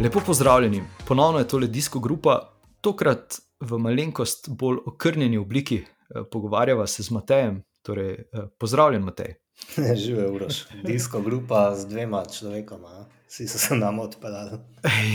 Lepo 0.00 0.20
pozdravljeni, 0.26 0.82
ponovno 1.06 1.38
je 1.38 1.48
tole 1.48 1.66
disko 1.66 1.98
grupa, 1.98 2.52
tokrat 2.80 3.34
v 3.60 3.78
malenkost 3.78 4.48
bolj 4.48 4.76
okrnjeni 4.86 5.38
obliki. 5.38 5.76
Eh, 5.76 6.22
pogovarjava 6.30 6.86
se 6.86 7.02
z 7.02 7.10
Matejem, 7.10 7.64
torej 7.82 8.12
eh, 8.12 8.46
pozdravljen 8.58 9.02
Matej. 9.02 9.34
Živijo, 10.04 10.34
uroš. 10.34 10.60
Disko 10.84 11.20
grupa 11.20 11.74
z 11.74 11.88
dvema 11.88 12.22
človekoma, 12.38 13.08
vsi 13.26 13.48
so 13.48 13.58
se 13.58 13.76
nam 13.76 13.98
odpeljali. 13.98 14.58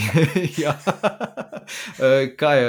ja. 0.63 0.77
Eh, 1.99 2.35
kaj, 2.35 2.59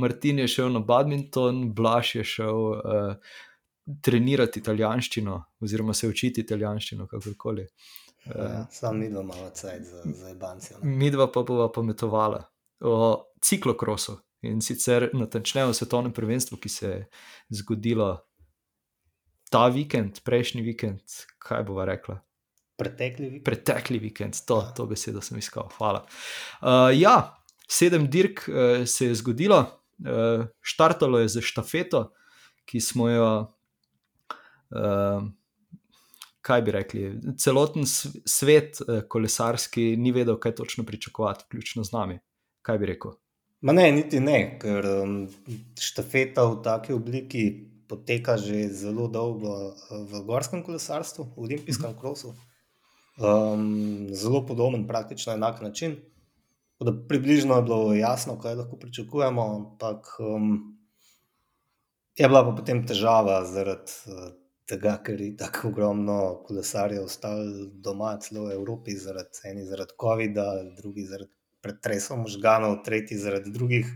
Martin 0.00 0.38
je 0.38 0.48
šel 0.48 0.70
na 0.72 0.80
badminton, 0.80 1.74
Blaž 1.74 2.14
je 2.14 2.24
šel 2.24 2.56
trenirati 4.00 4.60
italijanščino, 4.60 5.34
oziroma 5.60 5.94
se 5.94 6.08
učiti 6.08 6.40
italijanščino, 6.40 7.06
kakorkoli. 7.06 7.66
Ja, 8.24 8.66
sam 8.70 8.98
mi 8.98 9.08
dva 9.10 9.22
malo 9.22 9.50
cajt 9.50 9.82
za, 9.82 10.02
za 10.04 10.34
banci. 10.34 10.74
Mi 10.82 11.10
dva 11.10 11.26
pa 11.32 11.42
bova 11.42 11.72
pametovala 11.72 12.42
o 12.80 13.24
ciklokrosu 13.42 14.18
in 14.42 14.60
sicer 14.62 15.10
natančneje 15.14 15.66
o 15.66 15.74
svetovnem 15.74 16.12
prvenstvu, 16.12 16.58
ki 16.58 16.68
se 16.68 16.86
je 16.88 17.08
zgodilo 17.50 18.20
ta 19.50 19.66
vikend, 19.68 20.22
prejšnji 20.24 20.62
vikend, 20.62 21.02
kaj 21.42 21.66
bova 21.68 21.84
rekla. 21.84 22.20
Pretekli 22.78 23.28
vikend. 23.28 23.44
Pretekli 23.44 23.98
vikend, 23.98 24.38
to, 24.46 24.62
ja. 24.62 24.72
to 24.74 24.86
besedo 24.86 25.20
sem 25.20 25.38
iskal. 25.38 25.68
Hvala. 25.76 26.06
Uh, 26.62 26.88
ja, 26.94 27.34
sedem 27.68 28.08
dirk 28.10 28.46
uh, 28.48 28.86
se 28.88 29.10
je 29.10 29.18
zgodilo, 29.20 29.60
uh, 30.06 30.46
štartalo 30.60 31.20
je 31.22 31.28
za 31.36 31.44
štafeto, 31.44 32.08
ki 32.64 32.80
smo 32.80 33.10
jo. 33.10 33.30
Uh, 34.72 35.28
kaj 36.42 36.62
bi 36.62 36.74
rekli, 36.74 37.02
celoten 37.38 37.86
svet 37.86 38.80
eh, 38.82 39.02
kolesarski 39.08 39.96
ni 39.96 40.12
vedel, 40.12 40.38
kaj 40.42 40.54
točno 40.58 40.84
pričakovati, 40.84 41.44
vključno 41.46 41.84
z 41.84 41.92
nami. 41.92 42.18
Kaj 42.62 42.78
bi 42.78 42.86
rekel? 42.86 43.14
Ma 43.62 43.72
ne, 43.72 43.86
niti 43.94 44.20
ne, 44.20 44.38
ker 44.62 44.86
um, 44.90 45.18
štafeta 45.78 46.44
v 46.50 46.56
taki 46.64 46.94
obliki 46.94 47.44
poteka 47.88 48.36
že 48.40 48.66
zelo 48.74 49.06
dolgo 49.08 49.54
eh, 49.70 50.00
v 50.10 50.24
gorskem 50.26 50.64
kolesarstvu, 50.66 51.28
v 51.36 51.46
olimpijskem 51.46 51.94
krosu. 52.00 52.34
Um, 53.20 54.08
zelo 54.16 54.40
podoben, 54.46 54.86
praktično 54.88 55.34
enak 55.36 55.60
način. 55.60 55.98
Da 56.82 56.90
približno 57.08 57.54
je 57.56 57.62
bilo 57.62 57.94
jasno, 57.94 58.34
kaj 58.40 58.54
lahko 58.58 58.76
pričakujemo, 58.76 59.42
ampak 59.54 60.16
um, 60.18 60.78
je 62.18 62.28
bila 62.28 62.42
pa 62.44 62.56
potem 62.56 62.80
težava 62.86 63.44
zaradi 63.46 63.92
uh, 64.10 64.32
tega, 64.72 64.96
ker 65.04 65.20
je 65.20 65.34
tako 65.36 65.68
ogromno 65.68 66.18
kolesarjev 66.46 67.04
ostalo 67.04 67.68
doma, 67.84 68.14
celo 68.24 68.46
v 68.48 68.56
Evropi, 68.56 68.96
zaradi 68.96 69.44
eni 69.50 69.66
zaradi 69.68 69.96
COVID-a, 70.00 70.46
drugi 70.78 71.04
zaradi 71.08 71.32
pretresov 71.62 72.22
možganov, 72.24 72.80
tretji 72.86 73.20
zaradi 73.20 73.52
drugih 73.54 73.90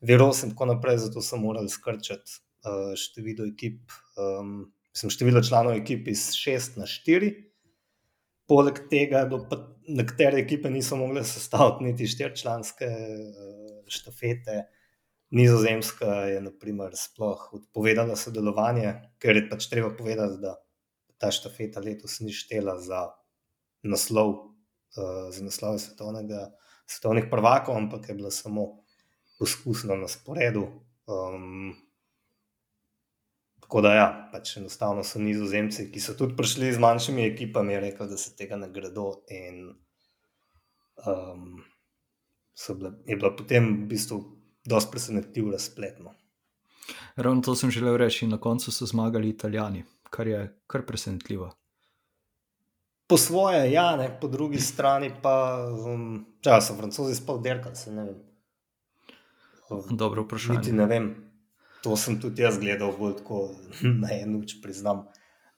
virus 0.00 0.42
in 0.42 0.54
tako 0.54 0.72
naprej. 0.72 1.02
Zato 1.06 1.22
so 1.22 1.38
morali 1.40 1.70
skrčati 1.70 2.38
uh, 2.66 2.94
število 2.98 3.46
ekip, 3.52 3.92
um, 4.16 4.72
mislim, 4.94 5.12
število 5.14 5.42
članov 5.42 5.76
ekip 5.76 6.08
iz 6.08 6.30
šest 6.34 6.80
na 6.80 6.88
štiri. 6.90 7.32
Poleg 8.46 8.80
tega, 8.90 9.24
da 9.26 9.60
nekatere 9.88 10.40
ekipe 10.42 10.70
niso 10.70 10.96
mogle 10.96 11.24
sestaviti 11.24 11.90
niti 11.90 12.08
štirčlanske 12.10 12.88
uh, 12.88 13.76
štafete. 13.86 14.64
Nizozemska 15.30 16.06
je 16.30 16.40
naprimer, 16.40 16.94
sploh 16.94 17.48
odpovedala 17.58 18.16
sodelovanje, 18.16 18.92
ker 19.18 19.36
je 19.36 19.48
pač 19.50 19.66
treba 19.70 19.90
povedati, 19.96 20.38
da 20.42 20.54
ta 21.18 21.32
štafeta 21.34 21.82
letos 21.82 22.20
ni 22.22 22.30
štela 22.32 22.76
za 22.78 23.08
naslov, 23.82 24.54
uh, 24.94 25.26
za 25.34 25.42
naslov 25.42 25.80
svetovnih 26.86 27.26
prvakov, 27.30 27.74
ampak 27.76 28.08
je 28.08 28.14
bila 28.14 28.30
samo 28.30 28.86
poskusna 29.38 29.96
na 29.98 30.08
sporedu. 30.08 30.68
Um, 31.06 31.74
tako 33.60 33.82
da, 33.82 33.94
ja, 33.94 34.08
pač 34.32 34.56
enostavno 34.60 35.02
so 35.04 35.18
Nizozemci, 35.18 35.88
ki 35.90 36.00
so 36.00 36.14
tudi 36.14 36.36
prišli 36.38 36.70
z 36.76 36.82
manjšimi 36.82 37.26
ekipami, 37.26 37.80
rekli, 37.82 38.06
da 38.06 38.16
se 38.16 38.36
tega 38.38 38.56
ne 38.62 38.70
gredo. 38.70 39.10
In 39.34 39.74
um, 41.02 41.64
bile, 42.78 42.94
je 43.06 43.16
bila 43.16 43.34
potem 43.36 43.72
v 43.74 43.88
bistvu 43.90 44.35
dosti 44.66 44.90
presenetljiv 44.90 45.50
razpletno. 45.50 46.14
Ravno 47.16 47.42
to 47.42 47.54
sem 47.54 47.70
želel 47.70 47.96
reči, 47.96 48.26
na 48.26 48.38
koncu 48.40 48.72
so 48.72 48.86
zmagali 48.86 49.28
Italijani, 49.28 49.84
kar 50.10 50.26
je 50.26 50.58
kar 50.66 50.86
presenetljivo. 50.86 51.52
Po 53.06 53.16
svoje, 53.16 53.72
ja, 53.72 53.96
ne, 53.96 54.10
po 54.20 54.28
drugi 54.28 54.58
strani 54.58 55.10
pa, 55.22 55.66
um, 55.70 56.24
če 56.42 56.58
so 56.60 56.74
francozi 56.74 57.14
spal 57.14 57.38
derkali, 57.42 57.76
se 57.76 57.92
ne 57.94 58.04
vem. 58.04 58.16
Um, 59.70 59.96
Dobro 59.96 60.24
vprašanje. 60.26 60.58
Niti 60.58 60.72
ne 60.72 60.86
vem, 60.90 61.06
to 61.82 61.96
sem 61.96 62.18
tudi 62.20 62.42
jaz 62.42 62.58
gledal, 62.58 62.92
bolj 62.98 63.20
tako 63.20 63.44
na 64.02 64.10
eno 64.10 64.42
uč, 64.42 64.56
priznam. 64.62 65.04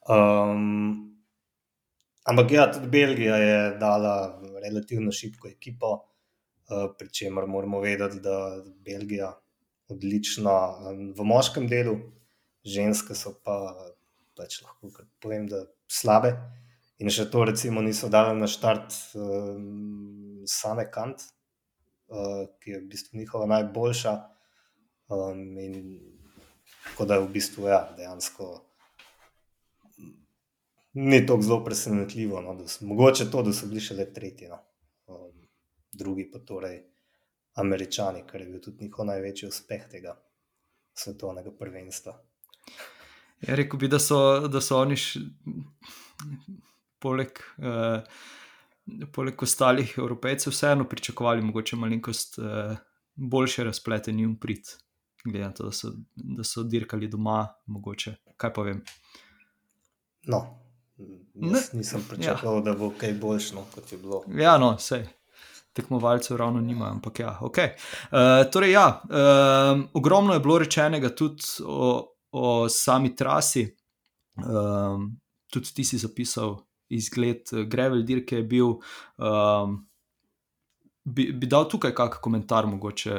Um, 0.08 1.16
ampak 2.28 2.52
ja, 2.52 2.68
tudi 2.72 2.88
Belgija 2.92 3.36
je 3.36 3.58
dala 3.80 4.14
relativno 4.64 5.12
šibko 5.12 5.48
ekipo. 5.48 5.96
Eh, 6.68 6.88
pri 6.98 7.08
čemer 7.08 7.46
moramo 7.46 7.80
vedeti, 7.80 8.20
da 8.20 8.30
je 8.30 8.62
Belgija 8.84 9.32
odlična 9.88 10.56
v 11.16 11.24
moškem 11.24 11.68
delu, 11.68 11.94
ženske 12.64 13.14
so 13.16 13.32
pa 13.44 13.54
pač 14.36 14.60
lahko 14.62 15.06
povem, 15.22 15.46
da 15.48 15.62
slabe. 15.88 16.34
In 17.00 17.08
še 17.08 17.24
to, 17.32 17.46
recimo, 17.48 17.80
niso 17.80 18.10
dali 18.12 18.36
na 18.36 18.50
štart 18.50 18.92
um, 19.16 20.44
same 20.44 20.84
kant, 20.92 21.24
uh, 22.12 22.44
ki 22.60 22.74
je 22.74 22.82
v 22.82 22.86
bistvu 22.92 23.22
njihova 23.22 23.48
najboljša. 23.48 24.14
Um, 25.08 25.42
in 25.56 25.74
tako 26.90 27.08
da 27.08 27.16
je 27.16 27.24
v 27.24 27.32
bistvu 27.38 27.70
ja, 27.72 27.80
dejansko. 27.96 28.52
Ni 31.00 31.24
tako 31.24 31.48
zelo 31.48 31.62
presenetljivo, 31.64 32.42
no, 32.44 32.58
da 32.60 32.68
so, 32.68 32.84
mogoče 32.84 33.30
to, 33.32 33.46
da 33.46 33.56
so 33.56 33.70
bili 33.70 33.80
še 33.80 33.96
le 33.96 34.12
tretji. 34.12 34.52
No 34.52 34.66
drugi 35.98 36.30
pa 36.30 36.38
torej 36.38 36.80
američani, 37.58 38.22
kar 38.26 38.40
je 38.40 38.46
bil 38.46 38.60
tudi 38.62 38.84
njihov 38.84 39.06
največji 39.06 39.48
uspeh 39.48 39.88
tega 39.90 40.14
svetovnega 40.94 41.50
prvenstva. 41.58 42.14
Ja, 43.40 43.54
rekel 43.54 43.78
bi, 43.78 43.88
da 43.88 43.98
so, 44.02 44.18
da 44.50 44.60
so 44.62 44.80
oni 44.82 44.98
še, 44.98 45.22
poleg, 47.02 47.38
eh, 47.62 48.02
poleg 49.14 49.42
ostalih 49.42 49.94
evropejcev 49.98 50.54
vseeno 50.54 50.88
pričakovali 50.88 51.42
mogoče 51.42 51.76
malenkost 51.76 52.38
eh, 52.38 52.76
boljše 53.14 53.64
razplete 53.64 54.12
njim 54.12 54.36
prid. 54.40 54.74
Glede 55.24 55.44
na 55.44 55.52
to, 55.52 55.64
da 55.64 55.74
so, 55.74 55.92
da 56.14 56.44
so 56.44 56.62
dirkali 56.62 57.08
doma, 57.10 57.42
mogoče, 57.66 58.14
kaj 58.36 58.52
pa 58.54 58.62
vem. 58.62 58.82
No, 60.30 60.42
jaz 61.34 61.70
ne. 61.72 61.78
nisem 61.78 62.04
pričakoval, 62.10 62.60
ja. 62.60 62.66
da 62.70 62.74
bo 62.78 62.90
kaj 62.98 63.14
boljše, 63.18 63.54
no, 63.54 63.66
kot 63.74 63.92
je 63.92 63.98
bilo. 63.98 64.22
Ja, 64.38 64.58
no, 64.58 64.74
vse 64.78 65.02
tekmovalcev 65.72 66.36
ravno 66.36 66.60
nima. 66.60 66.90
Ampak 66.90 67.20
ja, 67.20 67.38
ok. 67.40 67.58
Uh, 67.58 67.64
eh, 68.12 68.50
torej, 68.52 68.72
ja, 68.72 69.02
um, 69.02 69.88
ogromno 69.94 70.34
je 70.34 70.40
bilo 70.40 70.58
rečenega 70.58 71.14
tudi 71.14 71.42
o, 71.64 72.14
o 72.30 72.68
sami 72.68 73.16
trasi. 73.16 73.66
Um, 74.36 75.12
tudi 75.52 75.74
ti 75.74 75.84
si 75.84 75.98
zapisal 75.98 76.56
izgled 76.88 77.52
eh, 77.52 77.64
Grevel 77.64 78.02
dirke, 78.02 78.42
je 78.42 78.48
bil. 78.48 78.78
Um, 79.16 79.84
Bi, 81.08 81.30
bi 81.32 81.48
dal 81.48 81.64
tukaj 81.64 81.94
kakšen 81.96 82.20
komentar, 82.20 82.66
mogoče, 82.68 83.14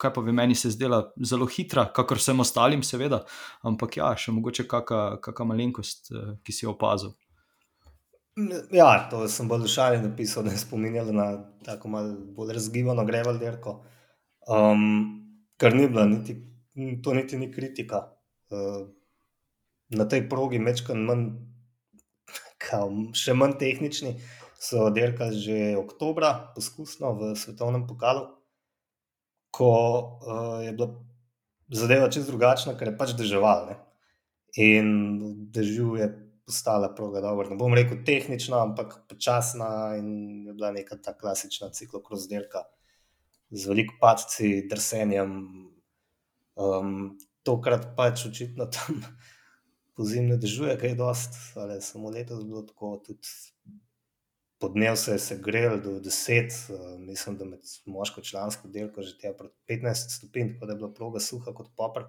kaj 0.00 0.12
pa 0.14 0.22
v 0.24 0.32
meni 0.32 0.54
se 0.56 0.70
zdela 0.72 1.02
zelo 1.20 1.44
hitra, 1.44 1.82
kakor 1.92 2.16
vsem 2.16 2.38
ostalim, 2.40 2.80
seveda, 2.80 3.18
ampak 3.60 3.98
ja, 3.98 4.06
še 4.16 4.32
mogoče 4.32 4.64
kakšna 4.64 5.44
malenkost, 5.44 6.08
ki 6.40 6.54
si 6.56 6.64
jo 6.64 6.72
opazil. 6.72 7.12
Ja, 8.72 9.08
to 9.10 9.22
sem 9.32 9.48
bolj 9.48 9.64
šaljen 9.72 10.02
napisal, 10.10 10.44
da 10.44 10.52
je 10.52 10.60
spominjalo 10.60 11.12
na 11.12 11.26
tako 11.64 11.88
malo 11.88 12.16
bolj 12.36 12.52
razgibano 12.52 13.04
grevalderko. 13.08 13.78
Um, 14.52 14.82
kar 15.56 15.74
ni 15.74 15.88
bila, 15.88 16.04
niti, 16.06 16.36
to 17.04 17.14
niti 17.14 17.38
ni 17.40 17.48
kritika. 17.52 18.02
Uh, 18.50 18.88
na 19.88 20.04
tej 20.08 20.26
progi, 20.28 20.60
mečkan 20.60 21.00
manj, 21.08 21.24
kao, 22.60 22.90
še 23.16 23.32
manj 23.32 23.56
tehnični, 23.62 24.12
so 24.60 24.90
derkali 24.92 25.40
že 25.40 25.58
oktobra, 25.80 26.52
poskusno 26.54 27.14
v 27.16 27.32
svetovnem 27.40 27.86
pokalu, 27.88 28.26
ko 29.48 29.72
uh, 29.72 30.60
je 30.60 30.76
bila 30.76 30.92
zadeva 31.72 32.12
čez 32.12 32.28
drugačna, 32.28 32.76
ker 32.76 32.92
je 32.92 32.98
pač 33.00 33.16
deževal. 33.16 33.72
In 34.60 35.48
dežju 35.56 35.96
je 35.96 36.12
postala 36.46 36.94
proga 36.94 37.20
dobro. 37.20 37.50
Ne 37.50 37.56
bom 37.56 37.74
rekel 37.74 38.04
tehnična, 38.06 38.62
ampak 38.62 38.94
počasna 39.10 39.96
in 39.98 40.46
je 40.46 40.54
bila 40.54 40.70
neka 40.72 40.96
ta 41.02 41.16
klasična 41.18 41.72
ciklokrozdela 41.74 42.64
z 43.50 43.68
veliko 43.68 43.94
padci, 44.00 44.66
drsenjem. 44.70 45.32
Um, 46.56 47.18
tokrat 47.46 47.92
pač 47.96 48.24
očitno 48.26 48.66
tam 48.72 49.02
po 49.96 50.04
zimne 50.04 50.38
držuje, 50.40 50.78
kaj 50.80 50.94
je 50.94 50.98
dost, 50.98 51.36
ali 51.56 51.80
samo 51.82 52.10
letos 52.10 52.44
bilo 52.44 52.62
tako, 52.66 52.96
tudi 53.06 53.28
podnev 54.58 54.96
se 54.96 55.12
je 55.12 55.18
segrel 55.20 55.76
do 55.84 55.98
10, 56.00 56.56
uh, 56.72 57.00
mislim, 57.00 57.36
da 57.36 57.44
med 57.44 57.60
moško 57.86 58.22
člansko 58.24 58.68
delko 58.72 59.02
že 59.02 59.18
tja 59.18 59.34
proti 59.36 59.56
15 59.68 60.16
stopinj, 60.16 60.54
tako 60.54 60.66
da 60.66 60.72
je 60.72 60.78
bila 60.78 60.92
proga 60.94 61.20
suha 61.20 61.54
kot 61.54 61.70
popr. 61.76 62.08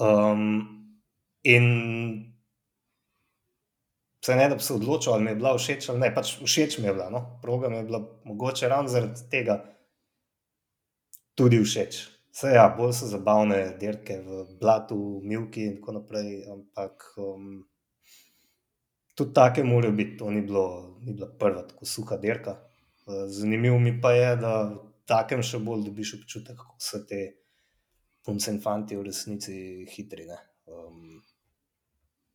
Um, 0.00 0.96
in 1.42 1.68
se 4.24 4.36
ne, 4.36 4.48
da 4.48 4.54
bi 4.54 4.62
se 4.62 4.74
odločil, 4.74 5.12
ali 5.12 5.24
mi 5.24 5.30
je 5.30 5.36
bila 5.36 5.56
všeč 5.58 5.88
ali 5.88 6.00
ne, 6.00 6.14
pač 6.14 6.36
všeč 6.38 6.78
mi 6.78 6.86
je 6.86 6.94
bila, 6.94 7.10
no? 7.10 7.38
proga 7.42 7.68
mi 7.68 7.76
je 7.76 7.82
bila 7.90 8.02
mogoče 8.24 8.68
ravno 8.68 8.88
zaradi 8.88 9.28
tega 9.30 9.58
tudi 11.34 11.58
všeč. 11.64 12.02
Vse 12.32 12.54
ja, 12.54 12.68
bolj 12.76 12.94
so 12.96 13.08
zabavne 13.10 13.58
dirke 13.80 14.16
v 14.24 14.44
blatu, 14.60 14.96
milki 15.24 15.66
in 15.68 15.74
tako 15.80 15.98
naprej, 15.98 16.30
ampak 16.48 17.10
um, 17.20 17.64
tudi 19.14 19.34
take 19.36 19.64
morajo 19.64 19.92
biti, 19.92 20.16
to 20.16 20.30
ni, 20.30 20.40
bilo, 20.40 20.96
ni 21.00 21.12
bila 21.12 21.28
prva 21.38 21.66
tako 21.68 21.88
suha 21.88 22.16
dirka. 22.16 22.56
Uh, 23.04 23.26
zanimivo 23.28 23.78
mi 23.78 23.98
pa 24.00 24.14
je, 24.16 24.30
da 24.40 24.54
takem 25.08 25.42
še 25.44 25.60
bolj 25.60 25.84
dobiš 25.90 26.14
občutek, 26.20 26.56
kako 26.56 26.78
so 26.80 27.02
te 27.08 27.20
punce 28.24 28.54
in 28.54 28.62
fanti 28.62 28.96
v 28.96 29.04
resnici 29.10 29.56
hitri. 29.92 30.28
Um, 30.70 31.20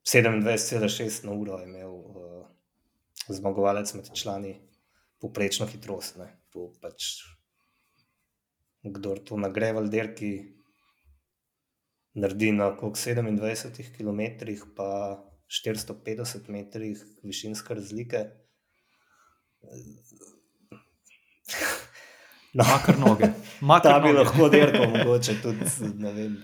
27,6 0.07 1.25
na 1.25 1.31
uro 1.35 1.57
je 1.59 1.67
imel 1.67 1.91
uh, 1.91 2.45
zmagovalec 3.27 3.93
med 3.93 4.11
člani, 4.15 4.53
poprečno 5.19 5.67
hitrost. 5.67 6.15
Ne. 6.17 6.29
To 6.55 6.71
pač 6.81 7.27
kdo 8.87 9.17
to 9.19 9.37
nagre 9.37 9.73
v 9.73 9.81
Alderki, 9.83 10.31
naredi 12.15 12.51
na 12.55 12.71
okrog 12.71 12.95
27 12.95 13.91
km, 13.97 14.21
pa 14.75 15.19
450 15.47 16.49
metrih 16.49 17.03
višinske 17.23 17.73
razlike. 17.73 18.25
No, 22.57 22.63
Makar 22.63 22.97
noge. 22.97 23.27
Makar 23.61 23.91
Ta 23.91 23.99
bi 23.99 24.07
noge. 24.07 24.17
lahko 24.17 24.47
dirkal, 24.49 24.87
mogoče 24.89 25.33
tudi 25.43 25.65
ne 26.01 26.13
vem, 26.15 26.37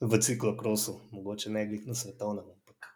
v 0.00 0.18
ciklokrosu, 0.20 1.00
mogoče 1.12 1.50
ne 1.50 1.66
glih 1.66 1.86
na 1.86 1.94
svetovnem. 1.94 2.44
Ampak. 2.44 2.88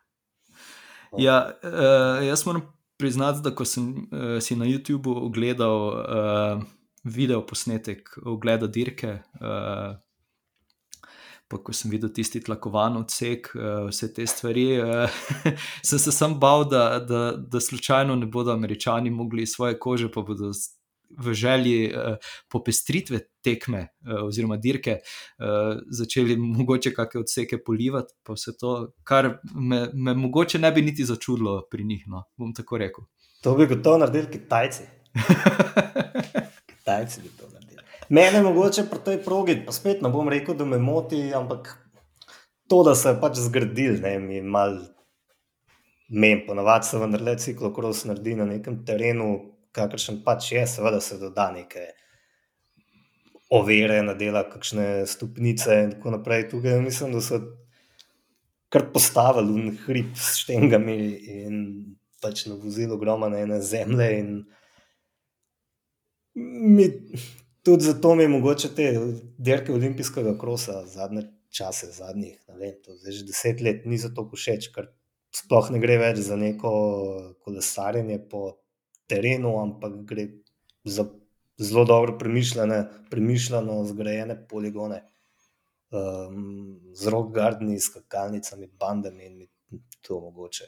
Ja, 1.19 1.51
uh, 1.63 2.27
jaz 2.27 2.47
moram 2.47 2.63
priznati, 2.97 3.43
da 3.43 3.55
ko 3.55 3.65
sem 3.65 3.91
uh, 3.91 4.39
si 4.43 4.57
na 4.57 4.65
YouTubu 4.65 5.13
ogledal 5.27 5.77
uh, 5.89 6.63
video 7.05 7.43
posnetek 7.47 8.17
ogleda 8.25 8.67
dirke, 8.67 9.19
uh, 9.41 9.97
pa 11.49 11.59
ko 11.61 11.73
sem 11.77 11.93
videl 11.93 12.09
tisti 12.15 12.41
tlakovan 12.41 12.97
odsek, 13.03 13.51
uh, 13.55 13.89
vse 13.91 14.09
te 14.15 14.27
stvari, 14.27 14.67
uh, 14.81 15.19
sem 15.89 15.99
se 15.99 16.13
sam 16.13 16.39
bal, 16.41 16.65
da, 16.69 16.99
da, 16.99 17.33
da 17.37 17.61
slučajno 17.61 18.17
ne 18.17 18.27
bodo 18.27 18.53
američani 18.53 19.11
mogli 19.11 19.43
iz 19.43 19.53
svoje 19.53 19.79
kože, 19.79 20.11
pa 20.13 20.23
bodo 20.23 20.53
v 21.19 21.35
želji 21.35 21.93
uh, 21.93 22.17
popestritve 22.51 23.21
tekme 23.45 23.79
uh, 23.81 24.25
oziroma 24.27 24.57
dirke 24.57 24.99
uh, 24.99 25.79
začeli 25.91 26.37
mogoče 26.37 26.95
kakšne 26.95 27.21
odseke 27.21 27.59
polivati, 27.65 28.15
pa 28.23 28.37
vse 28.37 28.57
to, 28.61 28.75
kar 29.05 29.39
me, 29.55 29.89
me 29.95 30.15
mogoče 30.15 30.59
ne 30.59 30.73
bi 30.73 30.83
niti 30.83 31.05
začudilo 31.05 31.63
pri 31.71 31.85
njih, 31.85 32.05
no, 32.07 32.25
bom 32.37 32.55
tako 32.55 32.79
rekel. 32.79 33.05
To 33.43 33.55
bi 33.55 33.67
gotovo 33.67 33.99
naredili 33.99 34.31
Kitajci. 34.33 34.83
Kitajci 36.71 37.23
bi 37.23 37.29
to 37.39 37.49
naredili. 37.53 37.83
Mene 38.09 38.43
mogoče 38.43 38.89
pri 38.91 39.05
tej 39.05 39.23
progi, 39.25 39.61
pa 39.67 39.73
spet 39.73 40.03
ne 40.03 40.11
bom 40.11 40.29
rekel, 40.29 40.57
da 40.57 40.65
me 40.65 40.79
moti, 40.79 41.29
ampak 41.35 41.77
to, 42.69 42.83
da 42.83 42.95
se 42.95 43.13
je 43.13 43.21
pač 43.21 43.39
zgradil, 43.39 44.01
ne, 44.03 44.19
mi 44.19 44.41
mal 44.43 44.79
mem, 46.09 46.41
ponavadi 46.47 46.87
se 46.87 46.99
vendarle 46.99 47.37
ciklokros 47.39 48.05
naredi 48.05 48.35
na 48.35 48.45
nekem 48.45 48.85
terenu, 48.87 49.54
kakršen 49.75 50.23
pač 50.25 50.53
je, 50.53 50.65
seveda 50.71 51.01
se 51.03 51.19
doda 51.19 51.51
neke 51.55 51.91
ovire, 53.55 54.01
nadela 54.03 54.45
kakšne 54.49 55.05
stopnice 55.07 55.83
in 55.85 55.93
tako 55.97 56.17
naprej. 56.17 56.49
Tukaj 56.51 56.81
mislim, 56.83 57.13
da 57.15 57.23
so 57.23 57.41
kar 58.73 58.89
postavili 58.95 59.69
v 59.71 59.77
hrib 59.85 60.17
s 60.19 60.41
štengami 60.43 60.99
in 61.37 61.61
pač 62.23 62.47
na 62.49 62.57
vozilu 62.59 62.97
ogromno 62.97 63.29
ene 63.37 63.61
zemlje 63.63 64.09
mi, 66.35 66.89
tudi 67.63 67.85
zato 67.85 68.15
mi 68.15 68.25
je 68.25 68.29
mogoče 68.29 68.69
te 68.75 68.89
dirke 69.39 69.73
olimpijskega 69.73 70.39
krosa 70.39 70.87
zadnje 70.87 71.29
čase, 71.55 71.87
zadnjih, 71.93 72.41
ne 72.49 72.57
vem, 72.59 72.75
to 72.83 72.97
zdaj 72.99 73.13
že 73.13 73.27
deset 73.29 73.61
let 73.63 73.85
niso 73.87 74.11
tako 74.11 74.35
všeč, 74.35 74.73
ker 74.75 74.89
sploh 75.35 75.71
ne 75.71 75.79
gre 75.83 76.01
več 76.03 76.25
za 76.27 76.37
neko 76.39 76.73
kolesarjenje 77.47 78.19
po 78.31 78.57
terenu, 79.11 79.59
ampak 79.63 79.97
gre 80.09 80.29
za 80.85 81.07
zelo 81.59 81.85
dobro 81.85 82.19
premišljene, 82.19 82.85
premišljeno 83.11 83.85
zgrajene 83.85 84.39
poligone. 84.49 85.03
Um, 85.95 86.81
z 86.95 87.07
rockgardni, 87.07 87.79
skakalnicami, 87.81 88.67
bandami 88.81 89.27
in 89.27 89.45
to 90.03 90.19
mogoče. 90.21 90.67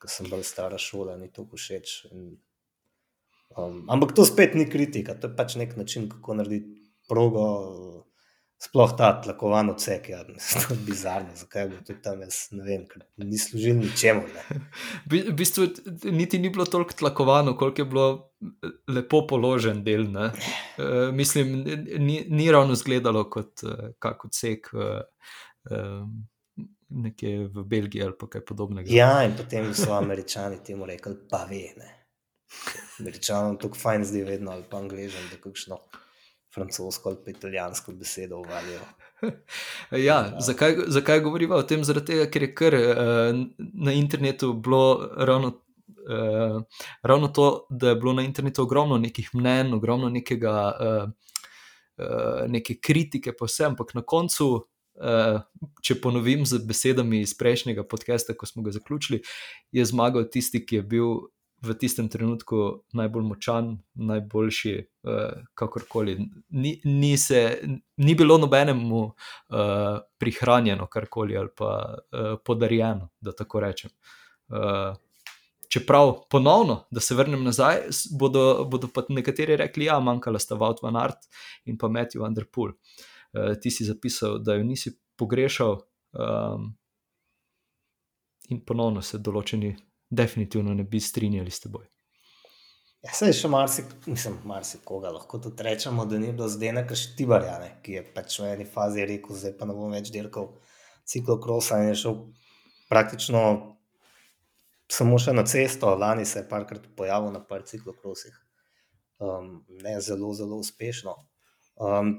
Ker 0.00 0.10
sem 0.10 0.30
bolj 0.30 0.46
stara 0.48 0.78
šola, 0.80 1.18
ni 1.20 1.28
to 1.32 1.44
všeč. 1.44 2.06
Um, 2.12 3.84
ampak 3.92 4.14
to 4.16 4.24
spet 4.24 4.56
ni 4.56 4.64
kritika, 4.70 5.14
to 5.14 5.28
je 5.28 5.36
pač 5.36 5.58
nek 5.60 5.76
način, 5.76 6.08
kako 6.08 6.38
narediti 6.40 6.80
progo. 7.08 7.44
Sploh 8.64 8.92
ta 8.96 9.10
tlakovan 9.20 9.68
odsek, 9.74 10.08
ja, 10.08 10.22
to 10.62 10.74
je 10.74 10.78
bizarno, 10.86 11.34
zakaj 11.36 11.66
bo 11.68 11.80
to 11.86 11.96
tam, 12.02 12.22
jaz 12.24 12.46
ne 12.56 12.64
vem, 12.64 12.84
ker 12.88 13.02
ni 13.20 13.38
služil 13.38 13.76
ničemu. 13.80 14.22
Ne. 14.34 14.60
V 15.10 15.34
bistvu 15.36 15.68
niti 16.04 16.38
ni 16.40 16.50
bilo 16.50 16.64
toliko 16.64 16.96
tlakovano, 16.98 17.56
koliko 17.60 17.82
je 17.82 17.88
bilo 17.90 18.06
lepo 18.88 19.24
položen 19.28 19.82
del. 19.84 20.06
ne. 20.12 20.30
Uh, 20.78 21.10
mislim, 21.14 21.52
ni, 21.98 22.22
ni 22.28 22.52
ravno 22.52 22.72
izgledalo 22.72 23.26
kot 23.30 23.66
uh, 23.66 23.90
kak 23.98 24.24
odsek 24.24 24.70
um, 24.74 26.14
nekje 26.88 27.48
v 27.48 27.64
Belgiji 27.64 28.02
ali 28.02 28.30
kaj 28.30 28.44
podobnega. 28.44 28.88
Ja, 28.92 29.24
in 29.26 29.36
potem 29.36 29.74
so 29.74 29.92
američani 29.96 30.62
temu 30.64 30.86
rekli, 30.86 31.16
pa 31.30 31.44
ve. 31.50 31.66
Ne. 31.76 31.90
Američanom 33.00 33.58
tako 33.58 33.78
fajn 33.78 34.04
zdi 34.04 34.22
vedno, 34.22 34.52
ali 34.54 34.64
pa 34.70 34.78
angližem, 34.78 35.28
da 35.32 35.40
kakšno 35.42 35.80
francosko 36.54 37.08
ali 37.08 37.32
italijansko 37.36 37.92
besedo 37.92 38.38
uvalijo. 38.38 38.80
Ja, 39.90 40.36
zakaj, 40.40 40.76
zakaj 40.86 41.20
govorimo 41.20 41.54
o 41.54 41.62
tem? 41.62 41.84
Zaradi 41.84 42.12
tega, 42.12 42.26
ker 42.30 42.42
je 42.42 42.48
kar 42.54 42.74
uh, 42.74 43.38
na 43.86 43.92
internetu 43.96 44.52
bilo 44.52 45.08
ravno, 45.16 45.48
uh, 45.88 46.58
ravno 47.02 47.28
to, 47.28 47.66
da 47.70 47.88
je 47.88 47.96
bilo 47.96 48.12
na 48.12 48.22
internetu 48.22 48.62
ogromno 48.62 48.98
nekih 48.98 49.30
mnen, 49.34 49.72
ogromno 49.74 50.10
nekega, 50.12 50.54
uh, 50.80 51.10
uh, 51.96 52.44
neke 52.48 52.76
kritike, 52.80 53.32
pa 53.32 53.48
vse, 53.48 53.64
ampak 53.70 53.94
na 53.94 54.02
koncu. 54.02 54.66
Uh, 54.94 55.40
če 55.82 55.96
ponovim 55.98 56.44
z 56.46 56.60
besedami 56.62 57.24
iz 57.24 57.32
prejšnjega 57.34 57.82
podcasta, 57.82 58.36
ko 58.38 58.46
smo 58.46 58.62
ga 58.62 58.70
zaključili, 58.76 59.24
je 59.72 59.86
zmagal 59.90 60.28
tisti, 60.30 60.60
ki 60.66 60.76
je 60.76 60.82
bil 60.92 61.08
v 61.64 61.74
tistem 61.80 62.08
trenutku 62.08 62.84
najbolj 62.92 63.24
močan, 63.24 63.70
najboljši, 63.94 64.74
uh, 65.08 65.46
kakorkoli. 65.54 66.18
Ni, 66.48 66.74
ni, 66.84 67.14
se, 67.18 67.60
ni 67.96 68.14
bilo 68.14 68.38
nobenemu 68.38 69.00
uh, 69.04 70.02
prihranjeno 70.18 70.86
karkoli 70.86 71.36
ali 71.36 71.48
pa 71.56 71.72
uh, 71.94 72.36
podarjeno, 72.44 73.08
da 73.20 73.32
tako 73.32 73.64
rečem. 73.64 73.90
Uh, 74.48 74.96
čeprav 75.72 76.12
ponovno, 76.30 76.84
da 76.90 77.00
se 77.00 77.14
vrnem 77.14 77.44
nazaj, 77.44 77.88
bodo, 78.18 78.64
bodo 78.70 78.88
pa 78.94 79.02
nekateri 79.08 79.56
rekli, 79.56 79.88
da 79.88 79.96
ja, 79.96 80.00
manjkala 80.00 80.38
sta 80.38 80.54
Wout 80.54 80.82
van 80.82 80.96
Art 80.96 81.26
in 81.64 81.78
pa 81.78 81.88
Matthew 81.88 82.26
Underpool. 82.26 82.76
Uh, 83.32 83.56
ti 83.60 83.70
si 83.70 83.84
zapisal, 83.84 84.38
da 84.38 84.54
jo 84.54 84.64
nisi 84.64 84.94
pogrešal, 85.16 85.80
um, 86.12 86.70
in 88.52 88.60
ponovno 88.66 89.02
se 89.02 89.18
določeni 89.18 89.72
definitivno 90.14 90.74
ne 90.74 90.84
bi 90.84 91.00
strinjali 91.00 91.50
s 91.50 91.60
teboj. 91.66 91.86
Ja, 93.04 93.12
se 93.12 93.28
je 93.28 93.36
še 93.36 93.50
marsikoga, 93.52 94.38
marsikoga, 94.48 95.10
lahko 95.12 95.38
tudi 95.44 95.66
rečemo, 95.66 96.06
da 96.08 96.16
ni 96.18 96.30
bilo 96.32 96.48
zdaj 96.48 96.72
nekaj 96.78 96.96
štibarja, 96.96 97.58
ne, 97.60 97.74
ki 97.84 97.98
je 97.98 98.04
pač 98.16 98.38
v 98.40 98.48
eni 98.54 98.64
fazi 98.64 99.04
rekel, 99.04 99.36
zdaj 99.36 99.58
pa 99.58 99.68
ne 99.68 99.76
bom 99.76 99.92
več 99.92 100.08
dirkal 100.14 100.54
ciklokrosa 101.04 101.82
in 101.82 101.90
je 101.90 101.98
šel 102.00 102.16
praktično 102.88 103.42
samo 104.88 105.18
še 105.20 105.34
na 105.36 105.44
cesto, 105.48 105.92
lani 106.00 106.24
se 106.24 106.40
je 106.40 106.48
parkrat 106.48 106.86
pojavil 106.96 107.32
na 107.34 107.42
par 107.44 107.66
ciklokrosih. 107.68 108.40
Um, 109.20 109.64
ne 109.84 109.98
zelo, 110.00 110.32
zelo 110.34 110.56
uspešno. 110.60 111.14
Um, 111.80 112.14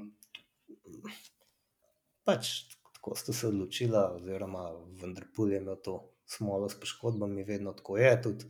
pač 2.26 2.52
tako 2.96 3.14
sta 3.18 3.34
se 3.34 3.50
odločila, 3.50 4.12
oziroma 4.16 4.68
vendar 5.00 5.26
je 5.26 5.58
imel 5.58 5.82
to 5.82 5.98
smolo 6.26 6.68
s 6.68 6.80
poškodbami, 6.80 7.44
vedno 7.44 7.72
tako 7.72 7.96
je. 7.98 8.22
Tudi 8.22 8.44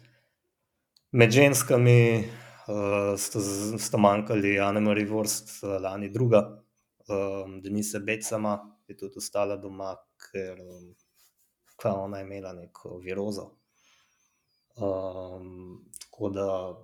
med 1.12 1.30
ženskami 1.30 1.98
uh, 2.18 3.14
sta, 3.18 3.40
sta 3.78 3.98
manjkali 3.98 4.58
Anna 4.60 4.80
Marie 4.80 5.06
Vorst, 5.06 5.62
uh, 5.62 5.76
lani 5.82 6.08
druga, 6.12 6.42
um, 7.08 7.60
Denise 7.62 8.00
Becama 8.00 8.58
je 8.88 8.96
tudi 8.96 9.20
ostala 9.22 9.56
doma, 9.56 9.94
ker 10.30 10.58
um, 10.60 10.94
ona 11.84 12.18
je 12.18 12.24
imela 12.24 12.52
neko 12.52 12.98
virozo. 13.04 13.50
Um, 14.76 15.86
Tako 16.16 16.28
da, 16.28 16.74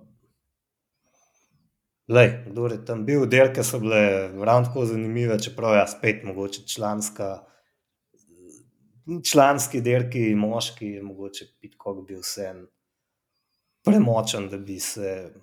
lej, 2.07 2.45
kdo 2.49 2.67
je 2.67 2.85
tam 2.85 3.05
bil, 3.05 3.25
derke 3.25 3.63
so 3.63 3.79
bile 3.79 4.27
ravno 4.45 4.67
tako 4.67 4.85
zanimive, 4.85 5.39
čeprav 5.39 5.73
je 5.73 5.79
ja, 5.79 5.87
spet 5.87 6.23
mogoče 6.23 6.67
članska. 6.67 7.52
Članski 9.31 9.81
derki, 9.81 10.35
moški, 10.35 10.99
mogoče 11.03 11.45
pitko 11.59 11.93
bi 12.07 12.15
vse 12.15 12.53
premočen, 13.83 14.47
da 14.49 14.57
bi 14.57 14.79
se 14.79 15.33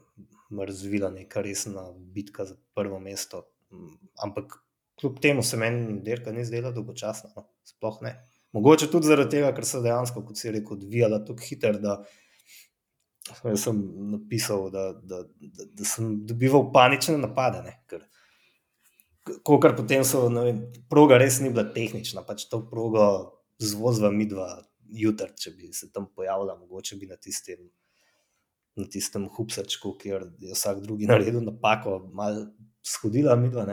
razvila 0.67 1.11
neka 1.11 1.43
resna 1.45 1.93
bitka 1.93 2.45
za 2.45 2.57
prvo 2.75 3.01
mesto. 3.01 3.43
Ampak 4.23 4.57
kljub 5.01 5.21
temu 5.21 5.43
se 5.43 5.57
meni 5.57 6.01
dirka 6.03 6.33
ni 6.33 6.45
zdela 6.45 6.71
dolgočasna. 6.71 7.31
No? 7.37 7.49
Sploh 7.65 7.99
ne. 8.03 8.15
Mogoče 8.53 8.91
tudi 8.91 9.07
zaradi 9.07 9.37
tega, 9.37 9.53
ker 9.55 9.67
so 9.67 9.83
dejansko, 9.85 10.25
kot 10.27 10.39
si 10.41 10.51
rekel, 10.51 10.79
odvijala 10.79 11.21
tako 11.25 11.45
hitro, 11.45 11.77
da 11.79 12.01
sem 13.57 13.83
napisal, 14.11 14.71
da, 14.75 14.89
da, 14.93 15.21
da, 15.39 15.69
da 15.79 15.87
sem 15.87 16.17
dobival 16.27 16.73
panične 16.73 17.19
napade. 17.21 17.61
Ne? 17.63 17.77
Ker, 17.87 18.09
ko 19.47 19.61
kar 19.63 19.77
potem 19.77 20.03
so, 20.05 20.25
vem, 20.35 20.65
proga 20.91 21.21
res 21.21 21.39
ni 21.45 21.53
bila 21.53 21.69
tehnična, 21.75 22.25
pač 22.27 22.49
to 22.51 22.65
progo 22.67 23.05
zvozva 23.61 24.11
mi 24.11 24.27
dva 24.27 24.49
jutra, 24.91 25.29
če 25.37 25.53
bi 25.55 25.71
se 25.77 25.91
tam 25.93 26.09
pojavila, 26.15 26.57
mogoče 26.59 26.97
bi 26.97 27.07
na 27.11 27.17
tistem 27.17 27.69
na 28.79 28.87
tistem 28.89 29.29
hupsačku, 29.29 29.95
kjer 29.99 30.27
je 30.41 30.55
vsak 30.55 30.83
drugi 30.85 31.09
naredil 31.11 31.43
napako, 31.45 31.99
malo 32.15 32.47
shodila, 32.87 33.37
mi 33.37 33.51
dva. 33.51 33.67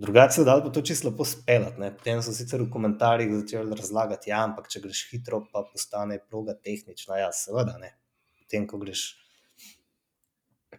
Drugače 0.00 0.34
se 0.34 0.40
je 0.40 0.44
dal 0.44 0.62
to 0.72 0.82
čisto 0.82 1.12
pospelati. 1.16 1.76
Potem 1.98 2.22
so 2.24 2.32
sicer 2.32 2.62
v 2.62 2.70
komentarjih 2.72 3.34
začeli 3.42 3.76
razlagati, 3.76 4.30
ja, 4.30 4.44
ampak 4.46 4.70
če 4.72 4.80
greš 4.80 5.02
hitro, 5.10 5.42
pa 5.52 5.66
postane 5.68 6.16
proga 6.24 6.54
tehnična. 6.56 7.18
Ja, 7.20 7.32
seveda 7.36 7.76
ne. 7.80 7.92
Potem, 8.40 8.64
ko 8.70 8.80
greš 8.80 9.02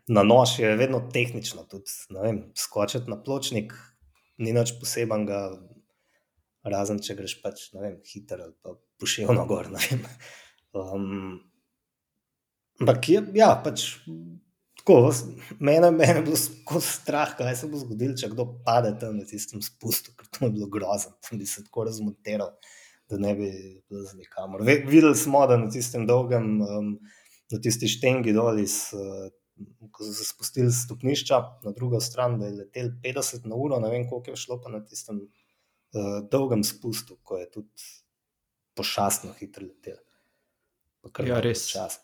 na 0.10 0.24
nož, 0.26 0.56
je 0.64 0.74
vedno 0.80 1.04
tehnično. 1.14 1.68
Tudi 1.70 1.94
vem, 2.18 2.48
skočiti 2.58 3.14
na 3.14 3.20
pločnik 3.22 3.76
ni 4.42 4.56
nič 4.58 4.74
posebenega, 4.82 5.52
razen 6.64 7.00
če 7.02 7.16
greš 7.18 7.38
pač 7.42 7.70
vem, 7.74 8.00
hitro 8.06 8.44
ali 8.46 8.54
pa 8.62 8.76
pošiljno 9.02 9.46
gor. 9.50 9.72
Um, 10.72 11.40
Ampak 12.82 13.10
je, 13.10 13.22
ja, 13.38 13.52
pač 13.62 13.84
tako, 14.82 15.12
mene, 15.60 15.92
mene 15.94 16.16
je 16.16 16.24
bilo 16.26 16.38
tako 16.40 16.80
strah, 16.82 17.36
kaj 17.38 17.56
se 17.60 17.68
bo 17.70 17.82
zgodilo, 17.82 18.16
če 18.18 18.32
kdo 18.32 18.48
pade 18.66 18.96
tam 19.02 19.20
na 19.20 19.26
tistem 19.30 19.62
spustu, 19.62 20.16
ker 20.18 20.30
to 20.34 20.48
je 20.48 20.56
bilo 20.56 20.70
grozno, 20.72 21.14
tam 21.22 21.42
bi 21.42 21.46
se 21.46 21.62
tako 21.68 21.86
razmontiral, 21.90 22.56
da 23.12 23.20
ne 23.22 23.36
bi 23.38 23.52
bilo 23.86 24.02
za 24.08 24.18
nikamor. 24.18 24.64
Videli 24.66 25.14
smo, 25.18 25.44
da 25.48 25.60
na 25.62 25.70
tistem 25.70 26.08
dolgem, 26.10 26.56
um, 26.66 26.96
na 27.54 27.62
tisti 27.62 27.92
štengi 27.92 28.34
dol 28.38 28.64
iz. 28.64 28.88
Uh, 28.98 29.30
Ko 29.94 30.02
so 30.02 30.16
se 30.16 30.24
spustili 30.26 30.72
stopnišča 30.74 31.38
na 31.68 31.74
drugo 31.76 32.00
stran, 32.02 32.40
da 32.40 32.48
je 32.48 32.56
letel 32.64 32.88
50 33.04 33.44
na 33.46 33.60
uro, 33.62 33.78
ne 33.84 33.92
vem, 33.92 34.08
koliko 34.10 34.32
je 34.32 34.40
šlo 34.42 34.58
pa 34.64 34.72
na 34.74 34.80
tistem 34.82 35.20
uh, 35.94 36.22
dolgem 36.32 36.64
spustu, 36.64 37.18
ko 37.24 37.38
je 37.42 37.50
tudi 37.52 37.90
pošastno 38.78 39.34
hitro 39.40 39.68
letel. 39.68 40.00
Ja, 41.26 41.42
res. 41.42 41.66
Čas, 41.72 42.00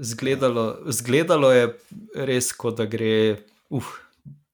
Zgledalo, 0.00 0.82
zgledalo 0.90 1.52
je 1.54 1.66
res, 2.26 2.50
kot 2.58 2.76
da 2.80 2.88
gre 2.90 3.40
uf, 3.70 3.94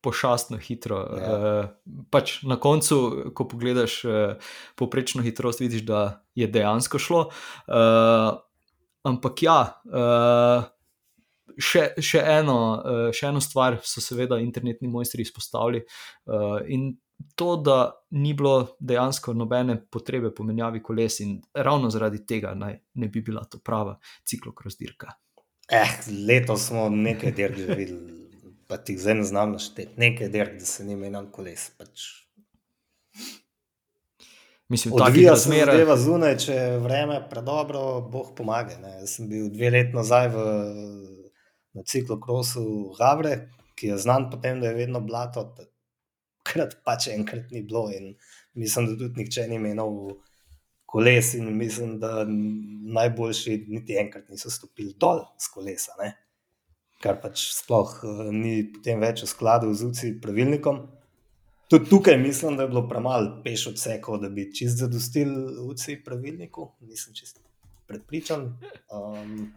pošastno 0.04 0.60
hitro. 0.62 1.00
Ja. 1.18 1.34
Uh, 1.34 2.04
pač 2.14 2.38
na 2.46 2.58
koncu, 2.60 3.32
ko 3.34 3.48
pogledaš 3.50 3.98
uh, 4.06 4.52
poprečno 4.78 5.24
hitrost, 5.26 5.64
vidiš, 5.64 5.86
da 5.88 6.22
je 6.38 6.46
dejansko 6.46 7.00
šlo. 7.02 7.22
Uh, 7.66 8.36
ampak 9.08 9.42
ja, 9.42 9.58
uh, 9.90 10.68
še, 11.58 11.88
še, 11.98 12.22
eno, 12.36 12.58
uh, 12.76 13.08
še 13.16 13.32
eno 13.32 13.42
stvar 13.42 13.80
so 13.86 14.04
seveda 14.04 14.38
internetni 14.42 14.90
mojstri 14.92 15.26
izpostavili. 15.26 15.82
Uh, 16.28 16.60
in 16.70 16.92
to, 17.34 17.56
da 17.56 18.06
ni 18.10 18.34
bilo 18.34 18.76
dejansko 18.80 19.34
nobene 19.34 19.76
potrebe 19.90 20.34
po 20.34 20.44
menjavi 20.44 20.82
koles, 20.82 21.20
in 21.20 21.40
ravno 21.54 21.90
zaradi 21.90 22.26
tega 22.26 22.54
naj 22.54 22.78
ne 22.94 23.08
bi 23.08 23.20
bila 23.20 23.44
to 23.44 23.58
prava 23.58 23.98
ciklokros 24.24 24.78
dirka. 24.78 25.12
Eh, 25.68 25.98
letos 26.28 26.68
smo 26.68 26.88
nekaj 26.88 27.32
dirk 27.32 27.56
že 27.58 27.74
videli, 27.74 28.12
pa 28.66 28.76
ti 28.76 28.98
zdaj 28.98 29.14
ne 29.14 29.24
znam 29.24 29.52
našteti. 29.52 29.92
Nekaj 29.96 30.28
dirk, 30.28 30.54
da 30.60 30.64
se 30.66 30.84
ni 30.84 30.96
menjal 30.96 31.30
koles. 31.32 31.70
Pač. 31.78 32.06
Mislim, 34.68 34.94
da 34.98 35.06
je 35.14 35.28
to 35.28 35.36
zmeraj. 35.36 35.76
Če 35.76 35.82
je 35.82 35.96
zunaj, 36.02 36.36
če 36.42 36.54
je 36.54 36.78
vreme 36.82 37.20
predobro, 37.30 37.82
boh 38.10 38.32
pomaga. 38.34 38.78
Ne. 38.82 38.96
Jaz 39.00 39.18
sem 39.18 39.28
bil 39.30 39.46
dve 39.54 39.70
leti 39.70 39.94
nazaj 39.94 40.30
v, 40.34 40.46
na 41.78 41.84
ciklokrosu 41.86 42.64
Havre, 42.98 43.36
ki 43.78 43.92
je 43.92 43.98
znan 44.02 44.26
po 44.30 44.40
tem, 44.42 44.58
da 44.60 44.72
je 44.72 44.78
vedno 44.80 45.00
blato 45.00 45.46
krat 46.46 46.78
pač 46.86 47.08
enkrat 47.12 47.50
ni 47.54 47.62
bilo. 47.62 47.86
In 47.94 48.14
mislim, 48.54 48.90
da 48.90 48.98
tudi 48.98 49.22
nihče 49.22 49.46
ni 49.50 49.58
imel 49.60 49.82
koles, 50.86 51.34
in 51.34 51.50
mislim, 51.58 51.98
da 52.00 52.24
najboljši 52.98 53.64
niti 53.68 53.98
enkrat 54.00 54.28
niso 54.28 54.50
stopili 54.50 54.94
dol 55.00 55.24
z 55.42 55.50
kolesa. 55.54 55.96
Ne? 56.02 56.12
Kar 57.02 57.18
pač 57.20 57.50
sploh 57.56 57.96
uh, 58.02 58.22
ni 58.32 58.60
potem 58.72 59.02
več 59.02 59.24
v 59.26 59.32
skladu 59.32 59.74
z 59.74 59.90
UCI 59.90 60.12
pravilnikom. 60.22 60.86
Tudi 61.66 61.90
tukaj 61.90 62.16
mislim, 62.22 62.56
da 62.56 62.62
je 62.64 62.70
bilo 62.70 62.84
premalo 62.88 63.40
peš 63.44 63.66
odsekov, 63.72 64.20
da 64.22 64.30
bi 64.30 64.46
čist 64.54 64.78
zadostil 64.84 65.34
UCI 65.66 65.98
pravilniku. 66.04 66.70
Nisem 66.86 67.14
čist 67.14 67.42
prepričan. 67.90 68.52
Um, 68.94 69.50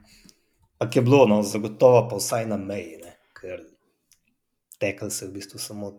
Ampak 0.79 0.95
je 0.95 1.01
bilo, 1.01 1.25
no, 1.27 1.41
zagotovo 1.43 2.05
pa 2.09 2.15
vsaj 2.15 2.45
na 2.47 2.57
meji, 2.57 2.97
ne? 3.03 3.17
ker 3.35 3.65
tekel 4.79 5.09
se 5.11 5.27
v 5.27 5.33
bistvu 5.35 5.59
samo 5.59 5.91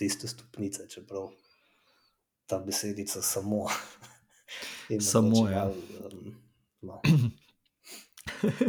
tiste 0.00 0.28
stopnice, 0.28 0.88
čeprav 0.88 1.28
ta 2.46 2.58
besedica 2.58 3.22
samo. 3.22 3.66
samo 5.12 5.48
je. 5.48 5.54
Ja. 5.54 5.66
Um, 5.66 6.34
no. 6.80 7.00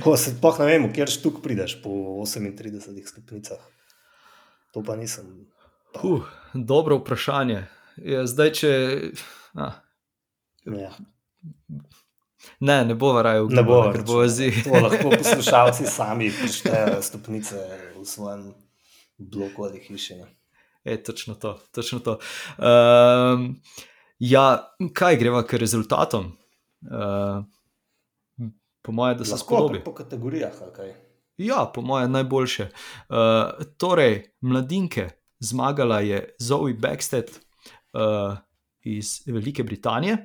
Ko 0.03 0.17
se 0.17 0.35
pa 0.41 0.51
ne 0.59 0.65
vem, 0.65 0.89
kjer 0.93 1.09
štuk 1.09 1.39
prideš 1.43 1.77
po 1.83 1.89
38 1.89 3.07
stopnicah. 3.07 3.63
To 4.73 4.83
pa 4.83 4.95
nisem. 4.95 5.47
Uh, 6.03 6.27
dobro 6.53 6.99
vprašanje. 6.99 7.63
Je, 7.95 8.27
zdaj, 8.27 8.51
če. 8.51 8.73
Ah. 9.55 9.79
Ja. 10.65 10.91
Ne, 12.59 12.77
ne 12.85 12.95
bo 12.95 13.13
varaj 13.15 13.41
v 13.45 13.49
gnebu, 13.53 13.79
ker 13.95 14.03
bo 14.07 14.19
zi. 14.27 14.51
lahko 14.67 15.11
poslušalci 15.21 15.87
sami 15.87 16.31
prištejo 16.31 17.01
stopnice 17.01 17.63
v 17.95 18.05
svojem 18.07 18.51
bloku 19.17 19.63
ali 19.67 19.79
hiši. 19.79 20.21
Je 20.83 21.03
točno 21.03 21.35
to. 21.35 21.59
Točno 21.71 21.99
to. 21.99 22.19
Um, 22.57 23.61
ja, 24.19 24.73
kaj 24.93 25.17
greva 25.17 25.43
k 25.45 25.53
rezultatom? 25.61 26.31
Uh, 26.81 27.43
po 28.81 28.91
mojem, 28.91 29.17
da 29.17 29.25
se 29.25 29.37
spodobi. 29.37 29.83
Po 29.83 29.93
kategorijah, 29.93 30.53
kaj? 30.75 30.93
Ja, 31.37 31.71
po 31.73 31.81
mojem, 31.81 32.11
najboljše. 32.11 32.69
Uh, 33.09 33.65
torej, 33.77 34.23
mladinke, 34.41 35.09
zmagala 35.39 35.99
je 35.99 36.35
Zoe 36.39 36.73
Backstead 36.73 37.29
uh, 37.93 38.37
iz 38.81 39.21
Velike 39.25 39.63
Britanije. 39.63 40.17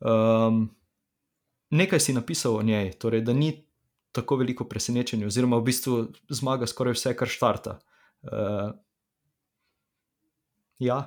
Um, 0.00 0.76
nekaj 1.70 2.00
si 2.00 2.12
napisal 2.12 2.56
o 2.56 2.62
njej, 2.62 2.92
torej, 2.92 3.20
da 3.20 3.32
ni 3.32 3.66
tako 4.12 4.36
veliko 4.36 4.64
presenečenja, 4.64 5.26
oziroma 5.26 5.56
v 5.56 5.62
bistvu 5.70 5.96
zmaga 6.28 6.66
skoraj 6.66 6.94
vse, 6.98 7.14
kar 7.16 7.28
štarta. 7.28 7.78
Uh, 8.22 8.70
Ja. 10.80 11.00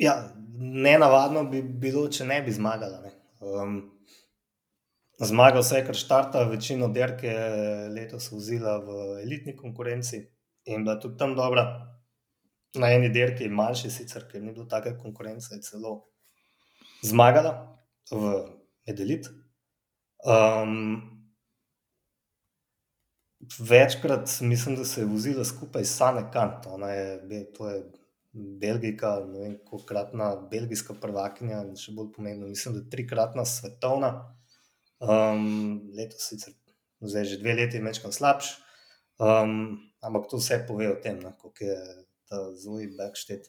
Ja, 0.00 0.14
ne 0.58 0.98
navadno 0.98 1.44
bi 1.50 1.62
bilo, 1.62 2.06
če 2.08 2.26
ne 2.26 2.40
bi 2.42 2.52
zmagala. 2.52 3.02
Ne. 3.04 3.12
Um, 3.44 3.74
zmagal 5.20 5.62
se 5.62 5.78
je, 5.78 5.86
ker 5.86 5.98
štarta 5.98 6.44
večino 6.48 6.88
derke 6.92 7.34
letos 7.92 8.30
vzela 8.32 8.78
v 8.82 8.96
elitni 9.22 9.54
konkurenci 9.56 10.22
in 10.72 10.86
bila 10.86 10.96
tudi 11.00 11.20
tam 11.20 11.36
dobra. 11.36 11.66
Na 12.80 12.88
eni 12.90 13.12
derki, 13.14 13.46
manjši 13.46 13.90
sicer, 13.92 14.24
ker 14.26 14.42
ni 14.42 14.50
bilo 14.50 14.64
take 14.66 14.96
konkurence, 14.98 15.52
je 15.54 15.62
celo 15.62 15.92
zmagala 17.06 17.52
v 18.10 18.32
Edelit. 18.90 19.28
Um, 20.24 21.28
večkrat 23.60 24.40
mislim, 24.40 24.76
da 24.80 24.84
se 24.84 25.00
je 25.00 25.06
vozila 25.06 25.44
skupaj 25.44 25.84
s 25.84 25.96
Sane 26.00 26.24
Kant. 26.32 26.66
Ona 26.66 26.90
je, 26.90 27.44
to 27.54 27.68
je 27.70 27.78
Belgijka, 28.34 29.20
ne 29.30 29.40
vem, 29.40 29.54
kolikratna 29.68 30.32
belgijska 30.50 30.96
prvakinja, 31.00 31.60
še 31.78 31.94
bolj 31.94 32.10
pomembno, 32.16 32.48
mislim, 32.50 32.80
da 32.80 32.88
trikratna 32.90 33.44
svetovna. 33.46 34.10
Um, 34.98 35.90
letos 35.94 36.26
sicer, 36.30 36.54
zdaj 37.04 37.28
že 37.30 37.38
dve 37.42 37.54
leti, 37.60 37.82
večkrat 37.82 38.16
slabš. 38.16 38.50
Um, 39.22 39.78
ampak 40.02 40.26
to 40.30 40.40
vse 40.42 40.64
pove 40.66 40.90
o 40.90 40.98
tem, 41.02 41.20
kako 41.22 41.52
je 41.62 41.78
ta 42.26 42.40
Zoe 42.58 42.88
Backstead 42.98 43.46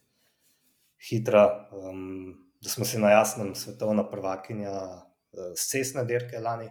hitra. 1.10 1.48
Um, 1.74 2.36
da 2.62 2.70
smo 2.70 2.86
si 2.86 3.02
na 3.02 3.12
jasnem, 3.16 3.56
svetovna 3.56 4.06
prvakinja 4.10 4.76
uh, 4.76 5.52
cestne 5.58 6.06
dirke 6.06 6.40
lani. 6.40 6.70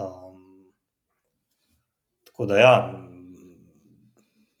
Um, 0.00 0.72
tako 2.26 2.46
da 2.50 2.58
ja. 2.58 2.74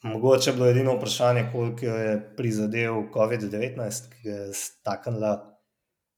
Mogoče 0.02 0.50
je 0.50 0.54
bilo 0.54 0.66
edino 0.66 0.96
vprašanje, 0.96 1.48
koliko 1.52 1.86
je 1.86 2.14
prizadel 2.36 3.04
COVID-19, 3.14 4.08
ki 4.10 4.28
je 4.28 4.54
staknila 4.54 5.32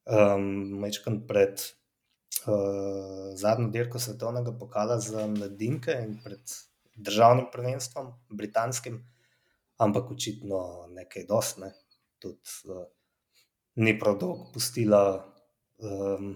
um, 0.08 0.84
pred 1.28 1.60
uh, 2.46 3.34
zadnjo 3.36 3.68
dirko 3.68 3.98
svetovnega 3.98 4.54
pokala 4.58 4.96
za 5.00 5.26
mladinke 5.26 5.98
in 6.00 6.16
pred 6.24 6.54
državnim 6.96 7.50
prvenstvom, 7.52 8.08
britanskim, 8.30 9.02
ampak 9.76 10.10
očitno 10.10 10.86
nekaj 10.88 11.26
dosne. 11.28 11.74
Tudi 12.18 12.40
uh, 12.72 12.86
ni 13.76 13.98
prav 13.98 14.16
dolgo 14.16 14.48
pustila 14.54 15.02
um, 15.76 16.32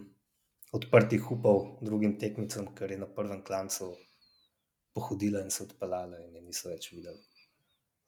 odprtih 0.73 1.33
upov 1.33 1.79
drugim 1.81 2.19
tekmicam, 2.21 2.69
ker 2.75 2.93
je 2.93 3.01
na 3.01 3.09
prvem 3.09 3.41
klancu 3.41 3.95
pohodila 4.93 5.41
in 5.41 5.51
se 5.51 5.63
odpeljala, 5.65 6.21
in 6.27 6.37
je 6.37 6.43
niso 6.43 6.69
več 6.69 6.93
videli. 6.93 7.38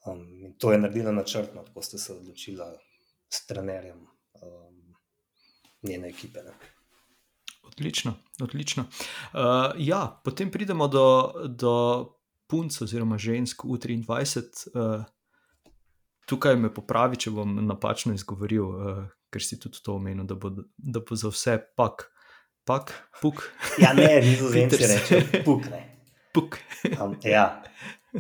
Um, 0.07 0.45
in 0.45 0.53
to 0.59 0.73
je 0.73 0.79
naredila 0.79 1.13
načrtno, 1.13 1.65
ko 1.75 1.83
ste 1.83 1.99
se 1.99 2.13
odločili 2.13 2.65
s 3.29 3.47
trenerjem 3.47 3.99
um, 4.43 4.95
njene 5.83 6.09
ekipe. 6.09 6.43
Ne. 6.43 6.53
Odlično, 7.63 8.15
odlično. 8.43 8.83
Uh, 8.83 9.41
ja, 9.79 10.21
potem 10.25 10.51
pridemo 10.51 10.89
do, 10.89 11.33
do 11.49 11.75
punc 12.47 12.81
oziroma 12.83 13.19
žensk 13.19 13.63
U23. 13.65 14.67
Uh, 14.75 15.05
tukaj 16.27 16.57
me 16.57 16.73
popravi, 16.75 17.17
če 17.21 17.31
bom 17.31 17.59
napačno 17.67 18.15
izgovoril, 18.15 18.65
uh, 18.65 19.03
ker 19.31 19.45
si 19.45 19.61
tudi 19.61 19.83
to 19.85 19.99
omenil, 20.01 20.25
da 20.27 20.35
bo, 20.35 20.51
da 20.77 21.03
bo 21.05 21.17
za 21.17 21.29
vse 21.29 21.59
pak, 21.77 22.09
pak, 22.65 22.95
puk. 23.21 23.45
Ja, 23.79 23.93
ne, 23.93 24.17
nizozemci 24.25 24.87
reče, 24.87 25.43
puk. 25.47 25.69
Ne. 25.71 25.85
Puk. 26.35 26.59
Um, 26.95 27.19
ja, 27.27 27.63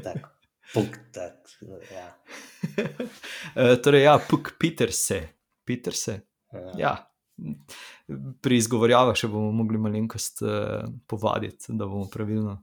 tako. 0.02 0.39
Puk, 0.74 0.98
tak, 1.12 1.50
ja. 1.90 2.08
uh, 3.56 3.76
torej, 3.82 4.04
ja, 4.04 4.18
puk, 4.30 4.52
Peter 4.58 4.92
se. 4.92 5.20
Peter 5.66 5.94
se. 5.94 6.20
Ja. 6.52 6.72
ja. 6.78 6.92
Pri 8.42 8.58
izgovorjavah 8.60 9.16
še 9.16 9.30
bomo 9.32 9.50
mogli 9.62 9.80
malenkost 9.80 10.42
uh, 10.44 10.84
povaditi, 11.10 11.72
da 11.74 11.88
bomo 11.88 12.06
pravilno 12.12 12.60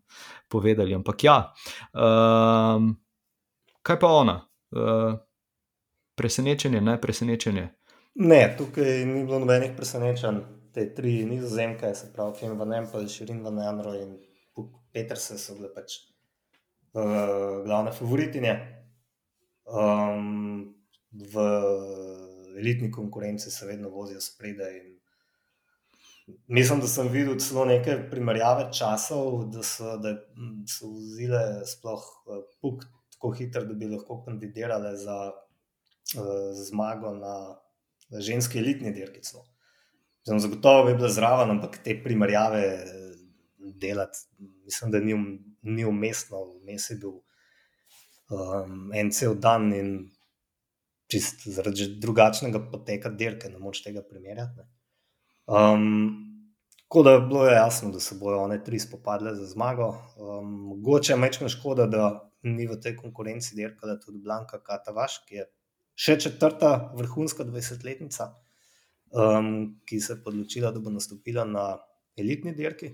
povedali. 0.51 0.95
Ampak 0.95 1.23
ja, 1.27 1.37
um, 1.91 2.93
kaj 3.83 3.99
pa 3.99 4.11
ona? 4.21 4.37
Uh, 4.71 5.17
presenečenje, 6.17 6.81
ne 6.81 6.95
presenečenje. 7.01 7.67
Ne, 8.17 8.41
tukaj 8.57 9.03
ni 9.05 9.25
bilo 9.25 9.39
nobenih 9.43 9.75
presenečenj. 9.77 10.39
Te 10.73 10.87
tri 10.93 11.19
nizozemke, 11.25 11.89
se 11.95 12.11
pravi, 12.13 12.49
van 12.57 12.73
Empel, 12.73 13.07
Širin 13.09 13.43
van 13.43 13.59
Enro 13.61 13.93
in 13.97 14.15
Peterse 14.93 15.37
so 15.41 15.55
bile 15.57 15.69
pač 15.73 15.99
uh, 16.93 17.63
glavne 17.65 17.91
favoritinje. 17.91 18.53
Um, 19.67 20.75
v 21.11 21.47
elitni 22.59 22.91
konkurenci 22.91 23.51
se 23.51 23.65
vedno 23.65 23.89
vozijo 23.89 24.21
spredaj. 24.21 24.79
Mislim, 26.47 26.79
da 26.79 26.87
sem 26.87 27.07
videl 27.07 27.37
celo 27.39 27.65
neke 27.65 27.97
primerjave 28.11 28.69
časov, 28.73 29.45
da 29.51 29.63
so, 29.63 29.97
da 30.03 30.15
so 30.67 30.91
vzile 30.95 31.43
sploh 31.67 32.07
uh, 32.27 32.43
puk 32.61 32.83
tako 33.17 33.31
hitro, 33.33 33.63
da 33.65 33.73
bi 33.73 33.87
lahko 33.89 34.21
kandidirale 34.25 34.95
za 34.97 35.17
uh, 35.31 36.51
zmago 36.67 37.13
na 37.15 37.37
ženski 38.19 38.59
elitni 38.59 38.91
dirki. 38.93 39.21
Zagotovo 40.27 40.85
bi 40.85 40.93
bila 40.93 41.09
zraven, 41.09 41.49
ampak 41.55 41.79
te 41.83 41.95
primerjave 42.03 42.63
eh, 42.67 43.15
delati, 43.57 44.19
mislim, 44.67 44.91
da 44.91 44.99
ni, 44.99 45.15
um, 45.15 45.25
ni 45.61 45.85
umestno, 45.85 46.43
vmes 46.59 46.89
je 46.91 46.99
bil 47.01 47.15
um, 48.29 48.91
en 48.93 49.11
cel 49.15 49.35
dan 49.39 49.71
in 49.73 49.91
čist 51.11 51.47
zaradi 51.55 51.87
drugačnega 52.03 52.61
poteka 52.71 53.09
dirke, 53.09 53.49
ne 53.49 53.59
moč 53.63 53.81
tega 53.85 54.03
primerjati. 54.03 54.65
Um, 55.47 55.85
tako 56.83 57.03
da 57.03 57.13
je 57.15 57.21
bilo 57.29 57.45
jasno, 57.47 57.91
da 57.91 57.99
se 58.03 58.15
bodo 58.19 58.41
one 58.43 58.59
tri 58.63 58.79
spopadle 58.79 59.35
za 59.35 59.45
zmago. 59.47 59.93
Um, 60.17 60.51
mogoče 60.73 61.13
je 61.13 61.17
mečna 61.17 61.49
škoda, 61.49 61.87
da 61.87 62.09
ni 62.43 62.67
v 62.67 62.79
tej 62.83 62.97
konkurenci 62.99 63.55
dirkala 63.55 63.97
tudi 63.99 64.19
Blanka 64.23 64.59
Katavaš, 64.63 65.21
ki 65.27 65.41
je 65.41 65.47
še 65.97 66.19
četrta 66.27 66.91
vrhunska 66.95 67.47
20-letnica, 67.47 68.29
um, 69.15 69.49
ki 69.87 69.99
se 70.03 70.13
je 70.13 70.21
odločila, 70.25 70.71
da 70.71 70.83
bo 70.83 70.93
nastopila 70.93 71.47
na 71.47 71.69
elitni 72.19 72.53
dirki, 72.55 72.91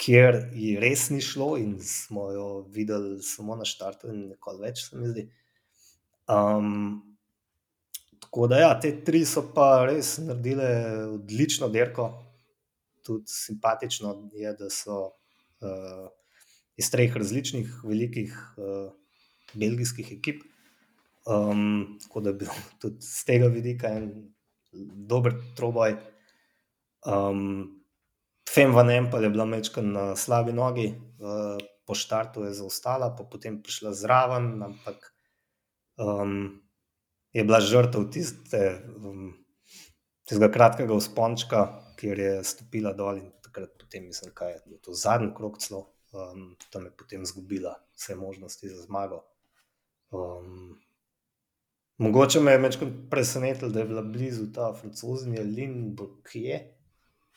kjer 0.00 0.38
ji 0.52 0.74
res 0.82 1.08
ni 1.10 1.20
šlo 1.22 1.54
in 1.60 1.76
smo 1.82 2.28
jo 2.34 2.46
videli 2.74 3.22
samo 3.22 3.56
na 3.56 3.66
štartu 3.68 4.10
in 4.12 4.28
nekaj 4.34 4.60
več, 4.60 4.86
se 4.88 4.98
mi 4.98 5.10
zdi. 5.10 5.28
Um, 6.30 7.02
tako 8.24 8.48
da, 8.50 8.60
ja, 8.64 8.72
te 8.80 8.90
tri 9.06 9.22
so 9.28 9.44
pa 9.54 9.84
res 9.88 10.16
naredile 10.22 10.68
odlično 11.14 11.68
dirko. 11.72 12.10
Tudi 13.04 13.28
simpatično 13.28 14.14
je, 14.32 14.54
da 14.58 14.70
so 14.72 14.98
uh, 15.04 16.08
iz 16.80 16.90
treh 16.90 17.14
različnih, 17.14 17.82
velikih 17.84 18.34
uh, 18.56 18.90
belgijskih 19.54 20.12
ekip. 20.16 20.42
Um, 21.24 21.98
tako 22.02 22.20
da 22.20 22.32
je 22.32 22.40
bil 22.42 22.56
tudi 22.80 23.00
z 23.04 23.24
tega 23.28 23.48
vidika 23.52 23.92
en 23.96 24.10
dober 25.08 25.36
troboj. 25.56 25.96
Um, 27.06 27.83
Fem 28.48 28.72
van 28.72 28.90
Empel 28.90 29.24
je 29.24 29.30
bila 29.30 29.44
mečka 29.44 29.82
na 29.82 30.16
slabi 30.16 30.52
nogi, 30.52 30.92
uh, 30.94 31.56
po 31.86 31.94
štartu 31.94 32.44
je 32.44 32.54
zaostala, 32.54 33.10
pa 33.16 33.24
potem 33.24 33.60
prišla 33.62 33.92
zraven, 33.92 34.62
ampak 34.62 35.10
um, 35.96 36.60
je 37.32 37.44
bila 37.44 37.60
žrtev 37.60 38.08
tiste, 38.12 38.62
um, 38.96 39.32
tistega 40.24 40.52
kratkega 40.52 40.94
uspončka, 40.94 41.66
kjer 42.00 42.18
je 42.18 42.32
stopila 42.44 42.94
dol 42.96 43.20
in 43.20 43.28
takrat 43.44 43.74
potem 43.80 44.08
mislim, 44.08 44.32
kaj 44.34 44.56
je 44.56 44.80
to 44.82 44.94
zadnji 44.96 45.34
krok 45.36 45.58
celo, 45.58 45.90
um, 46.12 46.54
tam 46.70 46.88
je 46.88 46.96
potem 46.96 47.26
zgubila 47.26 47.76
vse 47.96 48.16
možnosti 48.16 48.68
za 48.68 48.82
zmago. 48.86 49.24
Um, 50.10 50.80
Mogoče 51.98 52.40
me 52.40 52.52
je 52.52 52.58
večkrat 52.58 52.88
presenetilo, 53.10 53.70
da 53.70 53.80
je 53.80 53.86
bila 53.86 54.02
blizu 54.02 54.48
ta 54.52 54.72
francozinja 54.74 55.42
Lin 55.42 55.94
Bokje, 55.94 56.73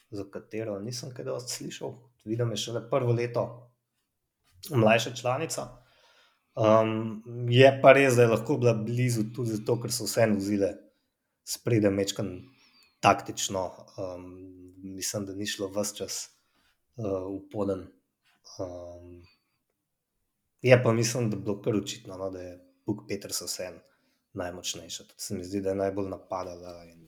za 0.09 0.23
katero 0.31 0.79
nisem 0.79 1.11
kaj 1.13 1.25
dosti 1.25 1.53
slišal. 1.53 1.95
Vidim, 2.25 2.51
je 2.51 2.57
šele 2.57 2.89
prvo 2.89 3.13
leto 3.13 3.43
mlajša 4.69 5.15
članica. 5.15 5.67
Um, 6.55 7.23
je 7.49 7.69
pa 7.81 7.93
res, 7.93 8.15
da 8.15 8.25
je 8.25 8.33
lahko 8.33 8.57
bila 8.57 8.73
blizu 8.73 9.27
tudi 9.35 9.53
zato, 9.53 9.77
ker 9.81 9.93
so 9.93 10.07
vse 10.07 10.25
nozile 10.27 10.71
spredaj 11.45 11.91
mečkan 11.93 12.31
taktično. 12.99 13.67
Um, 13.97 14.25
mislim, 14.95 15.25
da 15.25 15.35
ni 15.35 15.45
šlo 15.47 15.69
vse 15.75 15.95
čas 15.95 16.21
uh, 16.95 17.27
v 17.29 17.43
poden. 17.51 17.85
Um, 18.59 19.21
je 20.61 20.79
pa 20.83 20.91
mislim, 20.91 21.29
da 21.29 21.37
je 21.37 21.43
bilo 21.43 21.61
kar 21.61 21.75
očitno, 21.75 22.17
no, 22.17 22.29
da 22.29 22.41
je 22.41 22.57
Bog 22.85 23.05
Petr 23.07 23.33
so 23.33 23.45
vse 23.45 23.69
najmočnejša. 24.33 25.03
To 25.03 25.13
se 25.17 25.35
mi 25.35 25.43
zdi, 25.43 25.61
da 25.61 25.69
je 25.69 25.81
najbolj 25.83 26.09
napadala. 26.09 26.73
In, 26.85 27.07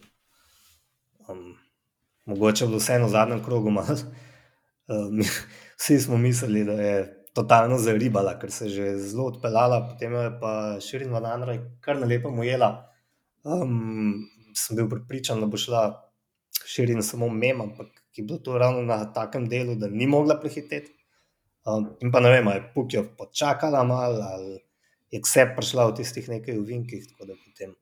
um, 1.28 1.58
mogoče 2.30 2.68
bo 2.70 2.80
vseeno 2.80 3.08
v 3.08 3.16
zadnjem 3.16 3.42
krogu. 3.44 3.74
Mal, 3.74 3.90
um, 4.88 5.24
vsi 5.80 6.00
smo 6.00 6.18
mislili, 6.18 6.64
da 6.68 6.78
je 6.82 7.00
totalno 7.34 7.78
zaribala, 7.78 8.36
ker 8.40 8.52
se 8.52 8.68
je 8.68 8.70
že 8.70 8.98
zelo 9.12 9.30
odpeljala, 9.32 9.82
potem 9.92 10.14
je 10.14 10.30
pa 10.42 10.54
širin 10.84 11.14
v 11.14 11.22
Nanraj 11.24 11.60
kar 11.82 12.00
na 12.00 12.08
lepo 12.10 12.32
mojela. 12.32 12.90
Um, 13.44 14.28
sem 14.56 14.76
bil 14.76 14.90
pripričan, 14.92 15.42
da 15.42 15.48
bo 15.48 15.58
šla 15.58 15.84
širin 16.66 17.04
samo 17.06 17.30
mem, 17.30 17.62
ampak 17.62 17.88
je 18.16 18.24
bilo 18.24 18.40
to 18.44 18.58
ravno 18.58 18.82
na 18.84 19.06
takem 19.14 19.48
delu, 19.50 19.76
da 19.76 19.88
ni 19.88 20.08
mogla 20.08 20.40
prehiteti. 20.40 20.96
Um, 21.66 21.94
in 22.02 22.12
pa 22.12 22.20
ne 22.20 22.32
vem, 22.34 22.48
je 22.48 22.66
Pukjo 22.74 23.04
počakala 23.18 23.84
malo 23.84 24.24
ali 24.24 24.60
je 25.12 25.22
vse 25.24 25.46
prišla 25.56 25.90
v 25.90 25.96
tistih 25.98 26.30
nekaj 26.30 26.60
uvinkih, 26.60 27.08
tako 27.12 27.32
da 27.32 27.38
potem 27.46 27.74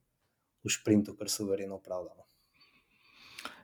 v 0.63 0.71
sprintu, 0.71 1.15
kar 1.15 1.29
so 1.31 1.45
verjeno 1.47 1.79
upravljali. 1.79 2.26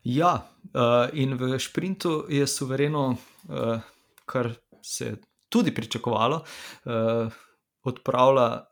Ja, 0.04 0.34
uh, 0.74 1.08
in 1.16 1.38
v 1.40 1.56
sprintu 1.60 2.26
je 2.30 2.48
suvereno, 2.48 3.16
uh, 3.48 3.80
kar 4.26 4.52
se 4.84 5.06
je 5.06 5.16
tudi 5.50 5.72
pričakovalo, 5.72 6.44
uh, 6.86 7.32
odpravila 7.84 8.68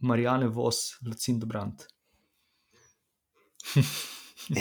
Marijane 0.00 0.48
Vos, 0.48 1.00
Lucin 1.06 1.38
Dobrant. 1.40 1.86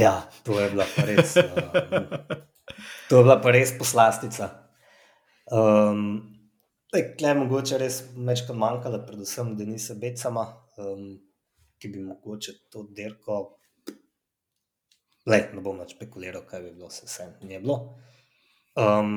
ja, 0.04 0.30
to 0.43 0.60
je 0.60 0.69
bila 0.69 0.86
pa 0.95 1.04
res. 1.04 1.36
Uh, 1.36 1.43
to 3.10 3.17
je 3.17 3.23
bila 3.23 3.41
pa 3.41 3.51
res 3.51 3.75
poslastica. 3.78 4.49
Um, 5.51 6.32
Tukaj 6.95 7.28
je 7.28 7.36
mogoče 7.36 7.78
res 7.78 8.01
nekaj 8.15 8.56
manjkalo, 8.56 9.04
predvsem 9.04 9.58
Denisa 9.60 9.97
Becama, 9.99 10.47
um, 10.80 11.19
ki 11.75 11.91
bi 11.91 11.99
mogoče 12.08 12.56
to 12.71 12.88
dirko. 12.95 13.58
Le, 15.26 15.40
ne 15.58 15.62
bom 15.66 15.80
več 15.82 15.96
spekuliral, 15.96 16.44
kaj 16.46 16.62
bi 16.62 16.72
bilo, 16.76 16.92
se 16.94 17.08
vse 17.08 17.32
ni 17.42 17.58
bilo. 17.62 17.80
Um, 18.78 19.16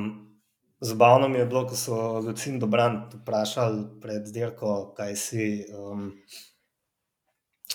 zabavno 0.80 1.28
mi 1.28 1.38
je 1.38 1.46
bilo, 1.50 1.66
ko 1.68 1.76
so 1.76 1.98
Lucin 2.24 2.56
Dobrant 2.62 3.12
vprašali 3.18 3.82
pred 4.00 4.30
dirko, 4.32 4.94
kaj 4.96 5.16
si 5.20 5.48
um, 5.74 6.12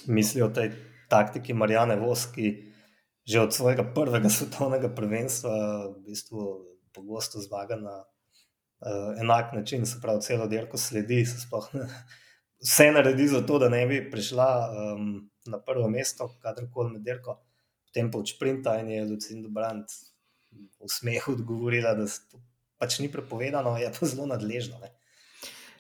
mislijo 0.08 0.48
o 0.50 0.54
tej 0.56 0.72
taktiki 1.14 1.54
Marijane 1.54 2.00
Voski, 2.02 2.56
že 3.26 3.44
od 3.44 3.54
svojega 3.54 3.86
prvega 3.94 4.34
svetovnega 4.38 4.90
prvenstva, 4.96 5.54
v 5.94 6.10
bistvu 6.10 6.50
pogosto 6.94 7.42
zmaga 7.42 7.78
na 7.78 7.96
uh, 8.02 9.14
enak 9.22 9.54
način, 9.54 9.86
se 9.86 10.02
pravi, 10.02 10.26
celo 10.26 10.48
dirko 10.48 10.78
sledi, 10.78 11.22
se 11.26 11.46
sploh 11.46 11.70
ne. 11.78 11.86
Vse 12.64 12.92
naredi 12.96 13.28
za 13.28 13.46
to, 13.46 13.60
da 13.60 13.70
ne 13.70 13.86
bi 13.86 14.02
prišla 14.12 14.50
um, 14.72 15.08
na 15.46 15.60
prvo 15.62 15.90
mesto, 15.90 16.32
kadarkoli 16.42 16.96
med 16.98 17.06
dirko, 17.06 17.43
potem 17.94 18.10
pa 18.10 18.18
v 18.18 18.26
sprinta 18.26 18.80
in 18.82 18.90
je 18.90 19.06
Lucinda 19.06 19.50
Brandt 19.54 19.94
v 20.82 20.90
smehu 20.90 21.38
odgovorila, 21.38 21.94
da 21.94 22.10
to 22.10 22.42
pač 22.82 22.98
ni 22.98 23.06
prepovedano, 23.06 23.78
je 23.78 23.92
pa 23.94 24.10
zelo 24.10 24.26
nadležno. 24.26 24.82
Ne. 24.82 24.90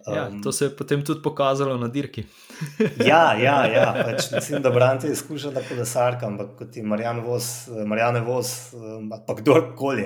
Ja, 0.05 0.29
to 0.43 0.51
se 0.51 0.65
je 0.65 0.75
potem 0.77 1.01
tudi 1.01 1.23
pokazalo 1.23 1.77
na 1.77 1.87
dirki. 1.87 2.25
ja, 3.09 3.33
ja, 3.33 3.65
ja. 3.65 3.87
Pač 4.05 4.29
mislim, 4.35 4.61
da 4.61 4.69
Brant 4.69 5.03
je 5.03 5.11
izkušen 5.15 5.55
tako 5.57 5.79
da 5.79 5.85
sarka, 5.89 6.27
ampak 6.27 6.53
kot 6.59 6.77
je 6.77 6.83
Marjan 6.83 7.23
Vos, 7.25 7.67
Marjane 7.87 8.21
Vos, 8.21 8.75
pa 9.09 9.33
kdorkoli, 9.39 10.05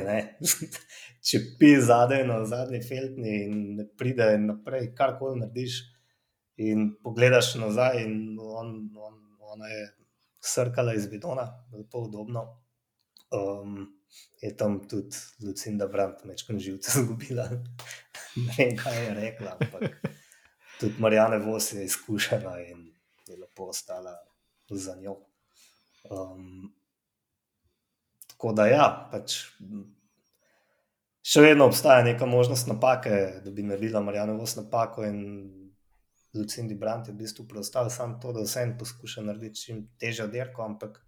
če 1.28 1.44
pi 1.60 1.76
zadaj 1.84 2.24
na 2.30 2.40
zadnji 2.48 2.80
feltni 2.88 3.36
in 3.50 3.62
ne 3.82 3.88
pride 4.00 4.32
naprej, 4.40 4.94
karkoli 4.96 5.42
narediš 5.42 5.82
in 6.58 6.94
pogledaš 7.04 7.56
nazaj 7.60 8.00
in 8.06 8.38
on, 8.40 8.78
on, 8.96 9.18
ona 9.58 9.76
je 9.76 9.84
srkala 10.48 10.94
iz 10.94 11.08
bidona, 11.12 11.48
to 11.92 12.08
udobno. 12.08 12.48
Um, 13.32 13.98
je 14.42 14.58
tam 14.58 14.80
tudi 14.88 15.18
Lucinda 15.44 15.88
Brandt, 15.88 16.24
večkrat 16.26 16.60
živce 16.60 16.92
zgubila. 17.02 17.50
ne 18.36 18.54
vem, 18.58 18.78
kaj 18.78 19.04
je 19.04 19.14
rekla, 19.14 19.58
ampak 19.62 20.16
tudi 20.80 20.96
Marijane 21.00 21.40
Vos 21.40 21.74
je 21.74 21.86
izkušena 21.86 22.60
in 22.62 22.94
je 23.28 23.38
lepo 23.38 23.64
ostala 23.64 24.16
za 24.70 24.96
njo. 24.96 25.18
Um, 26.12 26.74
tako 28.28 28.54
da 28.54 28.68
ja, 28.68 29.10
pač. 29.12 29.42
Še 31.28 31.42
vedno 31.44 31.66
obstaja 31.68 32.06
neka 32.06 32.26
možnost 32.26 32.70
napake, 32.70 33.42
da 33.44 33.52
bi 33.52 33.64
naredila 33.64 34.00
Marijana 34.00 34.38
Vos 34.38 34.56
napako, 34.56 35.04
in 35.04 35.18
Lucindi 36.34 36.76
Brandt 36.76 37.08
je 37.08 37.14
v 37.14 37.18
bistvu 37.24 37.48
preostal 37.48 37.90
samo 37.90 38.20
to, 38.22 38.34
da 38.36 38.42
vse 38.44 38.62
en 38.66 38.78
poskuša 38.80 39.22
narediti 39.30 39.62
čim 39.62 39.78
težjo 40.00 40.28
dirko, 40.28 40.66
ampak 40.66 41.00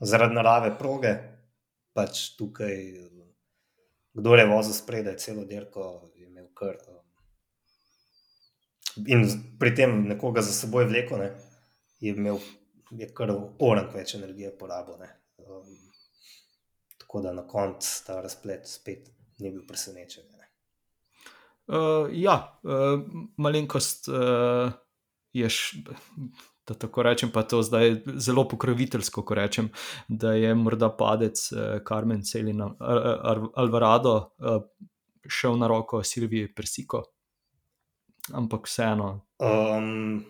zaradi 0.00 0.34
narave 0.36 0.78
proge, 0.78 1.14
pač 1.96 2.36
tukaj, 2.36 2.76
kdo 4.16 4.36
je 4.36 4.46
vozil 4.50 4.74
spredaj, 4.76 5.16
celo 5.22 5.44
dirko 5.48 6.12
imel 6.20 6.48
kar. 6.54 6.76
Um, 6.92 7.06
in 9.06 9.24
pri 9.60 9.74
tem 9.74 10.08
nekoga 10.08 10.40
za 10.44 10.52
seboj 10.52 10.84
vleko, 10.92 11.16
ne, 11.20 11.32
je 12.00 12.12
imel 12.12 12.38
je 12.90 13.08
kar 13.14 13.32
orang 13.58 13.94
več 13.94 14.14
energije 14.14 14.58
porabo. 14.58 14.98
Um, 15.38 15.76
tako 17.00 17.20
da 17.24 17.32
na 17.32 17.46
koncu 17.48 18.04
ta 18.06 18.20
razplet 18.20 18.68
spet 18.68 19.10
ni 19.38 19.50
bil 19.50 19.66
presenečen. 19.66 20.35
Uh, 21.66 22.08
ja, 22.12 22.58
uh, 22.62 23.00
malenkost 23.36 24.08
uh, 24.08 24.72
je 25.32 25.48
da 26.68 26.74
tako 26.74 27.02
rečem, 27.02 27.30
pa 27.30 27.42
to 27.42 27.62
zdaj 27.62 27.94
zelo 28.16 28.48
pokroviteljsko, 28.48 29.22
ko 29.22 29.34
rečem, 29.34 29.68
da 30.08 30.32
je 30.32 30.54
morda 30.54 30.90
padec 30.90 31.50
Karmen 31.84 32.20
eh, 32.20 32.22
Celina 32.24 32.70
Alvarado 33.54 34.16
eh, 34.38 34.58
šel 35.28 35.58
na 35.58 35.66
roko 35.66 36.02
Silviji 36.02 36.54
Persiko. 36.54 37.02
Ampak 38.34 38.66
vseeno. 38.66 39.26
Um, 39.38 40.24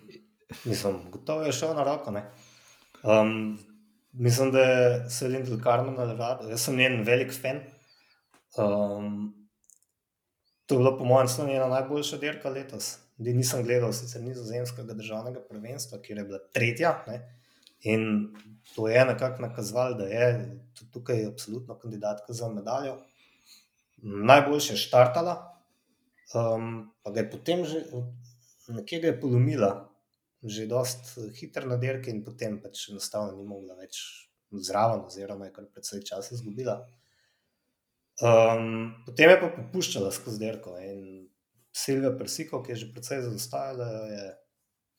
mislim, 0.64 0.98
gotovo 1.10 1.42
je 1.42 1.52
šel 1.52 1.72
na 1.74 1.84
roko. 1.84 2.12
Um, 3.02 3.58
mislim, 4.12 4.52
da 4.52 4.60
je 4.60 5.10
Selin 5.10 5.44
del 5.44 5.62
Carmen 5.62 5.98
Alvarado, 5.98 6.48
jaz 6.48 6.60
sem 6.60 6.76
njen 6.76 7.02
velik 7.04 7.32
fan. 7.32 7.62
Um, 8.58 9.45
to 10.66 10.74
je 10.74 10.78
bilo, 10.78 10.98
po 10.98 11.04
mojem, 11.04 11.28
njena 11.46 11.68
najboljša 11.68 12.18
dirka 12.18 12.50
letos. 12.50 12.98
Di 13.16 13.34
nisem 13.34 13.62
gledal 13.64 13.92
sicer 13.92 14.22
nizozemskega 14.22 14.92
državnega 14.94 15.40
prvenstva, 15.48 15.98
kjer 16.02 16.18
je 16.18 16.24
bila 16.24 16.38
tretja. 16.52 16.92
Ne? 17.06 17.20
In 17.80 18.34
to 18.74 18.88
je 18.88 19.04
nekako 19.04 19.42
nakazovalo, 19.42 19.94
da 19.94 20.04
je 20.04 20.58
tukaj 20.92 21.26
absolutno 21.26 21.78
kandidatka 21.78 22.32
za 22.32 22.48
medaljo. 22.48 22.96
Najboljše 24.02 24.72
je 24.72 24.76
štartala, 24.76 25.36
um, 26.34 26.92
pa 27.02 27.10
ga 27.10 27.20
je 27.20 27.30
potem 27.30 27.64
že 27.64 27.84
nekaj 28.68 28.98
je 28.98 29.20
polomila, 29.20 29.88
že 30.42 30.66
dost 30.66 31.18
hiter 31.38 31.66
na 31.66 31.76
dirki, 31.76 32.10
in 32.10 32.24
potem 32.24 32.58
pač 32.62 32.88
enostavno 32.90 33.36
ni 33.36 33.44
mogla 33.46 33.74
več 33.78 34.28
zraven, 34.50 35.06
oziroma 35.06 35.46
je 35.46 35.52
kar 35.52 35.66
precej 35.72 36.02
časa 36.06 36.34
izgubila. 36.34 36.80
Um, 38.16 38.94
potem 39.04 39.30
je 39.30 39.40
pa 39.40 39.48
popuščala 39.52 40.10
skozi 40.14 40.40
dirko. 40.40 40.76
In 40.80 41.26
Silvija 41.76 42.14
Persiko, 42.16 42.62
ki 42.64 42.72
je 42.72 42.82
že 42.82 42.92
precej 42.94 43.22
zaostajala, 43.26 43.88
je 44.12 44.28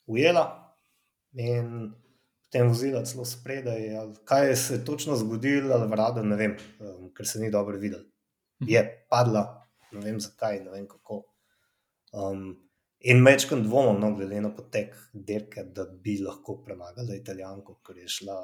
ujela 0.06 0.44
in 1.34 1.90
potem 2.46 2.70
vozila 2.70 3.02
celo 3.04 3.24
spredaj. 3.28 3.88
Kaj 4.24 4.54
se 4.56 4.74
je 4.74 4.84
točno 4.84 5.16
zgodilo, 5.16 5.74
ali 5.74 5.88
vrada, 5.90 6.22
ne 6.22 6.36
vem, 6.36 6.56
um, 6.80 7.10
ker 7.14 7.26
se 7.26 7.40
ni 7.40 7.50
dobro 7.50 7.78
videl. 7.78 8.06
Mhm. 8.62 8.70
Je 8.70 8.84
padla, 9.10 9.44
ne 9.92 10.00
vem 10.00 10.20
zakaj, 10.20 10.62
ne 10.64 10.70
vem 10.70 10.86
kako. 10.88 11.24
Um, 12.12 12.56
in 13.00 13.22
mečkam 13.22 13.62
dvomom, 13.62 14.00
no, 14.00 14.14
glede 14.16 14.40
na 14.40 14.54
potek 14.54 14.94
dirke, 15.12 15.64
da 15.74 15.84
bi 15.84 16.18
lahko 16.22 16.62
premagala 16.64 17.14
Italijanko, 17.14 17.80
ker 17.86 17.98
je 17.98 18.08
šla 18.08 18.38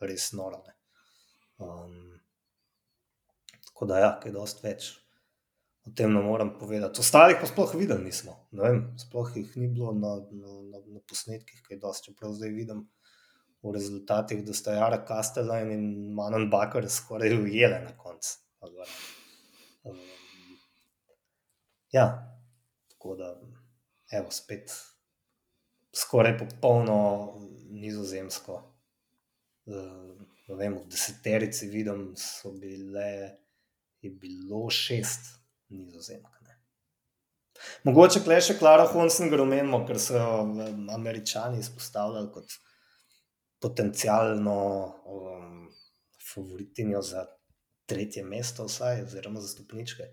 res 0.00 0.32
noro. 0.32 0.64
Um, 1.58 2.15
tako 3.76 3.92
da, 3.92 4.00
ja, 4.00 4.14
kaj 4.22 4.32
dosti 4.32 4.64
več 4.64 4.94
o 5.86 5.92
tem 5.94 6.12
ne 6.12 6.22
morem 6.22 6.50
povedati. 6.58 7.00
Ostalih 7.00 7.36
pa 7.40 7.46
sploh 7.46 7.74
videl 7.78 8.00
nismo. 8.02 8.34
Vem, 8.58 8.80
sploh 8.98 9.28
jih 9.36 9.52
ni 9.60 9.68
bilo 9.70 9.92
na, 9.94 10.16
na, 10.34 10.54
na, 10.72 10.80
na 10.96 11.02
posnetkih, 11.06 11.62
kaj 11.68 11.78
dosti. 11.82 12.10
Čeprav 12.10 12.32
zdaj 12.34 12.54
vidim 12.54 12.86
v 13.62 13.74
rezultatih, 13.74 14.42
da 14.46 14.54
sta 14.54 14.74
Jara 14.74 14.98
Kastelein 15.06 15.70
in 15.74 15.86
Manon 16.14 16.48
Bakar 16.50 16.88
skoraj 16.90 17.36
ujele 17.38 17.78
na 17.84 17.94
koncu. 17.98 18.34
Um, 19.86 20.00
ja, 21.94 22.06
tako 22.90 23.14
da, 23.20 23.30
evo, 24.18 24.34
spet 24.34 24.74
skoraj 25.94 26.34
popolno 26.40 26.98
nizozemsko. 27.70 28.58
Uh, 29.66 30.16
vem, 30.58 30.80
v 30.80 30.86
deseterici 30.90 31.70
vidim, 31.70 32.08
so 32.18 32.50
bile, 32.58 33.06
je 34.06 34.14
bilo 34.22 34.64
šest 34.70 35.34
nizozemk. 35.68 36.36
Mogoče 37.86 38.22
le 38.26 38.38
še 38.42 38.56
Klara 38.58 38.86
Honsen 38.90 39.32
omenimo, 39.40 39.82
ker 39.88 39.98
so 40.02 40.16
jo 40.16 40.30
američani 40.94 41.60
izpostavljali 41.62 42.30
kot 42.34 42.56
potencijalno 43.62 44.58
um, 45.16 45.66
favoritinjo 46.26 47.02
za 47.02 47.24
tretje 47.86 48.24
mesto, 48.26 48.66
vsaj, 48.66 49.04
oziroma 49.06 49.40
za 49.40 49.48
stopničke. 49.54 50.08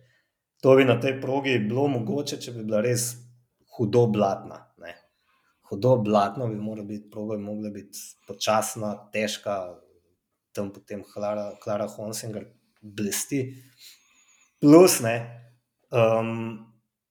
To 0.64 0.76
bi 0.80 0.86
na 0.88 1.00
tej 1.02 1.18
progi 1.22 1.58
bilo 1.60 1.88
mogoče, 1.92 2.40
če 2.40 2.54
bi 2.56 2.64
bila 2.64 2.82
res 2.86 3.10
hudo 3.76 4.06
blatna. 4.14 4.62
Ne. 4.80 4.94
Hudo 5.70 5.98
blatno 6.06 6.48
bi 6.48 6.60
morala 6.62 6.88
biti, 6.88 7.10
proga 7.12 7.38
bi 7.40 7.44
mogla 7.44 7.74
biti 7.74 8.00
počasna, 8.28 8.94
težka, 9.14 9.58
tam 10.56 10.70
potem 10.72 11.04
Klara, 11.04 11.50
Klara 11.64 11.90
Honsen 11.98 12.38
blesti. 12.84 13.63
Plus, 14.60 15.00
ne, 15.00 15.15
um, 15.91 16.60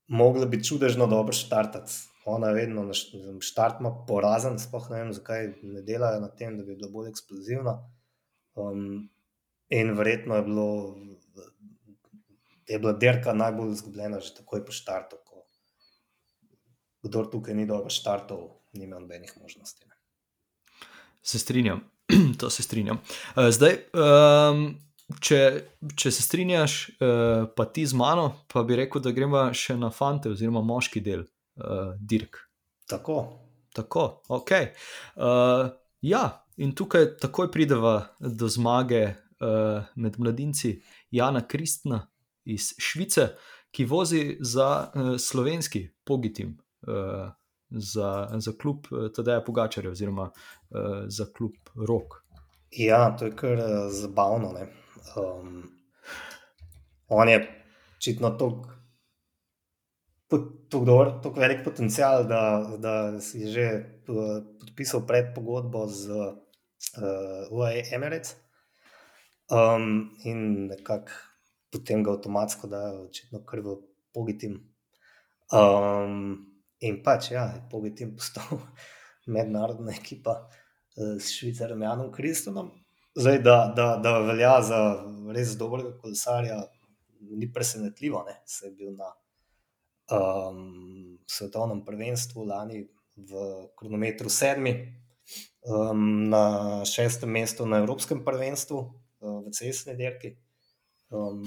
mogla 0.08 0.46
bi 0.46 0.64
čudežno 0.64 1.06
dobro 1.06 1.32
štartati. 1.32 1.92
Ona 2.24 2.52
vedno 2.54 2.84
na 2.84 2.94
štartu 3.40 3.90
porazen, 4.06 4.58
sploh 4.58 4.90
ne 4.90 5.00
vem, 5.00 5.12
zakaj 5.12 5.48
ne 5.62 5.82
delajo 5.82 6.20
na 6.22 6.28
tem, 6.28 6.54
da 6.58 6.62
bi 6.64 6.76
bila 6.76 6.90
bolj 6.92 7.10
eksplozivna. 7.10 7.74
Um, 8.54 9.08
in 9.68 9.90
verjetno 9.98 10.36
je, 10.36 10.42
bilo, 10.46 10.68
je 12.68 12.78
bila 12.78 12.92
dirka 12.92 13.32
najbolj 13.32 13.72
izgubljena 13.72 14.20
že 14.20 14.36
takoj 14.36 14.64
po 14.64 14.72
štartu. 14.72 15.18
Ko, 15.26 15.42
kdor 17.02 17.30
tukaj 17.32 17.58
ni 17.58 17.66
dobro 17.66 17.90
štartov, 17.90 18.46
nima 18.72 19.00
nobenih 19.00 19.34
možnosti. 19.40 19.88
Ne. 19.88 19.98
Se 21.22 21.38
strinjam, 21.38 21.82
to 22.40 22.50
se 22.50 22.62
strinjam. 22.62 23.02
Uh, 23.34 23.50
zdaj. 23.50 23.82
Um 23.92 24.91
če, 25.20 25.38
če 25.98 26.10
se 26.14 26.22
strinjaš, 26.22 26.78
uh, 26.96 27.44
pa 27.56 27.66
ti 27.68 27.84
z 27.86 27.98
mano, 27.98 28.30
pa 28.52 28.62
bi 28.66 28.78
rekel, 28.78 29.02
da 29.04 29.12
gremo 29.12 29.48
še 29.56 29.76
na 29.80 29.90
fante, 29.90 30.32
oziroma 30.32 30.62
moški 30.64 31.02
del, 31.04 31.26
uh, 31.60 31.94
dirk. 31.98 32.38
Tako. 32.88 33.22
Tako, 33.72 34.22
ok. 34.28 34.50
Uh, 35.16 35.70
ja, 36.04 36.22
in 36.60 36.74
tukaj 36.76 37.14
takoj 37.22 37.48
prideva 37.52 37.94
do 38.20 38.48
zmage 38.48 39.04
uh, 39.08 39.84
med 39.96 40.18
mladinci 40.20 40.74
Jana 41.10 41.40
Kristna 41.48 42.02
iz 42.44 42.74
Švice, 42.76 43.30
ki 43.72 43.86
vozi 43.88 44.36
za 44.40 44.68
uh, 44.92 45.14
slovenski 45.16 45.86
Pogitim, 46.04 46.58
uh, 46.84 47.32
za, 47.70 48.28
za 48.36 48.52
klub 48.60 48.90
Tadeja 49.16 49.40
Pogačarja, 49.40 49.90
oziroma 49.90 50.28
uh, 50.28 51.08
za 51.08 51.26
klub 51.32 51.72
Rok. 51.74 52.20
Ja, 52.76 53.16
to 53.16 53.24
je 53.24 53.36
kar 53.36 53.60
zabavno. 53.88 54.52
Um, 55.16 55.70
on 57.08 57.28
je 57.28 57.40
očitno 57.96 58.30
tako 58.30 58.72
tako 61.22 61.40
velik 61.40 61.64
potencial, 61.64 62.24
da, 62.24 62.70
da 62.78 63.12
je 63.34 63.46
že 63.46 63.66
podpisal 64.60 65.06
predpogodbo 65.06 65.86
z 65.86 66.10
uh, 66.10 66.32
UAE 67.50 67.82
Emirates. 67.92 68.36
Um, 69.52 70.16
in 70.24 70.66
nekako 70.66 71.12
potem 71.72 72.02
ga 72.04 72.12
avtomatsko 72.12 72.68
da, 72.68 72.80
očitno, 73.08 73.42
kar 73.44 73.60
v 73.60 73.76
Pogitim. 74.12 74.58
Um, 75.52 76.46
in 76.80 77.02
pač, 77.04 77.30
ja, 77.32 77.48
Pogitim 77.70 78.14
postal 78.16 78.60
mednarodna 79.34 79.92
ekipa 79.92 80.48
uh, 80.48 81.16
s 81.20 81.32
švicarjem 81.36 81.82
Janom 81.82 82.12
Kristonom. 82.12 82.72
Zdaj, 83.14 83.38
da, 83.38 83.72
da, 83.76 83.96
da 83.96 84.18
velja 84.18 84.54
za 84.64 84.78
res 85.36 85.56
dobrega 85.60 85.90
kolesarja, 86.00 86.62
ni 87.20 87.52
presenetljivo, 87.52 88.22
da 88.24 88.38
se 88.46 88.66
je 88.66 88.72
bil 88.72 88.94
na 88.96 89.10
um, 90.16 91.18
svetovnem 91.28 91.84
prvenstvu 91.84 92.46
lani 92.48 92.86
v 93.16 93.44
kronometru 93.76 94.32
sedmi, 94.32 94.72
um, 95.68 96.30
na 96.32 96.44
šestem 96.88 97.30
mestu 97.30 97.66
na 97.68 97.82
Evropskem 97.84 98.24
prvenstvu 98.24 98.80
uh, 98.80 99.38
v 99.44 99.52
cestni 99.52 99.96
dirki. 99.96 100.32
Um, 101.12 101.44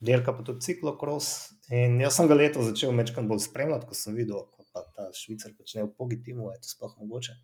dirka 0.00 0.32
pa 0.32 0.46
tudi 0.46 0.62
ciklokros. 0.62 1.50
In 1.74 1.98
jaz 2.00 2.16
sem 2.16 2.30
ga 2.30 2.38
leto 2.38 2.62
začel 2.62 2.94
večkrat 2.94 3.26
bolj 3.26 3.42
spremljati, 3.50 3.90
ko 3.90 3.98
sem 3.98 4.14
videl, 4.14 4.46
da 4.70 4.86
ta 4.94 5.10
švicar 5.10 5.58
počne 5.58 5.88
v 5.88 5.94
pogitimu, 5.98 6.52
je 6.54 6.62
to 6.62 6.70
sploh 6.70 6.94
mogoče. 7.02 7.34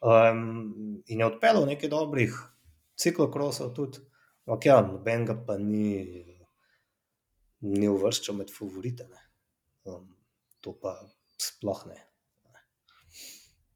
Um, 0.00 1.02
in 1.06 1.20
je 1.20 1.28
odpeljal 1.28 1.68
nekaj 1.68 1.92
dobrih 1.92 2.32
ciklokrosov 2.96 3.74
tudi, 3.76 4.00
ampak 4.46 4.66
ja, 4.66 4.80
noben 4.82 5.24
ga 5.28 5.36
pa 5.46 5.58
ni, 5.60 6.00
ni 7.66 7.88
uvrščal 7.88 8.36
med 8.40 8.52
favorite. 8.52 9.06
Ne 9.10 9.26
um, 9.86 10.08
to 10.60 10.72
pa 10.82 10.98
sploh 11.38 11.86
ne. 11.86 12.02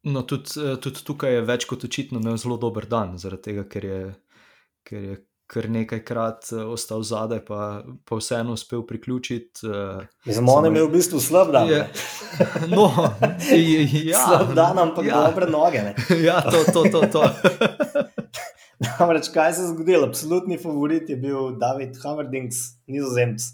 No, 0.02 0.22
tudi, 0.22 0.50
eh, 0.56 0.76
tudi 0.80 1.04
tukaj 1.04 1.34
je 1.34 1.40
več 1.44 1.66
kot 1.68 1.84
očitno 1.84 2.22
ne 2.24 2.36
zelo 2.40 2.56
dober 2.56 2.86
dan, 2.88 3.18
zaradi 3.20 3.50
tega, 3.50 3.66
ker 3.68 3.84
je, 3.84 3.98
ker 4.88 5.02
je 5.04 5.16
kar 5.50 5.66
nekajkrat 5.68 6.52
eh, 6.54 6.62
ostal 6.64 7.04
zadaj, 7.04 7.42
pa, 7.44 7.82
pa 8.08 8.16
vseeno 8.16 8.56
uspel 8.56 8.86
priključiti. 8.88 9.66
Uh, 9.68 10.06
Za 10.24 10.44
mano 10.46 10.70
je 10.72 10.86
v 10.86 10.92
bistvu 10.94 11.20
slab 11.20 11.52
dan. 11.52 11.68
Je, 11.68 11.82
no, 12.76 12.88
ja, 14.08 14.24
slab 14.24 14.54
dan, 14.56 14.80
ampak 14.88 15.10
ja, 15.10 15.26
dobre 15.28 15.50
noge. 15.52 15.84
Ne? 15.90 15.94
Ja, 16.24 16.40
to, 16.48 16.64
to, 16.72 16.86
to. 16.88 17.04
to. 17.12 17.26
Namreč, 18.80 19.28
kaj 19.28 19.52
se 19.52 19.62
je 19.62 19.68
zgodilo? 19.74 20.06
Absolutni 20.08 20.56
favorit 20.58 21.10
je 21.10 21.16
bil 21.16 21.58
David 21.60 21.98
Hammerdings, 22.02 22.56
nizozemc. 22.88 23.44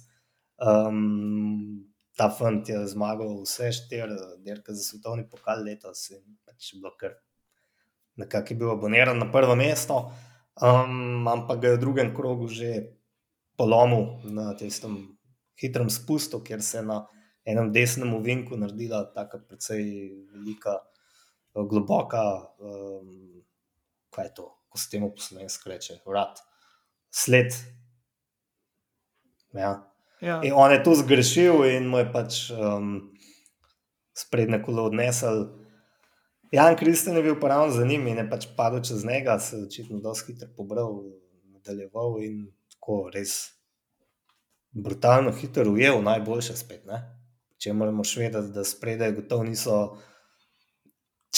Um, 0.62 1.86
ta 2.16 2.30
fant 2.30 2.68
je 2.68 2.78
zmagal 2.88 3.42
vse 3.42 3.72
štiri 3.76 4.16
dirke 4.44 4.72
za 4.72 4.84
svetovni 4.84 5.26
pokal 5.28 5.64
letos 5.66 6.06
in 6.14 6.22
pač 6.46 6.70
bilo 6.78 6.94
kar 6.96 7.18
nekako 8.16 8.54
je 8.54 8.56
bil 8.56 8.70
aboniran 8.72 9.18
na 9.18 9.28
prvo 9.32 9.56
mesto, 9.58 9.98
um, 10.62 11.28
ampak 11.28 11.60
ga 11.60 11.68
je 11.68 11.76
v 11.76 11.82
drugem 11.82 12.14
krogu 12.16 12.48
že 12.48 12.70
polomil 13.56 14.24
na 14.24 14.54
tistem 14.56 15.18
hitrem 15.60 15.90
spustu, 15.90 16.40
kjer 16.40 16.62
se 16.62 16.78
je 16.78 16.86
na 16.86 17.02
enem 17.44 17.72
desnem 17.72 18.14
uvinku 18.14 18.56
naredila 18.56 19.04
tako 19.12 19.42
precej 19.48 19.84
velika, 20.32 20.78
globoka, 21.52 22.22
um, 22.58 23.42
kaj 24.12 24.24
je 24.24 24.34
to, 24.34 24.55
ko 24.76 24.80
se 24.80 24.90
temu 24.92 25.08
poslovensko 25.16 25.70
reče, 25.72 25.98
vrat, 26.04 26.42
sled. 27.10 27.54
Ja. 29.56 29.72
Ja. 30.20 30.40
In 30.44 30.52
on 30.56 30.72
je 30.72 30.82
to 30.84 30.94
zgrešil 30.96 31.64
in 31.70 31.88
mu 31.88 32.00
je 32.00 32.06
pač 32.12 32.50
um, 32.52 33.14
sprednje 34.16 34.60
kolo 34.64 34.84
odnesel. 34.90 35.46
Jan 36.52 36.76
Kristjan 36.76 37.16
je 37.16 37.24
bil 37.24 37.40
pa 37.40 37.48
ravno 37.48 37.72
za 37.72 37.84
njim 37.84 38.06
in 38.06 38.20
je 38.20 38.28
pač 38.30 38.46
padel 38.56 38.84
čez 38.84 39.04
njega, 39.04 39.38
se 39.40 39.56
je 39.56 39.64
očitno 39.64 40.00
dosti 40.00 40.32
hitro 40.32 40.48
pobral, 40.56 40.92
nadaljeval 41.52 42.20
in 42.24 42.46
tako 42.72 43.08
res 43.14 43.36
brutalno 44.70 45.32
hitro 45.32 45.70
ujel, 45.72 46.02
najboljše 46.04 46.56
spet. 46.56 46.84
Ne? 46.86 47.00
Če 47.56 47.72
moramo 47.72 48.04
še 48.04 48.26
vedeti, 48.26 48.52
da 48.52 48.64
spredaj 48.64 49.16
gotovo 49.16 49.44
niso 49.48 49.78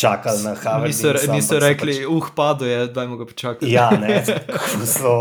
čakali 0.01 0.43
na 0.43 0.55
Havel. 0.55 0.87
Niso, 0.87 1.13
niso 1.33 1.59
rekli, 1.59 1.95
pač... 1.99 2.07
uh, 2.07 2.31
padlo 2.37 2.67
je, 2.67 2.87
da 2.95 3.03
jim 3.03 3.17
ga 3.19 3.27
počakati. 3.27 3.73
Ja, 3.73 3.91
ne, 3.91 4.23
so 4.97 5.15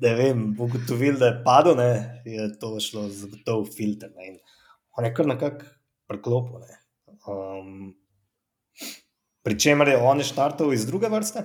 ne 0.00 0.14
vem, 0.14 0.48
ugotovili, 0.60 1.18
da 1.18 1.32
je 1.32 1.42
padlo, 1.44 1.74
ne, 1.78 2.22
je 2.24 2.48
to 2.60 2.76
šlo 2.80 3.08
z 3.08 3.30
gotov 3.32 3.68
filter. 3.76 4.12
Ne, 4.16 4.38
on 4.98 5.08
je 5.08 5.12
kar 5.14 5.30
nekako 5.30 5.70
preklopil. 6.08 6.66
Ne. 6.66 6.82
Um, 7.26 7.94
Pričemer 9.46 9.88
je 9.88 9.98
on 10.02 10.18
štartov 10.26 10.72
iz 10.74 10.86
druge 10.88 11.06
vrste. 11.08 11.44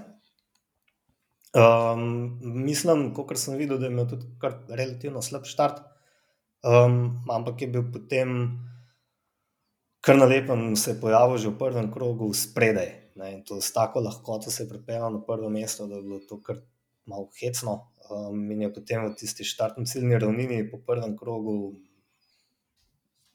Um, 1.54 2.40
mislim, 2.66 3.12
kot 3.14 3.36
sem 3.38 3.60
videl, 3.60 3.78
da 3.78 3.86
je 3.86 3.92
imel 3.92 4.08
tudi 4.10 4.26
relativno 4.72 5.22
slab 5.22 5.46
štart, 5.46 5.84
um, 6.66 7.20
ampak 7.30 7.62
je 7.62 7.68
bil 7.76 7.84
potem 7.94 8.40
kar 10.02 10.18
na 10.18 10.26
lepem 10.26 10.76
se 10.76 10.92
je 10.92 11.02
pojavil 11.02 11.38
že 11.38 11.50
v 11.50 11.58
prvem 11.58 11.92
krogu 11.94 12.34
spredaj. 12.34 13.14
Ne, 13.16 13.34
in 13.34 13.44
to 13.44 13.62
s 13.62 13.74
tako 13.74 14.00
lahkoto 14.00 14.52
se 14.52 14.64
je 14.64 14.70
pripeljal 14.70 15.14
na 15.14 15.22
prvo 15.22 15.50
mesto, 15.50 15.88
da 15.88 15.96
je 15.96 16.02
bilo 16.02 16.20
to 16.20 16.42
kar 16.42 16.58
malo 17.06 17.30
hecno. 17.42 17.92
Um, 18.12 18.52
in 18.52 18.62
je 18.62 18.74
potem 18.74 19.06
v 19.06 19.16
tisti 19.16 19.44
štartni 19.44 19.86
ciljni 19.86 20.20
ravnini 20.20 20.72
po 20.72 20.80
prvem 20.88 21.18
krogu 21.18 21.76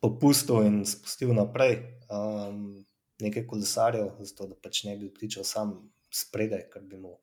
popustil 0.01 0.67
in 0.67 0.85
spustil 0.85 1.33
naprej 1.35 1.79
um, 2.11 2.85
nekaj 3.21 3.47
kolesarjev, 3.47 4.11
zato 4.21 4.47
da 4.47 4.59
pač 4.63 4.85
ne 4.85 4.97
bi 4.97 5.09
odkličal 5.09 5.45
sam 5.45 5.77
spredaj, 6.13 6.67
kar 6.73 6.83
bi 6.83 6.99
mu 7.01 7.17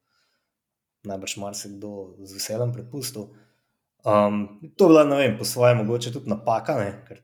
najbrž 1.03 1.38
marsikdo 1.38 2.15
z 2.23 2.34
veseljem 2.34 2.73
prepustil. 2.73 3.29
Um, 4.03 4.60
to 4.77 4.88
je 4.88 4.89
bila, 4.89 5.03
ne 5.08 5.19
vem, 5.19 5.38
po 5.38 5.45
svojem 5.45 5.84
mogoče 5.84 6.12
tudi 6.15 6.32
napaka, 6.32 6.75
ne, 6.79 6.89
ker 7.08 7.21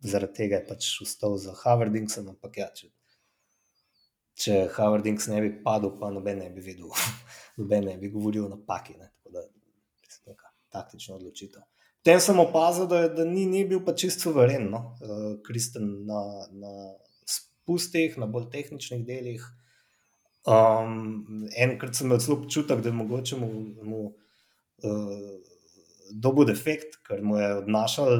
zaradi 0.00 0.34
tega 0.34 0.60
je 0.60 0.66
pač 0.68 0.90
ustal 1.04 1.36
za 1.40 1.54
Havardingsom. 1.62 2.28
Ampak 2.34 2.58
ja, 2.60 2.68
če, 2.74 2.90
če 4.36 4.58
Havardings 4.76 5.28
ne 5.32 5.40
bi 5.44 5.54
padel, 5.64 5.94
pa 6.00 6.10
noben 6.14 6.42
ne 6.44 6.50
bi 6.52 6.64
videl, 6.64 6.90
noben 7.60 7.88
ne 7.90 7.96
bi 8.00 8.12
govoril 8.12 8.46
o 8.46 8.52
napaki. 8.52 8.98
Ne, 9.00 9.10
tako 9.16 9.38
da 9.38 9.46
je 9.46 10.12
to 10.12 10.34
neka 10.34 10.52
taktična 10.76 11.16
odločitev. 11.18 11.64
Potem 12.06 12.20
sem 12.22 12.38
opazil, 12.38 12.86
da, 12.86 13.00
da 13.10 13.24
ni, 13.26 13.48
ni 13.50 13.64
bil 13.66 13.80
pa 13.82 13.96
čisto 13.98 14.30
veren, 14.30 14.68
no? 14.70 14.92
uh, 15.02 15.32
Kristen 15.42 15.88
na, 16.06 16.20
na 16.54 16.74
spustih, 17.26 18.14
na 18.22 18.28
bolj 18.30 18.46
tehničnih 18.52 19.02
delih. 19.08 19.42
Um, 20.46 21.48
enkrat 21.58 21.98
sem 21.98 22.06
imel 22.06 22.20
celo 22.22 22.36
občutek, 22.38 22.78
da 22.78 22.92
je 22.92 22.94
mogoče 22.94 23.40
mu, 23.40 23.48
mu 23.82 24.02
uh, 24.86 25.56
dobil 26.14 26.46
defekt, 26.46 27.00
ker 27.08 27.24
mu 27.26 27.40
je 27.40 27.48
odnašal 27.64 28.14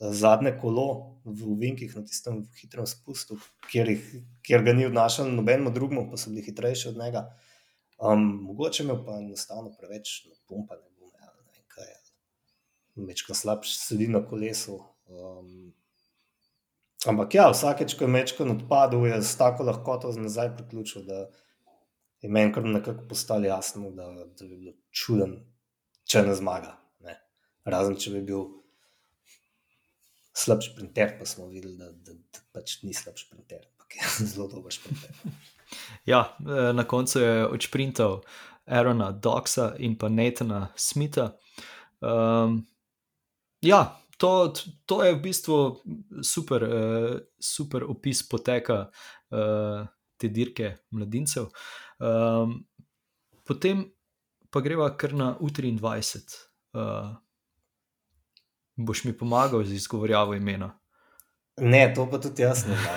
zadnje 0.00 0.54
kolo 0.60 1.20
v 1.24 1.54
Vinkih 1.60 1.96
na 1.96 2.02
tistem 2.02 2.44
hitrem 2.56 2.86
spustu, 2.88 3.36
kjer, 3.68 3.90
jih, 3.92 4.04
kjer 4.46 4.64
ga 4.64 4.72
ni 4.72 4.86
odnašal 4.88 5.28
nobenemu 5.28 5.72
drugemu, 5.74 6.06
pa 6.10 6.16
so 6.16 6.32
bili 6.32 6.44
hitrejši 6.46 6.88
od 6.88 6.96
njega. 6.96 7.26
Um, 8.00 8.22
mogoče 8.46 8.84
me 8.88 8.96
pa 9.04 9.18
enostavno 9.20 9.74
preveč 9.76 10.22
pumpa, 10.48 10.78
ne 10.80 10.88
bom 10.96 11.10
ja, 11.20 11.28
ne 11.28 11.52
vem 11.52 11.66
kaj. 11.68 11.90
Mečka 12.96 13.36
slabš 13.36 13.76
sedi 13.76 14.08
na 14.08 14.22
kolesu. 14.24 14.78
Um, 15.10 15.74
ampak 17.06 17.36
ja, 17.36 17.50
vsakeč, 17.52 17.98
ko 17.98 18.08
je 18.08 18.14
mečka 18.14 18.46
odpadel, 18.48 19.04
je 19.10 19.20
s 19.20 19.36
tako 19.36 19.68
lahkoto 19.68 20.12
nazaj 20.16 20.54
priključil, 20.56 21.04
da 21.04 21.26
je 22.24 22.28
meni 22.32 22.54
kar 22.56 22.64
nekako 22.64 23.04
postalo 23.08 23.44
jasno, 23.44 23.90
da, 23.90 24.08
da 24.24 24.48
bi 24.48 24.56
bilo 24.56 24.72
čuden, 24.90 25.36
če 26.08 26.24
ne 26.24 26.34
zmaga. 26.40 26.78
Ne. 27.04 27.18
Razen 27.68 28.00
če 28.00 28.16
bi 28.16 28.24
bil 28.32 28.48
slab 30.44 30.64
sprinter, 30.64 31.14
pa 31.18 31.28
smo 31.28 31.48
videli, 31.50 31.76
da, 31.78 31.90
da, 31.92 32.16
da 32.32 32.44
pač 32.54 32.80
ni 32.82 32.94
slab 32.96 33.18
sprinter, 33.20 33.64
ampak 33.74 33.96
je 33.96 34.10
zelo 34.32 34.48
dober 34.48 34.74
sprinter. 34.74 35.12
Ja, 36.08 36.24
eh, 36.40 36.72
na 36.72 36.84
koncu 36.88 37.20
je 37.20 37.46
odšprintal 37.46 38.20
Aerona 38.66 39.10
Doxa 39.12 39.74
in 39.78 39.96
pa 39.98 40.08
Nathana 40.08 40.68
Smitha. 40.76 41.32
Um, 42.00 42.66
ja, 43.60 44.00
to, 44.18 44.52
to 44.86 45.02
je 45.04 45.14
v 45.14 45.22
bistvu 45.22 45.56
super, 46.22 46.64
uh, 46.64 47.14
super 47.40 47.84
opis 47.88 48.22
poteka 48.28 48.90
uh, 49.32 49.86
te 50.20 50.28
dirke 50.28 50.74
mladincev. 50.92 51.48
Um, 52.00 52.60
potem 53.48 53.86
pa 54.50 54.60
greva 54.60 54.90
kar 54.96 55.14
na 55.16 55.32
U23. 55.40 56.20
Uh, 56.76 57.16
Boš 58.86 59.04
mi 59.04 59.12
pomagal 59.16 59.64
z 59.64 59.74
izgovorjavo 59.76 60.34
imena. 60.34 60.70
Ne, 61.60 61.92
to 61.94 62.06
pa 62.10 62.18
tudi 62.20 62.42
jaz 62.42 62.64
ne 62.66 62.76
znam. 62.76 62.96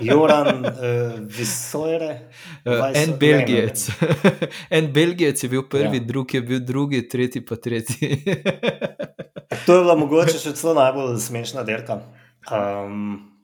Joran, 0.00 0.64
uh, 0.66 0.72
Visojre. 1.20 2.30
Uh, 2.64 2.72
en 2.94 3.18
Belgijec. 3.18 3.88
en 4.78 4.92
Belgijec 4.92 5.42
je 5.42 5.48
bil 5.48 5.68
prvi, 5.68 5.96
ja. 5.96 6.04
drugi 6.04 6.36
je 6.36 6.42
bil 6.42 6.60
drugi, 6.60 7.08
tretji 7.08 7.44
pa 7.46 7.56
tretji. 7.56 8.24
to 9.66 9.76
je 9.76 9.80
bila 9.80 9.96
mogoče 9.96 10.38
še 10.38 10.54
celo 10.58 10.74
najbolj 10.74 11.20
smešna 11.22 11.62
dirka. 11.68 12.00
Um, 12.50 13.36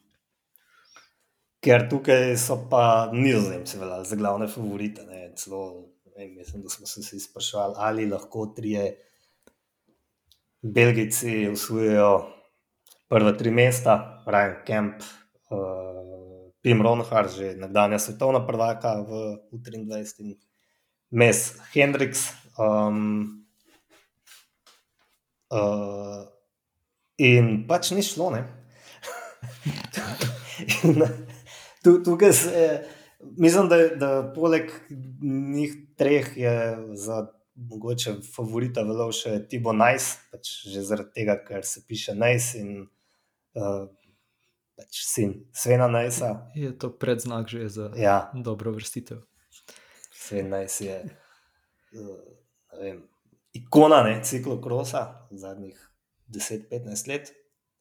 ker 1.62 1.86
tukaj 1.90 2.34
so 2.40 2.58
pa 2.70 3.10
nizozemci 3.12 3.78
za 3.78 4.18
glavne 4.18 4.50
favorite. 4.50 5.06
Ne, 5.06 5.30
celo, 5.38 5.86
ne, 6.16 6.28
mislim, 6.28 6.62
da 6.62 6.68
smo 6.68 6.86
se 6.86 7.00
vsi 7.00 7.20
sprašvali, 7.20 7.74
ali 7.78 8.10
lahko 8.10 8.46
trije 8.56 8.90
Belgijci 10.62 11.48
usvojijo 11.48 12.28
prva 13.08 13.32
tri 13.32 13.50
mesta, 13.50 14.22
Ryan 14.26 14.54
Kemp, 14.66 14.94
uh, 15.50 16.52
Pim 16.62 16.82
Ronhard, 16.82 17.30
že 17.34 17.56
nekdanja 17.58 17.98
svetovna 17.98 18.46
prvaka 18.46 19.02
v 19.02 19.42
U23 19.50 20.22
in 20.22 20.36
Mes 21.10 21.58
Hendriks. 21.74 22.30
Um, 22.54 23.42
uh, 25.50 26.30
in 27.18 27.66
pač 27.66 27.90
ni 27.90 28.06
šlo, 28.06 28.30
ne. 28.30 28.46
Tukaj 31.82 32.32
se, 32.32 32.86
mislim, 33.36 33.68
da, 33.68 33.76
da 33.98 34.32
poleg 34.34 34.70
njih 35.26 35.74
treh 35.98 36.36
je 36.38 36.54
za 36.94 37.26
mogoče 37.54 38.16
favorita 38.34 38.84
veljal 38.86 39.12
še 39.16 39.34
Tibo 39.48 39.72
Najs, 39.76 40.08
pač 40.32 40.52
že 40.72 40.84
zaradi 40.86 41.20
tega, 41.20 41.36
ker 41.44 41.66
se 41.66 41.84
piše 41.88 42.14
Najs 42.16 42.54
in 42.60 42.70
uh, 43.58 43.84
pač 44.78 45.02
sin 45.06 45.34
Svena 45.52 45.88
Najsa. 45.88 46.32
Je 46.54 46.72
to 46.78 46.90
predznak 46.90 47.48
že 47.48 47.68
za 47.68 47.90
ja. 47.96 48.32
dobro 48.34 48.72
vrstitev. 48.72 49.22
Sven 50.12 50.48
Najs 50.54 50.80
je 50.80 50.98
uh, 51.98 52.18
vem, 52.80 53.02
ikona 53.52 54.02
ne, 54.06 54.20
ciklokrosa 54.24 55.28
zadnjih 55.30 55.78
10-15 56.32 57.08
let. 57.08 57.32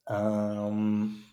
Um, 0.09 1.23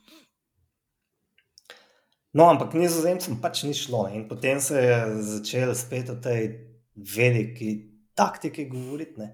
no, 2.33 2.47
ampak 2.47 2.77
nizozemcem 2.79 3.41
pač 3.43 3.65
ni 3.67 3.75
šlo. 3.75 4.07
In 4.15 4.29
potem 4.29 4.61
se 4.61 4.79
je 4.79 4.99
začel 5.23 5.75
spet 5.75 6.13
o 6.13 6.19
tej 6.23 6.53
veliki 6.95 7.88
taktiki 8.19 8.67
govoriti. 8.71 9.21
Ne. 9.23 9.33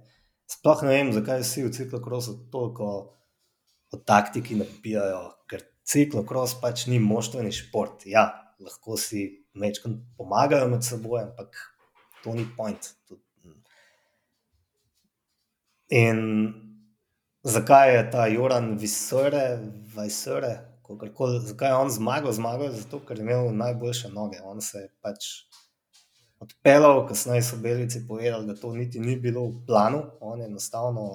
Sploh 0.50 0.84
ne 0.84 0.92
vem, 0.92 1.12
zakaj 1.16 1.40
vsi 1.42 1.64
v 1.64 1.72
ciklokrosu 1.72 2.36
toliko 2.52 2.90
o 3.94 4.00
taktiki 4.06 4.58
napijajo, 4.60 5.22
ker 5.48 5.64
ciklokros 5.88 6.58
pač 6.60 6.86
ni 6.90 7.00
moštveni 7.00 7.52
šport. 7.54 8.04
Ja, 8.10 8.26
lahko 8.60 8.98
si 9.00 9.24
večkrat 9.60 9.96
pomagajo 10.18 10.68
med 10.72 10.84
seboj, 10.84 11.22
ampak 11.28 11.56
to 12.24 12.34
ni 12.36 12.44
point. 12.56 12.92
In 15.94 16.20
zakaj 17.46 17.96
je 17.96 18.04
ta 18.10 18.26
Joran 18.32 18.74
Visore, 18.80 19.44
Visore, 19.94 20.54
kakorkoli, 20.86 21.40
zakaj 21.46 21.70
je 21.70 21.80
on 21.80 21.92
zmagal? 21.92 22.32
Zmagal 22.32 22.70
je 22.70 22.80
zato, 22.82 23.00
ker 23.06 23.20
je 23.20 23.26
imel 23.26 23.52
najboljše 23.56 24.10
noge. 24.12 24.40
On 24.44 24.60
se 24.60 24.86
je 24.86 24.88
pač 25.04 25.28
odpeljal, 26.44 27.06
kasneje 27.08 27.42
so 27.42 27.58
belici 27.62 28.04
povedali, 28.08 28.46
da 28.46 28.54
to 28.54 28.72
niti 28.74 29.00
ni 29.00 29.16
bilo 29.20 29.46
v 29.48 29.64
planu, 29.66 30.02
on 30.20 30.40
je 30.40 30.46
enostavno 30.46 31.08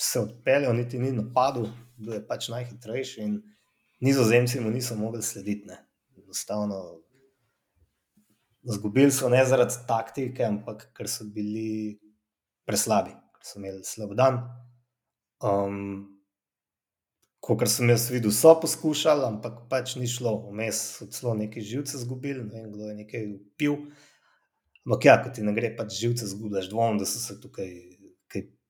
se 0.00 0.20
odpeljal, 0.20 0.76
niti 0.76 0.98
ni 0.98 1.12
napadel, 1.12 1.66
bil 1.98 2.14
je 2.14 2.22
pač 2.26 2.48
najhitrejši 2.54 3.22
in 3.22 3.40
nizozemci 4.00 4.60
mu 4.60 4.70
niso 4.70 4.96
mogli 4.96 5.22
slediti. 5.22 5.66
Ne. 5.66 5.78
Enostavno, 6.22 7.00
zgubili 8.62 9.10
so 9.10 9.28
ne 9.28 9.44
zaradi 9.46 9.74
taktike, 9.88 10.44
ampak 10.44 10.90
ker 10.96 11.08
so 11.10 11.26
bili 11.34 11.98
preslabi, 12.68 13.14
ker 13.34 13.50
so 13.50 13.58
imeli 13.58 13.84
slab 13.84 14.14
dan. 14.18 14.44
Um, 15.42 16.14
Kot 17.38 17.62
sem 17.70 17.88
jaz 17.88 18.08
videl, 18.10 18.32
so 18.34 18.50
poskušali, 18.60 19.22
ampak 19.24 19.60
pač 19.70 19.94
ni 19.96 20.08
šlo. 20.10 20.34
Vmes 20.50 20.80
so 20.98 21.06
celo 21.08 21.36
neki 21.38 21.62
živce 21.64 21.94
izgubili, 21.96 22.42
ne 22.44 22.50
vem, 22.50 22.72
kdo 22.74 22.88
je 22.90 22.96
nekaj 22.98 23.28
upil. 23.30 23.76
Ampak 24.88 25.04
ja, 25.04 25.18
ko 25.20 25.28
ti 25.36 25.44
ne 25.44 25.52
gre, 25.52 25.68
pač 25.76 25.98
živce 26.00 26.24
izgubiš, 26.24 26.70
dvomim, 26.72 26.96
da 26.96 27.04
so 27.04 27.20
se 27.20 27.36
tukaj 27.42 27.68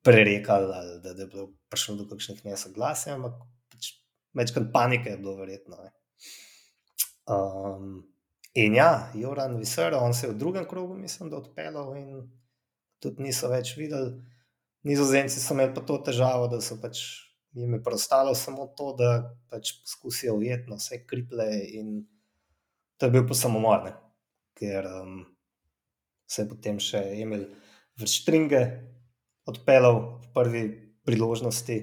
prerekali, 0.02 0.66
da, 0.66 1.12
da 1.14 1.22
je 1.22 1.26
bilo 1.30 1.44
prišlo 1.70 1.94
do 2.00 2.06
kakšnih 2.10 2.44
nesoglasij, 2.46 3.12
ampak 3.14 3.38
pač 3.70 3.90
večkrat 4.34 4.72
panike 4.74 5.12
je 5.12 5.20
bilo 5.20 5.36
verjetno. 5.38 5.78
Um, 7.28 8.02
in 8.54 8.74
ja, 8.74 9.12
Joran 9.14 9.58
Visar, 9.60 9.94
on 9.94 10.14
se 10.14 10.26
je 10.26 10.32
v 10.32 10.38
drugem 10.40 10.66
krogu, 10.66 10.96
mislim, 10.98 11.30
da 11.30 11.38
odpeljal 11.38 11.94
in 12.00 12.26
tudi 13.02 13.28
niso 13.28 13.50
več 13.52 13.76
videli. 13.78 14.16
Nizozemci 14.88 15.38
so 15.38 15.54
imeli 15.54 15.74
pa 15.76 15.86
to 15.86 15.98
težavo, 16.10 16.50
da 16.50 16.58
so 16.64 16.80
pač 16.82 17.04
jim 17.52 17.78
je 17.78 17.82
preostalo 17.82 18.34
samo 18.34 18.66
to, 18.78 18.92
da 18.98 19.36
pač 19.50 19.76
poskusijo 19.82 20.38
ujetno 20.38 20.78
vse 20.78 21.04
kriple 21.06 21.46
in 21.78 22.06
to 22.98 23.06
je 23.06 23.14
bil 23.14 23.26
pa 23.28 23.34
samomor, 23.34 23.90
ker 24.58 24.86
um, 24.88 25.20
se 26.28 26.42
je 26.44 26.48
potem 26.48 26.80
še 26.80 27.00
imel 27.22 27.46
vrštringe, 27.98 28.60
odpeljal 29.48 30.20
v 30.20 30.32
prvi 30.34 30.64
priložnosti. 31.08 31.78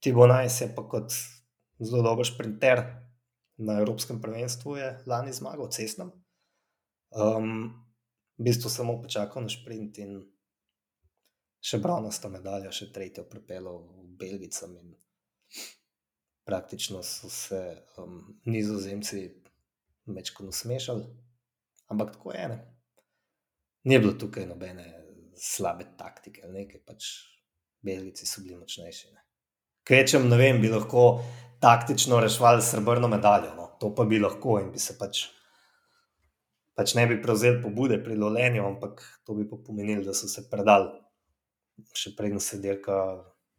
Tibo 0.00 0.26
Najs 0.30 0.62
je 0.62 0.68
pa 0.72 0.86
kot 0.88 1.12
zelo 1.78 2.02
dober 2.02 2.26
sprinter 2.26 2.82
na 3.58 3.78
Evropskem 3.82 4.22
prvenstvu, 4.22 4.76
je 4.78 4.88
lani 5.06 5.34
zmagal 5.34 5.68
cestnem. 5.74 6.12
Um, 7.10 7.74
v 8.38 8.46
bistvu 8.48 8.70
samo 8.70 9.00
počakal 9.02 9.42
na 9.42 9.50
sprint 9.50 9.98
in 9.98 10.20
še 11.58 11.80
bronasto 11.82 12.30
medaljo, 12.30 12.70
še 12.72 12.92
tretjo 12.94 13.26
pripeljal 13.28 13.82
Belgicam. 14.18 14.76
Praktično 16.48 17.02
so 17.04 17.28
se 17.28 17.60
um, 17.98 18.40
nizozemci 18.46 19.26
večkrat 20.08 20.48
usmešali, 20.48 21.04
ampak 21.92 22.14
tako 22.16 22.32
je. 22.32 22.48
Ne? 22.54 22.77
Ni 23.84 23.98
bilo 23.98 24.12
tukaj 24.18 24.46
nobene 24.46 24.86
slabe 25.38 25.86
taktike, 25.98 26.42
ali 26.44 26.64
nekaj 26.64 26.80
pač 26.86 27.08
Belgijci 27.82 28.26
so 28.26 28.42
bili 28.42 28.56
močnejši. 28.58 29.12
Kvečem, 29.86 30.28
ne 30.28 30.36
vem, 30.36 30.60
bi 30.60 30.68
lahko 30.68 31.22
taktično 31.62 32.20
rešvali 32.20 32.62
srebrno 32.62 33.08
medaljo, 33.08 33.54
no. 33.54 33.66
to 33.80 33.94
pa 33.94 34.04
bi 34.04 34.18
lahko 34.18 34.58
in 34.60 34.72
bi 34.72 34.78
se 34.82 34.98
pač, 34.98 35.24
pač 36.74 36.94
ne 36.98 37.06
bi 37.06 37.20
prevzeli 37.22 37.62
pobude 37.62 38.00
pri 38.04 38.18
lolenju, 38.18 38.66
ampak 38.66 39.02
to 39.24 39.34
bi 39.38 39.46
pa 39.48 39.56
pomenilo, 39.66 40.04
da 40.04 40.14
so 40.14 40.28
se 40.28 40.44
predali, 40.50 40.90
še 41.94 42.14
preden 42.18 42.42
se 42.42 42.58
dirka 42.62 42.98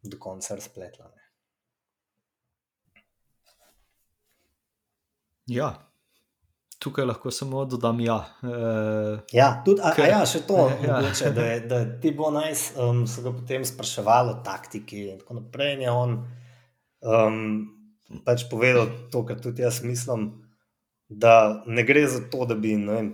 do 0.02 0.18
konca 0.20 0.54
razpletla. 0.54 1.08
Ne. 1.08 3.02
Ja, 5.50 5.72
Tukaj 6.80 7.04
lahko 7.04 7.30
samo 7.30 7.66
dodam, 7.68 7.98
ja. 8.00 8.16
Uh, 8.42 9.20
ja, 9.36 9.50
tudi, 9.64 9.82
a, 9.84 9.92
a 9.92 10.06
ja, 10.08 10.20
še 10.24 10.40
to, 10.48 10.62
ja. 10.86 10.96
Mogoče, 10.96 11.32
da, 11.36 11.48
je, 11.50 11.58
da 11.68 11.80
ti 12.00 12.12
bo 12.16 12.30
najs, 12.32 12.70
um, 12.80 13.02
so 13.10 13.24
ga 13.26 13.34
potem 13.36 13.66
spraševali 13.68 14.32
o 14.32 14.38
taktiki 14.44 15.02
in 15.10 15.18
tako 15.20 15.42
naprej. 15.42 15.74
In 15.76 15.82
je 15.84 15.90
on 15.92 16.14
um, 17.04 17.42
pač 18.24 18.46
povedal 18.48 18.88
to, 19.12 19.22
kar 19.28 19.42
tudi 19.44 19.60
jaz 19.60 19.82
mislim, 19.84 20.30
da 21.08 21.62
ne 21.66 21.84
gre 21.84 22.06
za 22.08 22.22
to, 22.32 22.46
da 22.48 22.56
bi 22.56 22.72
vem, 22.80 23.12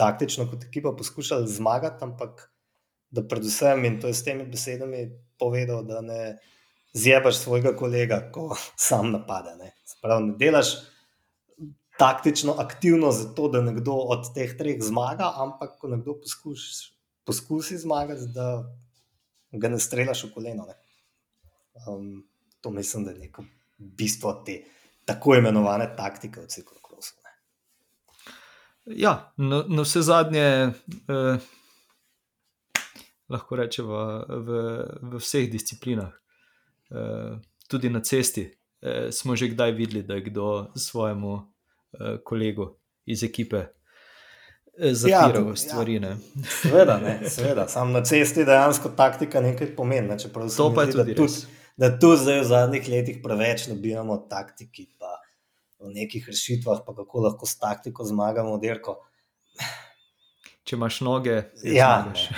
taktično 0.00 0.48
kot 0.50 0.64
ekipa 0.66 0.90
poskušali 0.98 1.46
zmagati, 1.48 2.02
ampak 2.04 2.48
da 3.14 3.22
predvsem, 3.22 3.84
in 3.86 4.00
to 4.02 4.10
je 4.10 4.16
s 4.18 4.24
temi 4.26 4.46
besedami 4.50 5.04
povedal, 5.38 5.84
da 5.86 6.00
ne 6.02 6.38
zjebaš 6.94 7.36
svojega 7.44 7.76
kolega, 7.76 8.24
ko 8.34 8.56
sam 8.88 9.12
napade. 9.14 9.54
Ne, 9.60 9.70
Sprav, 9.86 10.18
ne 10.26 10.34
delaš 10.38 10.74
taktično 11.98 12.54
aktivno 12.58 13.10
za 13.12 13.34
to, 13.34 13.48
da 13.48 13.60
nekdo 13.60 13.92
od 13.92 14.34
teh 14.34 14.56
treh 14.58 14.82
zmaga, 14.82 15.32
ampak 15.36 15.78
ko 15.80 15.88
nekdo 15.88 16.16
poskusi, 16.20 16.92
poskusi 17.24 17.78
zmagati, 17.78 18.28
da 18.34 18.64
ga 19.52 19.68
ne 19.68 19.78
strelaš 19.78 20.24
v 20.24 20.32
koleno. 20.34 20.66
Ne. 20.66 20.74
Um, 21.88 22.24
to 22.60 22.70
mislim, 22.70 23.04
da 23.04 23.10
je 23.10 23.18
neko 23.18 23.44
bistvo 23.78 24.32
te 24.46 24.62
tako 25.04 25.34
imenovane 25.34 25.90
taktike 25.96 26.40
v 26.40 26.46
ciklu 26.46 26.78
krosu. 26.82 27.14
Ja, 28.84 29.32
na, 29.36 29.64
na 29.68 29.82
vse 29.82 30.02
zadnje. 30.02 30.72
Eh... 31.08 31.38
Lahko 33.28 33.56
rečemo 33.56 34.20
v, 34.28 34.48
v 35.00 35.16
vseh 35.16 35.48
disciplinah, 35.48 36.12
eh, 36.92 37.40
tudi 37.68 37.88
na 37.88 38.04
cesti, 38.04 38.44
eh, 38.84 39.08
smo 39.08 39.32
že 39.36 39.48
kdaj 39.48 39.72
videli, 39.72 40.02
da 40.04 40.20
je 40.20 40.28
kdo 40.28 40.68
svojemu 40.76 41.53
kolegu 42.24 42.76
iz 43.06 43.22
ekipe 43.22 43.56
uh, 43.56 43.66
zapiral 44.92 45.48
ja, 45.48 45.56
stvari. 45.56 45.94
Ja. 45.94 46.16
Seveda, 46.62 47.00
seveda. 47.28 47.68
sam 47.68 47.92
na 47.92 48.04
cesti 48.04 48.44
dejansko 48.44 48.88
taktika 48.96 49.40
nekaj 49.40 49.76
pomeni. 49.76 50.08
Ne, 50.08 50.16
to 50.56 50.74
pa 50.74 50.82
je 50.82 50.92
tudi. 50.92 51.14
Tudi, 51.14 51.32
da 51.76 51.98
tu 51.98 52.16
zdaj 52.16 52.40
v 52.40 52.44
zadnjih 52.44 52.88
letih 52.88 53.18
preveč 53.22 53.66
nabijamo 53.66 54.16
taktiki, 54.30 54.86
pa 54.98 55.18
v 55.82 55.90
nekih 55.94 56.28
rešitvah, 56.28 56.84
pa 56.86 56.94
kako 56.94 57.26
lahko 57.28 57.46
s 57.46 57.58
taktiko 57.58 58.04
zmagamo 58.04 58.58
dirko. 58.62 59.00
Če 60.64 60.78
imaš 60.78 61.00
noge, 61.04 61.42
Ja, 61.62 62.00
zmagaš. 62.00 62.28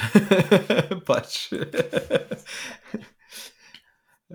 pač. 1.09 1.47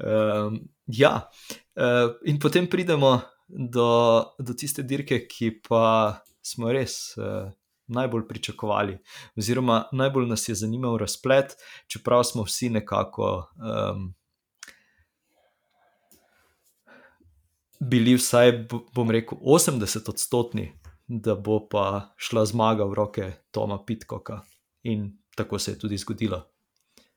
um, 0.07 0.61
ja, 0.87 1.27
uh, 1.75 2.15
in 2.23 2.39
potem 2.39 2.69
pridemo 2.71 3.19
do, 3.51 4.25
do 4.39 4.53
tiste 4.53 4.83
dirke, 4.83 5.25
ki 5.27 5.51
pa 5.67 6.21
smo 6.41 6.71
res 6.71 7.17
uh, 7.17 7.51
najbolj 7.91 8.27
pričakovali, 8.27 8.97
oziroma 9.37 9.83
najbolj 9.91 10.27
nas 10.27 10.47
je 10.49 10.55
zanimal 10.55 10.97
razplet, 10.97 11.55
čeprav 11.87 12.23
smo 12.23 12.43
vsi 12.47 12.69
nekako. 12.69 13.47
Um, 13.59 14.13
Bili 17.81 18.13
vsaj, 18.13 18.51
bo- 18.69 18.83
bom 18.93 19.09
rekel, 19.09 19.39
80-odstotni, 19.41 20.67
da 21.07 21.33
bo 21.35 21.55
pa 21.65 22.13
šla 22.17 22.45
zmaga 22.45 22.85
v 22.85 22.93
roke 22.93 23.31
Toma 23.51 23.79
Pitkoka. 23.85 24.43
In 24.83 25.17
tako 25.35 25.59
se 25.59 25.71
je 25.71 25.79
tudi 25.79 25.97
zgodilo. 25.97 26.43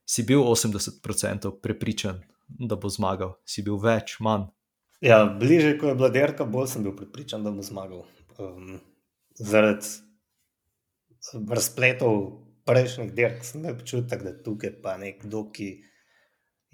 Si 0.05 0.23
bil 0.23 0.41
80% 0.41 1.61
prepričan, 1.61 2.23
da 2.49 2.77
bo 2.77 2.89
zmagal, 2.89 3.37
si 3.45 3.63
bil 3.63 3.77
več, 3.77 4.17
manj. 4.21 4.49
Ja, 5.01 5.25
bliže, 5.41 5.79
ko 5.79 5.89
je 5.89 5.95
bila 5.95 6.09
dirka, 6.09 6.45
bolj 6.45 6.69
sem 6.75 6.83
bil 6.83 6.95
prepričan, 6.97 7.45
da 7.45 7.51
bo 7.51 7.63
zmagal. 7.63 8.05
Um, 8.39 8.79
zaradi 9.39 9.87
razpletov 11.51 12.21
prejšnjih 12.69 13.13
dirk 13.15 13.45
sem 13.45 13.61
imel 13.61 13.75
občutek, 13.77 14.23
da 14.25 14.33
tukaj 14.43 14.77
pa 14.83 14.97
nekdo, 15.01 15.45
ki 15.53 15.69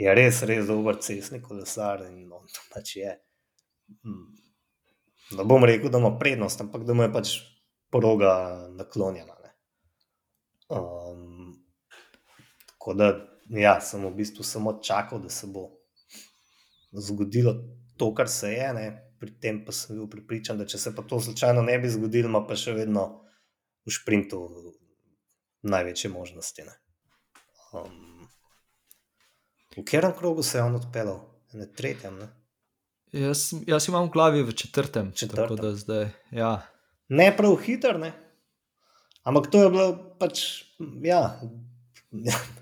je 0.01 0.15
res, 0.15 0.43
res 0.49 0.67
dober 0.69 0.99
cestni 1.03 1.41
kolesar 1.43 2.07
in 2.09 2.31
on 2.33 2.47
to 2.47 2.63
pač 2.75 2.97
je. 2.97 3.17
Mm, 4.07 4.29
Ne 5.31 5.45
bom 5.45 5.63
rekel, 5.65 5.91
da 5.91 5.99
ima 5.99 6.19
prednost, 6.19 6.61
ampak 6.61 6.85
da 6.85 6.95
mu 6.95 7.05
je 7.05 7.13
pač 7.13 7.33
proga 7.91 8.33
naklonjena. 8.75 9.37
ne. 9.45 9.51
Um, 10.69 11.53
tako 12.67 12.95
da, 12.95 13.11
ja, 13.51 13.77
sem 13.81 14.03
v 14.07 14.11
bistvu 14.17 14.43
samo 14.43 14.81
čakal, 14.83 15.21
da 15.23 15.29
se 15.29 15.47
bo 15.47 15.69
zgodilo 16.93 17.55
to, 18.01 18.09
kar 18.17 18.29
se 18.33 18.55
je, 18.57 18.73
ne. 18.77 18.89
pri 19.21 19.35
tem 19.37 19.59
pa 19.67 19.73
sem 19.77 19.99
bil 19.99 20.07
pripričan, 20.09 20.57
da 20.57 20.65
če 20.65 20.79
se 20.81 20.91
pa 20.97 21.03
to 21.05 21.19
slučajno 21.21 21.61
ne 21.63 21.75
bi 21.79 21.91
zgodilo, 21.93 22.31
ima 22.31 22.41
pa 22.49 22.57
še 22.57 22.73
vedno 22.73 23.03
v 23.85 23.93
sprintu 23.93 24.39
največje 25.69 26.09
možnosti. 26.09 26.65
Ne. 26.65 26.77
Um, 27.77 28.25
v 29.77 29.85
katerem 29.85 30.15
krogu 30.17 30.41
se 30.43 30.57
je 30.59 30.65
on 30.65 30.79
odpeljal? 30.81 31.21
Na 31.53 31.67
tretjem. 31.67 32.17
Ne? 32.17 32.31
Jaz, 33.13 33.51
jaz 33.69 33.91
imam 33.91 34.09
v 34.09 34.15
glavi 34.15 34.43
v 34.47 34.55
četrtem, 34.57 35.13
Četrtem. 35.13 35.43
tako 35.51 35.61
da 35.61 35.75
zdaj. 35.77 36.09
Ja. 36.33 36.53
ne 37.09 37.29
prav 37.37 37.57
hiter, 37.61 37.99
ne? 38.01 38.13
ampak 39.29 39.51
to 39.53 39.63
je 39.63 39.71
bilo 39.71 39.89
pač. 40.19 40.65
Ja, 41.05 41.37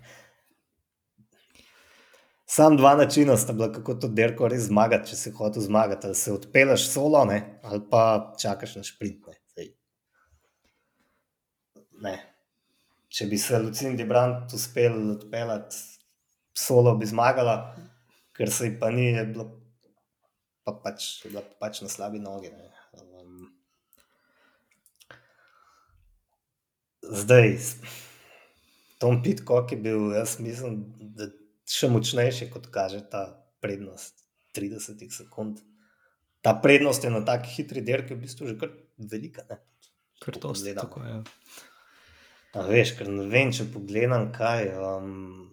Sam 2.51 2.77
dva 2.77 2.95
načina 2.97 3.37
sta 3.37 3.53
bila, 3.53 3.69
kako 3.73 3.95
to 3.95 4.09
derko 4.09 4.49
res 4.49 4.71
zmagati, 4.71 5.11
če 5.11 5.17
si 5.21 5.31
hotel 5.37 5.63
zmagati. 5.63 6.07
Ali 6.09 6.17
se 6.17 6.33
odpeleš 6.33 6.87
solo, 6.89 7.25
ne? 7.29 7.61
ali 7.63 7.81
pa 7.91 8.03
čakaš 8.41 8.79
na 8.79 8.85
šprint. 8.89 9.27
Ne? 9.29 9.35
Sej. 9.53 9.67
Ne. 12.07 12.15
Če 13.13 13.27
bi 13.29 13.39
se 13.41 13.59
Lucindi 13.61 14.07
Brandt 14.09 14.55
uspel 14.57 14.97
odpeljati 15.13 15.77
solo, 16.57 16.95
bi 16.97 17.09
zmagala, 17.09 17.57
ker 18.37 18.53
se 18.53 18.71
ji 18.71 18.79
pa 18.81 18.89
ni, 18.97 19.11
je 19.13 19.25
bilo 19.29 19.47
pa 20.65 20.73
pač, 20.85 21.09
je 21.25 21.33
bila 21.35 21.43
pa 21.45 21.67
pač 21.67 21.83
na 21.85 21.91
slabi 21.93 22.21
nogi. 22.23 22.49
Ne? 22.49 22.71
Um, 22.97 23.51
zdaj, 27.13 27.59
Tom 29.05 29.21
Pitcock 29.23 29.77
je 29.77 29.79
bil, 29.85 30.17
jaz 30.17 30.39
mislim, 30.41 30.81
da 31.13 31.29
še 31.69 31.91
močnejši, 31.93 32.51
kot 32.53 32.71
kaže 32.73 33.03
ta 33.11 33.25
prednost 33.61 34.25
30 34.57 35.05
sekund. 35.13 35.61
Ta 36.43 36.55
prednost 36.63 37.05
je 37.05 37.11
na 37.11 37.25
taki 37.27 37.51
hitri 37.57 37.83
dirki 37.85 38.15
v 38.15 38.23
bistvu 38.25 38.49
že 38.49 38.59
kar 38.59 38.73
velika. 38.99 39.45
Ne? 39.51 39.59
Ker 40.23 40.39
to 40.39 40.53
je 40.53 40.55
pogledamo. 40.55 40.81
tako. 40.81 41.05
Ja. 41.05 41.23
A 42.59 42.65
veš, 42.67 42.95
ker 42.99 43.11
ne 43.13 43.27
vem, 43.29 43.53
če 43.53 43.69
pogledam, 43.73 44.31
kaj. 44.35 44.73
Um, 44.79 45.49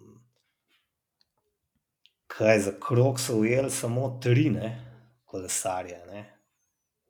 kaj 2.36 2.60
za 2.60 2.72
krok 2.80 3.20
so 3.20 3.38
ujeli 3.40 3.70
samo 3.70 4.18
tri 4.22 4.50
ne, 4.50 4.70
kolesarje. 5.24 6.00
Ne. 6.06 6.24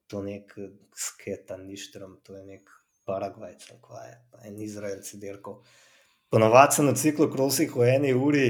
To 0.07 0.22
je 0.22 0.32
nek 0.32 0.52
sketa, 0.94 1.57
ništrom, 1.57 2.20
to 2.22 2.36
je 2.36 2.44
nek 2.44 2.70
Paragvajc, 3.07 3.68
je, 3.70 4.14
en 4.48 4.62
Izraelci 4.62 5.18
dirkal. 5.18 5.61
Ponovadi 6.30 6.74
se 6.74 6.82
na 6.82 6.94
ciklokrosih 6.94 7.76
v 7.76 7.88
eni 7.94 8.14
uri, 8.14 8.46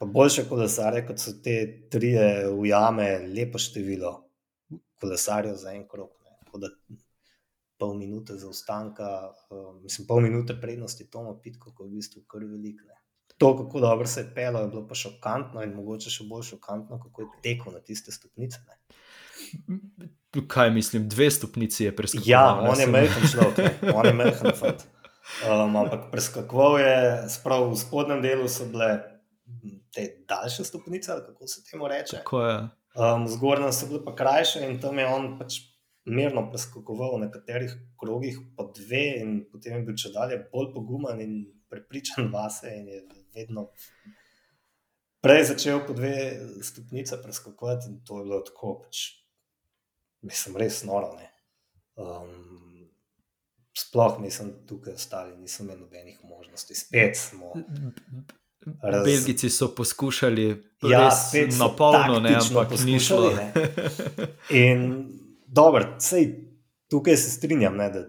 pa 0.00 0.06
boljše 0.06 0.46
kolesarje, 0.48 1.04
kot 1.06 1.20
so 1.20 1.34
te 1.44 1.54
tri 1.92 2.14
ujame, 2.48 3.08
lepo 3.36 3.60
število 3.60 4.14
kolesarjev 5.00 5.58
za 5.60 5.74
en 5.76 5.82
krok. 5.88 6.14
Ne. 6.24 6.38
Tako 6.44 6.58
da 6.62 6.70
pol 7.80 7.92
minute 7.98 8.36
zaostanka, 8.40 9.10
uh, 9.50 9.74
mislim, 9.82 10.06
pol 10.06 10.22
minute 10.24 10.56
prednosti 10.60 11.10
Toma 11.10 11.34
Pitko, 11.42 11.74
ko 11.76 11.84
je 11.84 11.90
v 11.90 12.00
bistvu 12.00 12.22
kar 12.28 12.44
velik. 12.44 12.80
Ne. 12.88 12.96
To, 13.36 13.52
kako 13.56 13.80
dobro 13.80 14.06
se 14.06 14.20
je 14.20 14.30
pelo, 14.34 14.60
je 14.60 14.68
bilo 14.72 14.86
pa 14.88 14.96
šokantno 14.96 15.62
in 15.64 15.76
mogoče 15.76 16.12
še 16.12 16.24
bolj 16.28 16.48
šokantno, 16.54 17.00
kako 17.04 17.22
je 17.22 17.28
tekel 17.44 17.76
na 17.76 17.84
tiste 17.84 18.12
stopnice. 18.12 18.60
Ne. 18.68 20.08
Kaj 20.48 20.70
mislim, 20.70 21.08
dve 21.08 21.28
stopnici 21.30 21.84
je 21.84 21.94
preskočil. 21.96 22.30
Ja, 22.32 22.56
on 22.56 22.80
je 22.80 22.88
majhen 22.88 23.28
človek, 23.32 23.84
on 23.98 24.08
je 24.08 24.16
majhen 24.16 24.56
fant. 24.56 24.88
Um, 25.44 25.76
ampak 25.76 26.08
preskakoval 26.10 26.80
je, 26.80 26.96
sprav 27.28 27.68
v 27.68 27.76
spodnjem 27.78 28.24
delu 28.24 28.48
so 28.48 28.64
bile 28.68 29.09
te 29.94 30.06
daljše 30.28 30.64
stopnice, 30.64 31.18
kako 31.26 31.46
se 31.46 31.64
temu 31.70 31.88
reče. 31.88 32.22
Um, 32.98 33.28
zgornje 33.28 33.72
so 33.72 33.86
bile 33.86 34.04
pa 34.04 34.14
krajše 34.16 34.64
in 34.66 34.80
tam 34.82 34.98
je 34.98 35.06
on 35.06 35.36
pač 35.38 35.60
mirno 36.04 36.42
preskakoval 36.50 37.16
v 37.16 37.24
nekaterih 37.26 37.74
krogih 38.00 38.38
po 38.56 38.70
dve, 38.76 39.04
in 39.20 39.34
potem 39.52 39.78
je 39.78 39.86
bil 39.86 39.98
če 39.98 40.12
dalje 40.14 40.40
bolj 40.52 40.72
pogumen 40.74 41.20
in 41.22 41.34
prepričan 41.70 42.30
vase. 42.34 42.72
In 42.74 42.88
je 42.88 43.02
vedno 43.36 43.68
prej 45.22 45.44
začel 45.52 45.84
po 45.86 45.94
dve 45.96 46.14
stopnice 46.66 47.20
preskakovati, 47.22 47.90
in 47.90 48.00
to 48.04 48.20
je 48.20 48.28
bilo 48.28 48.40
tako, 48.46 48.78
pač, 48.84 49.04
mislim, 50.26 50.58
res 50.62 50.82
noro. 50.88 51.12
ne. 51.18 51.28
Um, 52.00 52.88
sploh 53.76 54.18
nisem 54.22 54.52
tukaj 54.66 54.96
ostali, 54.98 55.36
nisem 55.38 55.66
imel 55.66 55.84
nobenih 55.84 56.20
možnosti. 56.24 56.74
Spet 56.74 57.16
smo. 57.16 57.52
Raz- 58.66 59.04
Belgijci 59.04 59.50
so 59.50 59.74
poskušali 59.74 60.46
Ja, 60.82 61.04
res 61.04 61.28
spet 61.28 61.58
na 61.58 61.68
polno, 61.76 62.20
ne, 62.20 62.34
ampak 62.36 62.72
ni 62.84 63.00
šlo. 63.00 63.32
In 64.64 65.08
dobro, 65.46 65.96
sej, 66.00 66.28
tukaj 66.90 67.16
se 67.16 67.30
strinjam, 67.30 67.76
ne, 67.76 67.90
da 67.90 68.04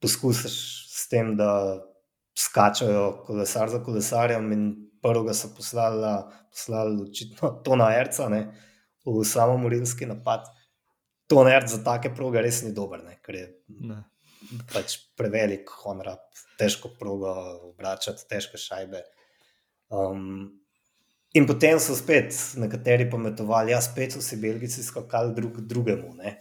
poskusiš 0.00 0.56
s 0.92 1.08
tem, 1.08 1.36
da 1.36 1.80
skačajo 2.38 3.22
kolesar 3.26 3.70
za 3.70 3.82
kolesarjem. 3.84 4.52
In 4.52 4.66
prvega 5.02 5.34
so 5.34 5.48
poslali, 5.56 6.12
poslali 6.50 7.02
očitno 7.02 7.50
Tona 7.64 7.92
Erca 7.96 8.28
ne, 8.28 8.42
v 9.06 9.24
samomorilski 9.24 10.06
napad. 10.06 10.48
Ton 11.26 11.48
Erc 11.50 11.70
za 11.70 11.80
take 11.84 12.12
proge 12.14 12.42
res 12.42 12.62
ni 12.62 12.72
dober, 12.72 13.02
ne, 13.04 13.18
ker 13.22 13.34
je 13.34 13.46
Ne. 13.68 14.04
Pač 14.72 14.98
prevelik 15.18 15.70
honrab, 15.82 16.22
težko 16.60 16.92
progo 17.00 17.32
obračati, 17.70 18.26
težke 18.30 18.60
šajbe. 18.60 19.02
Um, 19.92 20.58
in 21.36 21.46
potem 21.48 21.80
so 21.82 21.96
spet 21.98 22.34
nekateri 22.60 23.08
pametovali, 23.10 23.74
ja, 23.74 23.80
spet 23.84 24.16
so 24.16 24.24
si 24.24 24.38
Belgijci 24.40 24.84
skakali 24.86 25.34
drug 25.36 25.60
drugemu. 25.68 26.14
Ne? 26.18 26.36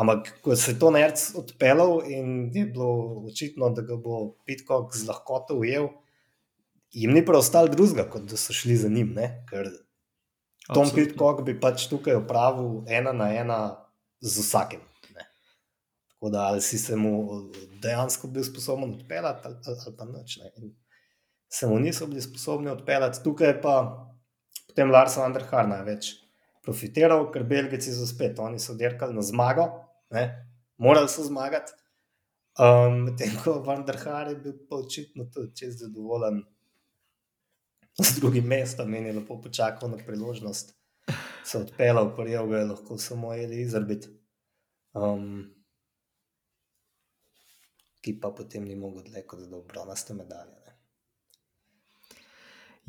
Ampak, 0.00 0.32
ko 0.44 0.56
se 0.56 0.72
je 0.72 0.78
to 0.80 0.90
nerc 0.94 1.22
odpeljal 1.36 1.98
in 2.08 2.50
je 2.54 2.64
bilo 2.66 3.24
očitno, 3.28 3.72
da 3.76 3.84
ga 3.84 3.98
bo 4.00 4.36
Pitcock 4.46 4.96
z 4.96 5.08
lahkoto 5.10 5.58
ujel, 5.60 5.90
jim 6.90 7.12
ni 7.14 7.24
preostalo 7.26 7.68
drugega, 7.68 8.06
kot 8.10 8.28
da 8.30 8.38
so 8.40 8.56
šli 8.56 8.78
za 8.80 8.88
njim. 8.88 9.12
Ne? 9.18 9.32
Ker 9.50 9.68
Tom 10.74 10.86
Absolutno. 10.86 11.04
Pitcock 11.04 11.42
bi 11.46 11.56
pač 11.60 11.88
tukaj 11.90 12.20
opravil 12.20 12.84
ena 12.88 13.12
na 13.16 13.30
ena 13.34 13.58
z 14.20 14.44
vsakim. 14.44 14.82
Tako 16.20 16.30
da 16.30 16.40
ali 16.40 16.60
si 16.60 16.78
se 16.78 16.96
mu 16.96 17.28
dejansko 17.82 18.28
bil 18.28 18.44
sposoben 18.44 18.90
odpeljati, 18.94 19.40
ali, 19.44 19.56
ali, 19.66 19.76
ali 19.86 19.96
pa 19.96 20.04
nič. 20.04 20.36
Ne? 20.36 20.50
Se 21.48 21.66
mu 21.66 21.78
niso 21.80 22.06
bili 22.06 22.20
sposobni 22.22 22.68
odpeljati, 22.70 23.22
tukaj 23.24 23.60
pa 23.62 23.76
potem 24.68 24.90
Lars 24.90 25.16
van 25.16 25.32
der 25.32 25.46
Haar 25.48 25.68
največ 25.68 26.10
profitiral, 26.62 27.24
ker 27.32 27.46
Belgijci 27.48 27.94
so 27.96 28.04
spet, 28.06 28.38
oni 28.38 28.60
so 28.60 28.76
dirkali 28.76 29.16
na 29.16 29.22
zmago, 29.24 29.64
ne? 30.12 30.26
morali 30.76 31.08
so 31.08 31.24
zmagati. 31.24 31.72
Um, 32.60 33.06
Medtem 33.06 33.38
ko 33.40 33.62
Van 33.64 33.86
der 33.86 33.96
Haar 34.04 34.28
je 34.28 34.36
bil 34.36 34.58
pa 34.68 34.76
očitno 34.76 35.24
tudi 35.32 35.56
čez 35.56 35.78
zadovoljen. 35.80 36.42
z 38.00 38.20
drugim 38.20 38.44
mestom 38.44 38.94
je 38.94 39.12
lepo 39.12 39.40
počakal 39.40 39.88
na 39.90 39.96
priložnost. 39.96 40.76
Se 41.44 41.58
odpeljal, 41.58 42.12
prijel 42.16 42.46
ga 42.46 42.58
je 42.58 42.64
lahko 42.64 42.98
samo 42.98 43.32
Eli 43.34 43.62
Izarbit. 43.62 44.08
Um, 44.92 45.48
ki 48.00 48.16
pa 48.20 48.30
potem 48.36 48.64
ni 48.64 48.76
mogel 48.76 49.04
dlje 49.04 49.26
kot 49.26 49.46
da 49.48 49.56
obronaste 49.56 50.14
medalje. 50.14 50.56
Ne. 50.66 50.76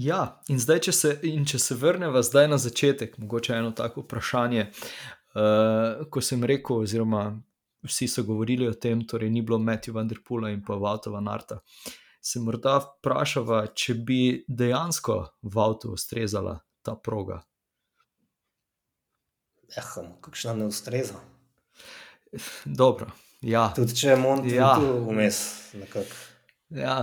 Ja, 0.01 0.41
in 0.49 0.59
zdaj, 0.59 0.79
če 0.87 0.91
se, 0.95 1.13
in 1.27 1.45
če 1.45 1.59
se 1.59 1.75
vrnemo 1.77 2.21
zdaj 2.23 2.47
na 2.49 2.57
začetek, 2.61 3.17
mogoče 3.21 3.53
eno 3.57 3.71
tako 3.75 4.05
vprašanje. 4.05 4.69
Uh, 5.31 6.07
ko 6.11 6.23
sem 6.23 6.43
rekel, 6.43 6.83
oziroma 6.85 7.25
vsi 7.87 8.07
so 8.07 8.23
govorili 8.23 8.67
o 8.67 8.73
tem, 8.73 9.03
torej 9.07 9.29
ni 9.29 9.41
bilo 9.41 9.59
Matthew 9.59 9.95
Vanderpula 9.95 10.51
in 10.51 10.63
pa 10.65 10.75
Vautova 10.75 11.21
Narta. 11.21 11.59
Se 12.21 12.39
morda 12.39 12.77
vprašava, 12.83 13.63
če 13.73 13.95
bi 14.07 14.21
dejansko 14.47 15.17
v 15.41 15.63
avtu 15.63 15.95
ustrezala 15.95 16.59
ta 16.85 16.95
proga. 16.95 17.41
Ja, 19.75 19.83
kakšna 20.21 20.57
ne 20.59 20.67
ustreza. 20.67 21.19
Dobro. 22.65 23.11
Ja. 23.41 23.71
Tudi 23.75 23.95
če 23.97 24.11
je 24.11 24.17
Monty 24.21 24.53
ja. 24.53 24.75
tu 24.77 24.85
vmes. 25.07 25.39
Ja. 26.69 26.97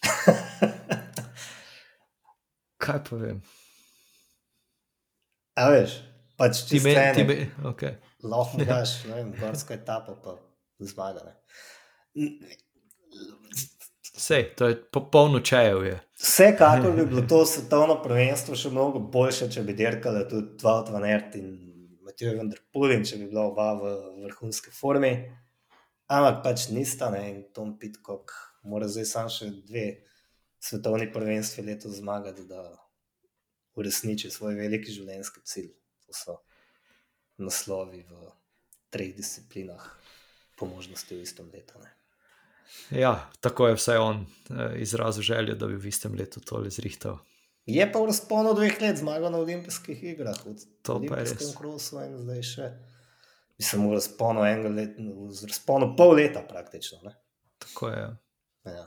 Kaj 2.84 3.00
pa 3.08 3.16
vem? 3.20 3.40
A 5.60 5.68
veš, 5.72 5.96
pač 6.40 6.62
ti 6.68 6.80
meni, 6.84 7.06
ti 7.16 7.24
meni. 7.28 7.48
Okay. 7.72 7.96
Lahko 8.24 8.64
daš, 8.64 9.04
ne 9.08 9.16
vem, 9.18 9.32
gorsko 9.40 9.74
etapo 9.76 10.16
pa 10.20 10.36
zmaga. 10.84 11.34
Vse, 14.20 14.42
to 14.56 14.68
je 14.68 14.76
popolno 14.92 15.40
čejev. 15.40 15.84
Vsekakor 16.20 16.92
bi 16.96 17.06
bilo 17.06 17.24
to 17.28 17.46
svetovno 17.48 18.02
prvenstvo 18.02 18.56
še 18.56 18.72
mnogo 18.72 19.00
boljše, 19.00 19.48
če 19.52 19.64
bi 19.64 19.76
dirkali 19.76 20.26
tudi 20.28 20.56
Tvalt 20.60 20.92
van 20.92 21.08
In 22.20 22.26
Matijo 22.26 22.36
Vendrpulin, 22.36 23.04
če 23.04 23.16
bi 23.16 23.26
bila 23.30 23.46
oba 23.48 23.70
v 23.80 23.90
vrhunski 24.26 24.68
formi. 24.76 25.08
Ampak 26.12 26.42
pač 26.44 26.66
nista, 26.68 27.08
ne, 27.08 27.22
in 27.30 27.38
Tom 27.56 27.78
Pitcock 27.80 28.34
mora 28.68 28.88
zdaj 28.92 29.06
samo 29.08 29.30
še 29.32 29.48
dve 29.64 29.84
svetovni 30.60 31.06
prvenstvi 31.12 31.64
letos 31.64 31.96
zmagati, 31.96 32.44
da 32.44 32.60
uresniči 33.80 34.28
svoj 34.28 34.58
veliki 34.58 34.92
življenjski 34.92 35.40
cilj. 35.48 35.72
To 36.04 36.18
so 36.18 36.36
naslovi 37.40 38.02
v 38.04 38.28
treh 38.92 39.16
disciplinah, 39.16 39.80
po 40.60 40.68
možnosti 40.68 41.16
v 41.16 41.24
istem 41.24 41.48
letu. 41.54 41.80
Ne. 41.80 41.88
Ja, 43.00 43.14
tako 43.40 43.70
je 43.70 43.80
vsaj 43.80 43.96
on 43.96 44.26
eh, 44.26 44.76
izrazil 44.84 45.24
željo, 45.24 45.56
da 45.56 45.72
bi 45.72 45.80
v 45.80 45.88
istem 45.88 46.20
letu 46.20 46.44
tole 46.44 46.68
zrihtal. 46.68 47.22
Je 47.66 47.92
pa 47.92 48.00
v 48.00 48.08
razponu 48.08 48.54
dveh 48.56 48.80
let 48.80 48.98
zmagal 48.98 49.32
na 49.32 49.38
olimpijskih 49.38 50.04
igrah, 50.14 50.38
v 50.44 50.56
olimpijskem 50.88 51.52
krosu 51.58 52.00
in 52.04 52.16
zdaj 52.18 52.42
še. 52.42 52.70
Mislim, 53.60 53.90
v 53.90 53.98
razponu 53.98 54.46
enega 54.48 54.72
leta, 54.72 55.02
v 55.04 55.50
razponu 55.50 55.92
pol 55.96 56.14
leta 56.16 56.40
praktično. 56.48 57.02
Ne? 57.04 57.12
Tako 57.60 57.92
je. 57.92 58.06
Ja. 58.64 58.86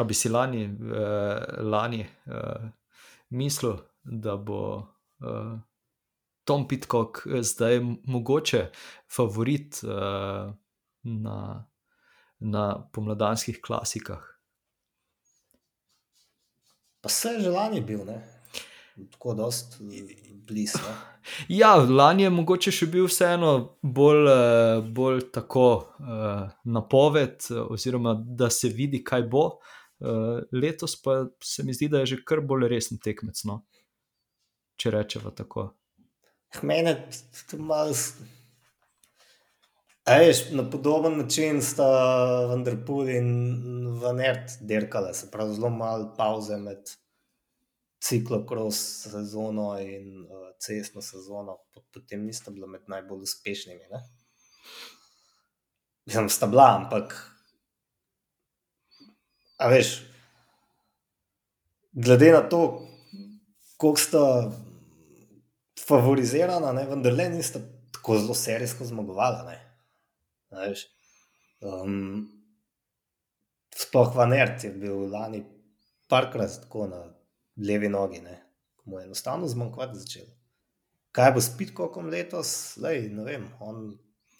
A 0.00 0.04
bi 0.08 0.16
si 0.16 0.32
lani, 0.32 0.64
eh, 0.64 1.60
lani 1.60 2.00
eh, 2.00 2.70
mislil, 3.36 3.76
da 4.02 4.36
bo 4.36 4.62
eh, 5.20 5.52
Tom 6.44 6.68
Pitcock 6.68 7.26
zdaj 7.40 7.80
mogoče 8.04 8.70
favorit 9.16 9.84
eh, 9.84 10.52
na, 11.02 11.68
na 12.38 12.88
pomladanskih 12.92 13.60
klasikah. 13.60 14.31
Pa 17.02 17.10
se 17.10 17.34
je 17.34 17.40
že 17.40 17.50
lani 17.50 17.80
bil, 17.80 18.04
ne? 18.06 18.22
tako 19.10 19.34
da 19.34 19.48
je 19.80 20.02
blizu. 20.46 20.78
Ja, 21.48 21.76
lani 21.76 22.22
je 22.22 22.30
mogoče 22.34 22.72
še 22.74 22.88
bil 22.90 23.04
vseeno 23.06 23.52
bolj, 23.82 24.26
eh, 24.26 24.80
bolj 24.82 25.20
tako 25.30 25.66
uh, 25.78 26.48
napoved, 26.64 27.46
oziroma 27.70 28.16
da 28.18 28.48
se 28.50 28.72
vidi, 28.74 29.04
kaj 29.06 29.22
bo. 29.30 29.44
Uh, 30.02 30.42
letos 30.50 30.96
pa 30.98 31.20
se 31.38 31.62
mi 31.62 31.74
zdi, 31.78 31.86
da 31.88 32.02
je 32.02 32.10
že 32.14 32.18
kar 32.26 32.42
bolj 32.42 32.66
resen 32.74 32.98
tekmec. 32.98 33.44
No? 33.46 33.60
Če 34.74 34.90
rečemo 34.90 35.30
tako. 35.30 35.68
Mene 36.66 36.96
je 36.98 37.58
malo. 37.58 37.94
Ejš, 40.06 40.50
na 40.50 40.70
podoben 40.70 41.18
način 41.18 41.62
sta 41.62 41.86
Vendrpul 42.46 43.08
in 43.08 43.28
Vanert 44.02 44.50
dirkala, 44.60 45.14
se 45.14 45.30
pravi, 45.30 45.54
zelo 45.54 45.70
malo 45.70 46.14
pauze 46.16 46.56
med 46.56 46.90
ciklokros 48.02 48.76
sezono 49.02 49.78
in 49.80 50.24
uh, 50.24 50.48
cestno 50.58 51.02
sezono, 51.02 51.58
potem 51.94 52.24
nista 52.26 52.50
bila 52.50 52.66
med 52.66 52.82
najbolj 52.86 53.22
uspešnimi. 53.22 53.84
Mislim, 56.06 56.28
sta 56.28 56.46
bila, 56.46 56.66
ampak. 56.82 57.14
A 59.58 59.68
veš, 59.68 60.02
glede 61.92 62.32
na 62.32 62.48
to, 62.48 62.88
koliko 63.76 64.00
sta 64.00 64.50
favorizirana, 65.86 66.72
ne, 66.72 66.88
vendar 66.90 67.14
le 67.14 67.28
nista 67.28 67.62
tako 67.92 68.18
zelo 68.18 68.34
serijsko 68.34 68.84
zmagovala. 68.84 69.52
Um, 71.62 72.28
sploh 73.74 74.14
Vanert 74.16 74.64
je 74.64 74.70
bil 74.74 75.08
lani 75.10 75.42
parkrat 76.10 76.60
tako 76.64 76.86
na 76.90 77.02
levi 77.56 77.88
nogi, 77.88 78.20
ne? 78.20 78.38
mu 78.84 78.98
je 78.98 79.04
enostavno 79.04 79.48
zmanjkvati 79.48 79.98
začel. 79.98 80.26
Kaj 81.14 81.32
bo 81.32 81.40
s 81.40 81.52
Pitkokom 81.58 82.08
letos, 82.10 82.76
Lej, 82.82 83.06
ne 83.14 83.24
vem, 83.24 83.44
on 83.60 83.92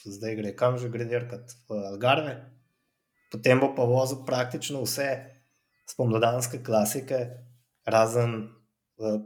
zdaj 0.02 0.34
gre 0.40 0.54
kam 0.56 0.78
že 0.78 0.90
gre 0.90 1.06
dirkat 1.06 1.54
v 1.68 1.78
Algarve, 1.92 2.34
potem 3.30 3.60
bo 3.60 3.70
pa 3.76 3.86
vozil 3.86 4.24
praktično 4.26 4.82
vse 4.82 5.08
spomladanske 5.92 6.62
klasike, 6.64 7.20
razen 7.86 8.50
v 8.98 9.18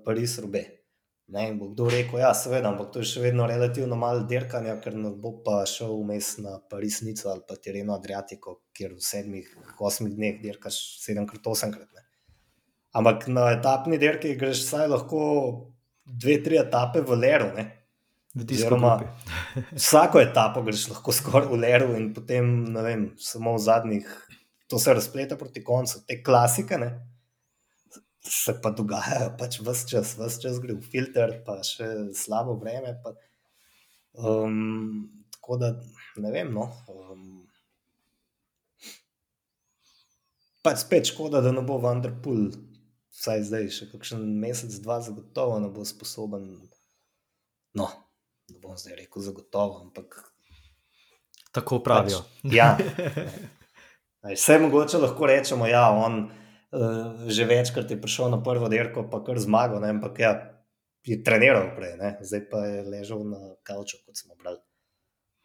Ne, 1.26 1.48
bo 1.58 1.66
kdo 1.72 1.88
rekel, 1.90 2.20
ja, 2.22 2.28
seveda, 2.38 2.70
ampak 2.70 2.92
to 2.94 3.00
je 3.02 3.08
še 3.10 3.20
vedno 3.24 3.48
relativno 3.50 3.96
malo 3.98 4.22
dirkanja, 4.30 4.76
ker 4.82 4.94
ne 4.94 5.10
bo 5.10 5.32
pa 5.42 5.64
šel 5.66 5.96
vmes 5.98 6.36
na 6.38 6.60
Parisnico 6.70 7.32
ali 7.32 7.42
pa 7.48 7.56
Tireno 7.58 7.96
Adriatiko, 7.96 8.60
kjer 8.76 8.92
v 8.94 9.02
sedmih, 9.02 9.48
osmih 9.88 10.14
dneh 10.14 10.38
dirkaš 10.42 10.78
sedemkrat, 11.02 11.48
osemkrat. 11.50 11.88
Ne. 11.90 12.04
Ampak 12.96 13.26
na 13.26 13.48
etapni 13.56 13.98
dirki 13.98 14.36
greš 14.38 14.62
vsaj 14.68 14.86
lahko 14.92 15.24
dve, 16.06 16.38
tri 16.46 16.62
etape 16.62 17.02
v 17.02 17.18
Leru. 17.18 17.50
Oziroma, 18.36 18.94
vsako 19.82 20.22
etapo 20.22 20.62
greš 20.62 20.86
lahko 20.92 21.16
skoraj 21.16 21.50
v 21.50 21.60
Leru 21.66 21.90
in 21.98 22.12
potem, 22.14 22.54
ne 22.70 22.86
vem, 22.86 23.04
samo 23.18 23.58
v 23.58 23.64
zadnjih, 23.66 24.16
to 24.70 24.78
se 24.78 24.94
razpleta 24.94 25.34
proti 25.40 25.64
koncu, 25.66 26.06
te 26.06 26.22
klasike. 26.22 26.78
Ne 26.78 27.15
se 28.28 28.54
pa 28.62 28.70
dogajajo, 28.70 29.32
pač 29.38 29.60
vse 29.62 29.88
čas, 29.90 30.14
vse 30.18 30.42
čas 30.42 30.60
gre 30.62 30.76
v 30.76 30.90
filter, 30.92 31.38
pa 31.46 31.60
še 31.66 32.12
slabo 32.16 32.56
vreme. 32.60 32.96
Pa, 33.04 33.14
um, 34.20 35.06
tako 35.36 35.58
da 35.62 35.72
ne 36.22 36.32
vem. 36.34 36.52
No, 36.54 36.68
um, 36.90 37.44
pač 40.66 40.82
spet 40.84 41.12
škoda, 41.12 41.42
da 41.44 41.52
ne 41.54 41.62
bo 41.66 41.78
Vanderpool, 41.82 42.48
vsaj 43.14 43.44
zdaj, 43.50 43.68
še 43.74 43.90
kakšen 43.92 44.24
mesec, 44.40 44.74
dva, 44.84 44.98
zagotovo 45.04 45.60
ne 45.62 45.70
bo 45.72 45.86
sposoben. 45.86 46.48
No, 47.76 47.90
ne 48.50 48.58
bom 48.62 48.78
zdaj 48.78 48.98
rekel 49.04 49.22
zagotovo, 49.22 49.84
ampak. 49.84 50.18
Tako 51.54 51.80
pravijo. 51.84 52.24
Pač, 52.42 52.52
ja. 52.52 52.74
Vse 54.26 54.58
mogoče 54.58 54.98
lahko 54.98 55.28
rečemo, 55.30 55.68
da 55.68 55.70
ja, 55.70 55.84
on 55.94 56.26
uh, 56.76 57.30
že 57.32 57.48
večkrat 57.48 57.90
je 57.90 57.96
prišel 58.00 58.30
na 58.30 58.42
prvo 58.42 58.68
dirko, 58.68 59.08
pa 59.10 59.22
kar 59.24 59.40
zmagal, 59.40 59.80
ne, 59.80 59.96
ampak 59.96 60.20
ja, 60.20 60.32
je 61.06 61.22
treniral 61.24 61.72
prej, 61.76 61.96
ne, 61.96 62.16
zdaj 62.20 62.42
pa 62.50 62.60
je 62.66 62.84
ležal 62.84 63.24
na 63.24 63.40
kavču, 63.62 64.02
kot 64.04 64.18
smo 64.18 64.36
brali. 64.36 64.60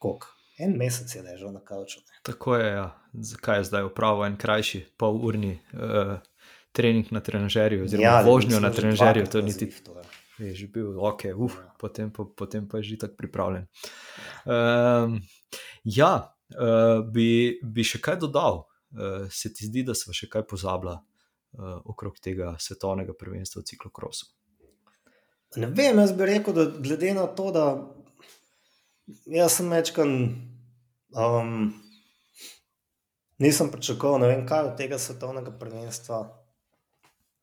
Kok? 0.01 0.27
En 0.61 0.75
mesec 0.77 1.15
je 1.15 1.21
ležal 1.21 1.53
na 1.53 1.61
kavču. 1.63 2.01
Ne. 2.01 2.19
Tako 2.27 2.55
je, 2.55 2.67
ja. 2.71 2.87
zakaj 3.13 3.59
je 3.59 3.69
zdaj 3.69 3.87
upravo 3.87 4.25
en 4.25 4.37
krajši, 4.37 4.83
pol 4.97 5.21
urni 5.25 5.55
uh, 5.73 6.17
trening 6.71 7.11
na 7.11 7.21
trenažerju, 7.21 7.85
oziroma 7.85 8.07
ja, 8.07 8.21
vožnjo 8.25 8.59
na 8.59 8.71
trenažerju. 8.71 9.29
To 9.31 9.41
ni 9.41 9.53
ti. 9.57 9.69
Je 10.41 10.55
že 10.57 10.67
bil 10.73 10.97
ok, 10.97 11.29
uf, 11.37 11.57
ja. 11.61 11.69
potem, 11.77 12.09
pa, 12.09 12.25
potem 12.25 12.65
pa 12.65 12.81
je 12.81 12.83
že 12.83 12.97
tako 13.05 13.15
pripravljen. 13.17 13.67
Um, 14.45 15.21
ja, 15.85 16.33
uh, 16.57 17.05
bi, 17.05 17.61
bi 17.61 17.85
še 17.85 18.01
kaj 18.01 18.17
dodal, 18.25 18.65
uh, 18.97 19.29
se 19.29 19.53
ti 19.53 19.69
zdi, 19.69 19.85
da 19.85 19.93
smo 19.93 20.17
še 20.17 20.29
kaj 20.29 20.47
pozabili 20.49 20.97
okrog 21.59 22.19
tega 22.19 22.55
svetovnega 22.59 23.13
prvenstva 23.19 23.61
v 23.61 23.65
ciklokrosu. 23.65 24.29
Ne 25.55 25.67
vem, 25.67 25.99
jaz 25.99 26.13
bi 26.15 26.25
rekel, 26.25 26.53
da 26.55 26.65
glede 26.65 27.13
na 27.13 27.27
to, 27.27 27.51
da 27.51 27.65
jaz 29.25 29.57
sem 29.57 29.69
večkrat 29.69 30.07
um, 30.07 31.73
nisem 33.37 33.71
pričakoval, 33.71 34.19
ne 34.19 34.27
vem 34.27 34.45
kaj 34.47 34.69
od 34.69 34.77
tega 34.77 34.99
svetovnega 34.99 35.51
prvenstva. 35.59 36.21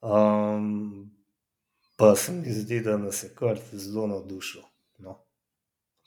Um, 0.01 1.11
pa 1.97 2.15
se 2.17 2.33
mi 2.33 2.53
zdi, 2.53 2.81
da 2.81 2.97
nas 2.97 3.23
je 3.23 3.35
kar 3.35 3.59
zelo 3.73 4.07
navdušil. 4.07 4.63
No. 4.99 5.19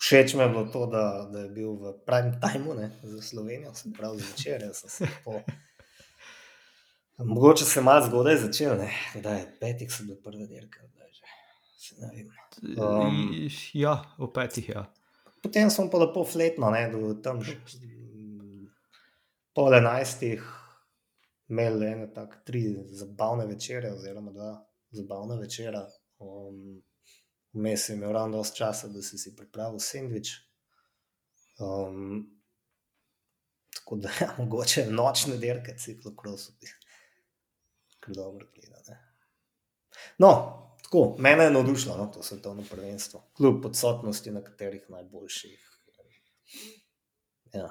Všeč 0.02 0.34
mi 0.34 0.44
je 0.44 0.50
bilo 0.50 0.66
to, 0.74 0.86
da, 0.86 1.30
da 1.32 1.40
je 1.40 1.50
bil 1.50 1.76
v 1.76 1.94
prime 2.06 2.40
timeu 2.42 2.90
za 3.04 3.22
Slovenijo, 3.22 3.74
se 3.74 3.94
pravi 3.98 4.20
zvečer. 4.20 4.72
Po... 5.26 5.42
Mogoče 7.26 7.66
se 7.66 7.82
malo 7.82 8.06
zgodaj 8.06 8.38
začel, 8.38 8.78
da 9.24 9.36
je 9.36 9.46
petek, 9.60 9.92
so 9.92 10.04
bile 10.04 10.22
prve 10.22 10.48
dirke. 10.48 10.88
Um, 12.78 13.50
ja, 13.74 13.94
v 14.18 14.28
petih. 14.34 14.70
Ja. 14.70 14.86
Potem 15.42 15.70
smo 15.70 15.90
pa 15.90 15.98
lepo 15.98 16.24
fletno, 16.26 16.70
ne, 16.70 16.86
do 16.94 17.14
tam 17.24 17.42
že 17.42 17.58
pol 19.58 19.74
enajstih, 19.76 20.44
imeli 21.50 21.88
ene 21.88 22.08
tako 22.14 22.40
tri 22.46 22.62
zabavne 22.90 23.46
večere, 23.46 23.92
oziroma 23.94 24.32
dva 24.32 24.54
zabavna 24.92 25.36
večera. 25.42 25.88
Um, 26.20 26.82
Vmes 27.54 27.90
je 27.90 27.96
imel 27.96 28.14
ravno 28.16 28.38
dovolj 28.38 28.54
časa, 28.56 28.88
da 28.88 29.02
si 29.02 29.18
si 29.18 29.36
pripravil 29.36 29.80
sendvič. 29.80 30.30
Um, 31.60 32.30
tako 33.76 33.96
da 33.96 34.14
ja, 34.22 34.30
mogoče 34.40 34.86
nočne 34.90 35.36
dirke, 35.38 35.76
ciklo 35.78 36.16
krosuti. 36.16 36.72
Dobro 38.08 38.48
gleda. 38.56 38.98
No, 40.18 40.32
tako, 40.84 41.16
mene 41.20 41.44
je 41.44 41.52
navdušilo 41.52 41.98
no, 41.98 42.06
to 42.06 42.24
svetovno 42.24 42.64
prvenstvo, 42.72 43.24
kljub 43.38 43.66
odsotnosti 43.66 44.32
nekaterih 44.32 44.86
najboljših. 44.90 45.68
Ja. 47.54 47.70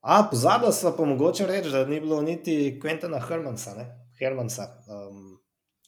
A, 0.00 0.28
pozabila 0.30 0.72
sem 0.72 0.92
pa 0.96 1.04
mogoče 1.04 1.46
reči, 1.46 1.70
da 1.70 1.84
ni 1.86 2.00
bilo 2.00 2.22
niti 2.22 2.80
Quentina 2.82 3.20
Hermansa, 3.28 3.74
Hermansa 4.18 4.66
um, 4.88 5.40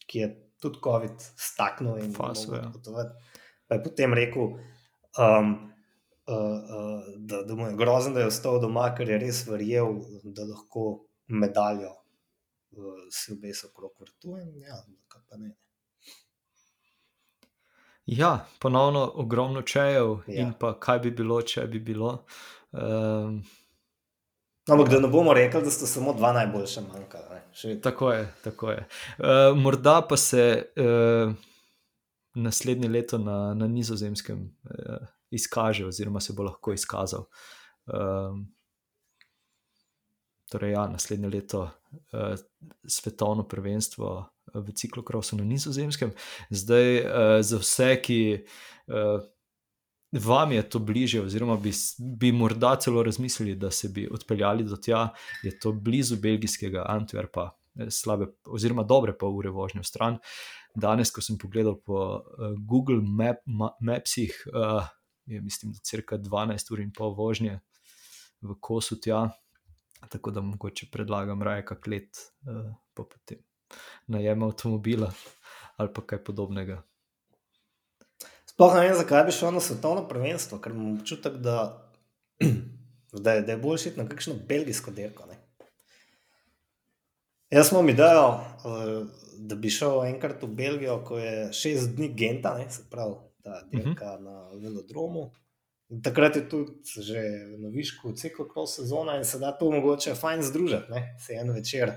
ki 0.07 0.19
je 0.19 0.29
tudi 0.61 0.79
COVID 0.85 1.23
staknil 1.37 1.99
in 1.99 2.13
Faso, 2.15 2.55
ja. 2.55 2.73
Pa 3.67 3.75
je 3.75 3.83
potem 3.85 4.15
rekel, 4.15 4.43
um, 4.43 5.55
uh, 6.27 6.37
uh, 6.37 7.09
da, 7.17 7.43
da 7.43 7.55
mu 7.55 7.67
je 7.67 7.77
grozno, 7.77 8.15
da 8.15 8.21
je 8.21 8.27
ostal 8.27 8.61
doma, 8.61 8.91
ker 8.97 9.09
je 9.09 9.19
res 9.19 9.47
verjel, 9.49 9.97
da 10.25 10.45
lahko 10.45 11.09
medaljo 11.27 12.02
si 13.11 13.33
obesil 13.33 13.71
okrog 13.71 13.93
vrtu. 14.01 14.37
Ja, 14.67 14.83
pa 15.29 15.37
ne. 15.37 15.57
Ja, 18.07 18.47
ponovno 18.61 19.13
ogromno 19.15 19.63
čejev 19.63 20.17
ja. 20.27 20.43
in 20.43 20.53
pa 20.59 20.75
kaj 20.81 20.99
bi 20.99 21.11
bilo, 21.11 21.43
če 21.43 21.67
bi 21.67 21.81
bilo. 21.81 22.25
Um, 22.73 23.43
Ampak 24.71 24.89
da 24.89 25.01
ne 25.01 25.09
bomo 25.09 25.35
rekli, 25.35 25.63
da 25.63 25.71
sta 25.71 25.87
samo 25.87 26.13
dva 26.15 26.33
najboljša 26.33 26.81
manjkala. 26.81 27.41
Tako 27.83 28.13
je. 28.13 28.35
Tako 28.45 28.71
je. 28.71 28.89
Uh, 29.19 29.59
morda 29.59 30.01
pa 30.09 30.17
se 30.17 30.73
uh, 30.77 31.33
naslednje 32.35 32.89
leto 32.89 33.19
na, 33.19 33.55
na 33.55 33.69
nizozemskem 33.69 34.39
uh, 34.65 35.07
izkaže, 35.31 35.87
oziroma 35.87 36.21
se 36.21 36.33
bo 36.33 36.43
lahko 36.43 36.73
izkazal. 36.73 37.27
Um, 37.87 38.47
torej, 40.53 40.75
ja, 40.77 40.87
naslednje 40.93 41.33
leto 41.33 41.65
uh, 41.65 42.37
svetovno 42.85 43.47
prvenstvo 43.49 44.15
v 44.55 44.75
ciklokrosu 44.77 45.41
na 45.41 45.45
nizozemskem. 45.49 46.13
Zdaj, 46.51 46.99
uh, 47.01 47.37
za 47.41 47.61
vse, 47.63 47.95
ki. 48.05 48.23
Uh, 48.87 49.25
vam 50.13 50.53
je 50.53 50.63
to 50.71 50.79
bliže, 50.79 51.23
oziroma 51.23 51.57
bi, 51.57 51.73
bi 51.99 52.33
morda 52.33 52.77
celo 52.77 53.03
razmislili, 53.03 53.55
da 53.55 53.71
se 53.71 53.89
bi 53.89 54.09
odpeljali 54.11 54.65
do 54.65 54.77
tja, 54.77 55.09
je 55.43 55.59
to 55.59 55.73
blizu 55.73 56.17
belgijskega 56.17 56.85
Antwerpa, 56.89 57.51
eh, 57.81 57.91
slabe, 57.91 58.27
oziroma 58.47 58.83
dobre 58.83 59.17
pol 59.19 59.37
ure 59.37 59.51
vožnje 59.51 59.81
v 59.81 59.85
stran. 59.85 60.19
Danes, 60.75 61.11
ko 61.11 61.21
sem 61.21 61.39
pogledal 61.39 61.77
po 61.85 61.97
uh, 61.97 62.53
Google 62.69 63.01
Map, 63.05 63.43
ma, 63.47 63.71
Mapsih, 63.81 64.33
uh, 64.53 64.87
je 65.27 65.41
mislim, 65.41 65.73
da 65.73 65.79
crka 65.85 66.19
12 66.19 66.73
ur 66.73 66.81
in 66.81 66.93
pol 66.93 67.13
vožnje 67.15 67.61
v 68.41 68.57
kosu 68.61 68.97
tja, 69.01 69.27
tako 70.09 70.31
da 70.31 70.41
mogoče 70.41 70.87
predlagam 70.93 71.43
raje 71.43 71.65
kak 71.67 71.87
let, 71.87 72.19
uh, 72.47 72.75
pa 72.95 73.03
potem 73.03 73.39
najem 74.07 74.43
avtomobila 74.43 75.13
ali 75.77 75.93
pa 75.95 76.03
kaj 76.07 76.25
podobnega. 76.25 76.83
Sploh 78.47 78.75
ne 78.77 78.81
vem, 78.85 78.97
zakaj 78.97 79.25
bi 79.25 79.33
šel 79.33 79.55
na 79.57 79.61
svetovno 79.65 80.05
prvenstvo, 80.09 80.59
ker 80.61 80.75
imam 80.75 80.99
občutek, 80.99 81.39
da, 81.41 81.57
da, 83.25 83.33
je, 83.33 83.43
da 83.43 83.53
je 83.53 83.59
boljši 83.59 83.95
na 83.97 84.05
kakšno 84.09 84.35
belgijsko 84.49 84.91
dirko. 84.91 85.25
Jaz 87.53 87.73
imam 87.73 87.89
idejo, 87.89 88.29
eh, 88.65 89.05
da 89.39 89.57
bi 89.57 89.71
šel 89.71 90.05
enkrat 90.05 90.43
v 90.43 90.49
Belgijo, 90.57 91.01
ko 91.05 91.19
je 91.19 91.53
šest 91.53 91.97
dni 91.97 92.13
genta, 92.17 92.55
ne, 92.59 92.71
se 92.71 92.85
pravi, 92.91 93.15
ta 93.43 93.63
dirka 93.73 94.15
uh 94.15 94.21
-huh. 94.21 94.25
na 94.25 94.49
velodromu. 94.63 95.31
In 95.93 96.01
takrat 96.03 96.37
je 96.37 96.49
tudi 96.49 96.73
že 97.05 97.21
na 97.61 97.69
višku 97.69 98.15
ciklo 98.17 98.47
kol 98.49 98.67
sezona 98.67 99.19
in 99.21 99.25
se 99.29 99.39
da 99.39 99.53
to 99.53 99.71
mogoče 99.71 100.15
fajn 100.15 100.43
združiti, 100.43 101.03
se 101.21 101.37
en 101.37 101.53
večer 101.53 101.93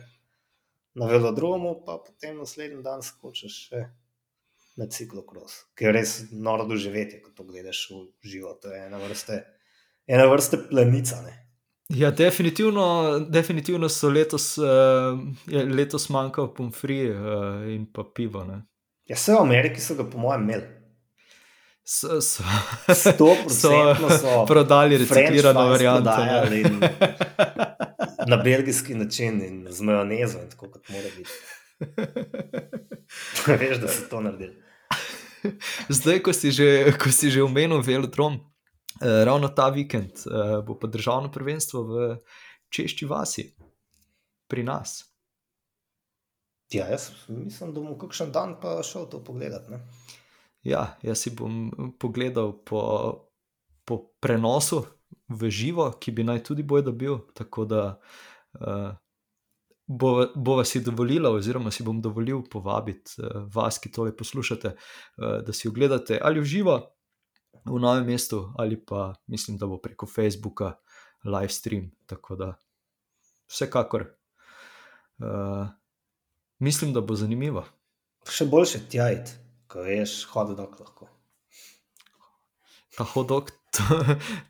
na 0.95 1.07
velodromu, 1.07 1.83
pa 1.85 1.97
potem 2.05 2.37
naslednji 2.37 2.83
dan 2.83 3.03
skočiš 3.03 3.55
še 3.69 3.85
na 4.75 4.87
ciklokros, 4.91 5.55
ki 5.75 5.87
je 5.87 5.91
res 5.95 6.13
noro 6.31 6.65
doživeti, 6.67 7.21
ko 7.23 7.31
to 7.31 7.47
gledaš 7.47 7.85
v 7.91 8.27
živo. 8.27 8.51
To 8.59 8.73
je 8.73 8.83
ena 8.83 8.99
vrsta, 8.99 9.39
ena 10.07 10.27
vrsta 10.27 10.59
plenica. 10.69 11.21
Ne? 11.23 11.35
Ja, 11.95 12.11
definitivno, 12.11 13.19
definitivno 13.31 13.87
so 13.89 14.11
letos, 14.11 14.57
uh, 14.59 15.15
letos 15.47 16.09
manjkalo 16.11 16.51
pomfri 16.53 17.05
uh, 17.11 17.63
in 17.71 17.87
pa 17.87 18.03
pivo. 18.03 18.43
Ne? 18.43 18.65
Ja, 19.07 19.15
vse 19.15 19.37
v 19.37 19.43
Ameriki 19.45 19.83
so 19.83 19.95
ga, 19.95 20.03
po 20.03 20.19
mojem, 20.19 20.49
imeli. 20.49 20.74
So, 21.87 22.21
so, 22.21 22.43
so, 23.47 23.95
so 24.09 24.45
prodali 24.47 24.97
reciklirano 24.97 25.67
varianto. 25.67 26.09
Na 28.27 28.37
belgijski 28.37 28.95
način 28.95 29.45
in 29.45 29.67
z 29.69 29.81
majonezo, 29.81 30.41
in 30.41 30.49
tako 30.49 30.71
kot 30.71 30.89
mora 30.89 31.09
biti. 31.17 31.29
Veš, 33.59 33.77
da 33.77 33.87
so 33.87 34.09
to 34.09 34.21
naredili. 34.21 34.63
Zdaj, 35.89 36.19
ko 36.19 36.33
si 36.33 36.51
že, 36.51 36.97
ko 36.97 37.11
si 37.11 37.29
že 37.29 37.43
omenil 37.43 37.81
velodrom, 37.81 38.33
eh, 38.33 38.39
ravno 39.25 39.47
ta 39.47 39.69
vikend 39.69 40.11
eh, 40.25 40.61
bo 40.65 40.79
pa 40.79 40.87
državno 40.87 41.31
prvenstvo 41.31 41.83
v 41.83 42.17
Češči 42.69 43.05
vasi, 43.05 43.53
pri 44.49 44.63
nas. 44.63 45.05
Ja, 46.73 46.87
jaz 46.89 47.11
mislim, 47.27 47.73
da 47.73 47.81
bom 47.81 47.99
kakšen 47.99 48.31
dan 48.31 48.55
pa 48.61 48.83
šel 48.83 49.05
to 49.05 49.23
pogledat. 49.23 49.69
Ne? 49.69 49.79
Ja, 50.65 50.95
jaz 51.05 51.21
si 51.21 51.29
bom 51.29 51.69
pogledal 52.01 52.55
po, 52.65 52.81
po 53.85 53.99
prenosu 54.19 54.81
v 55.29 55.49
živo, 55.53 55.91
ki 56.01 56.11
bi 56.11 56.25
naj 56.25 56.41
tudi 56.47 56.65
boj 56.65 56.81
dobil. 56.87 57.19
Tako 57.37 57.65
da 57.69 57.81
uh, 58.57 58.89
bo, 59.85 60.11
bo 60.33 60.57
vas 60.57 60.73
dovolila, 60.81 61.29
oziroma 61.29 61.71
si 61.71 61.85
bom 61.85 62.01
dovolil 62.01 62.41
povabiti 62.49 63.21
uh, 63.21 63.45
vas, 63.53 63.77
ki 63.77 63.93
tole 63.93 64.15
poslušate, 64.17 64.73
uh, 64.73 65.39
da 65.45 65.53
si 65.53 65.69
ogledate 65.69 66.19
ali 66.21 66.41
v 66.41 66.49
živo 66.49 66.81
v 67.65 67.79
novem 67.81 68.05
mestu, 68.05 68.53
ali 68.57 68.77
pa 68.77 69.13
mislim, 69.27 69.57
da 69.57 69.67
bo 69.67 69.77
preko 69.81 70.05
Facebooka 70.05 70.75
live 71.23 71.49
stream. 71.49 71.91
Tako 72.05 72.35
da 72.35 72.53
vsekakor 73.49 74.05
uh, 75.21 75.67
mislim, 76.59 76.93
da 76.93 77.01
bo 77.01 77.15
zanimivo. 77.15 77.65
Še 78.29 78.45
boljše 78.49 78.85
tjajt, 78.89 79.33
ko 79.75 79.83
veš, 79.83 80.11
hodok 80.31 80.79
lahko. 80.79 81.09
Ta 82.95 83.03
hodok 83.03 83.49
to, 83.75 83.97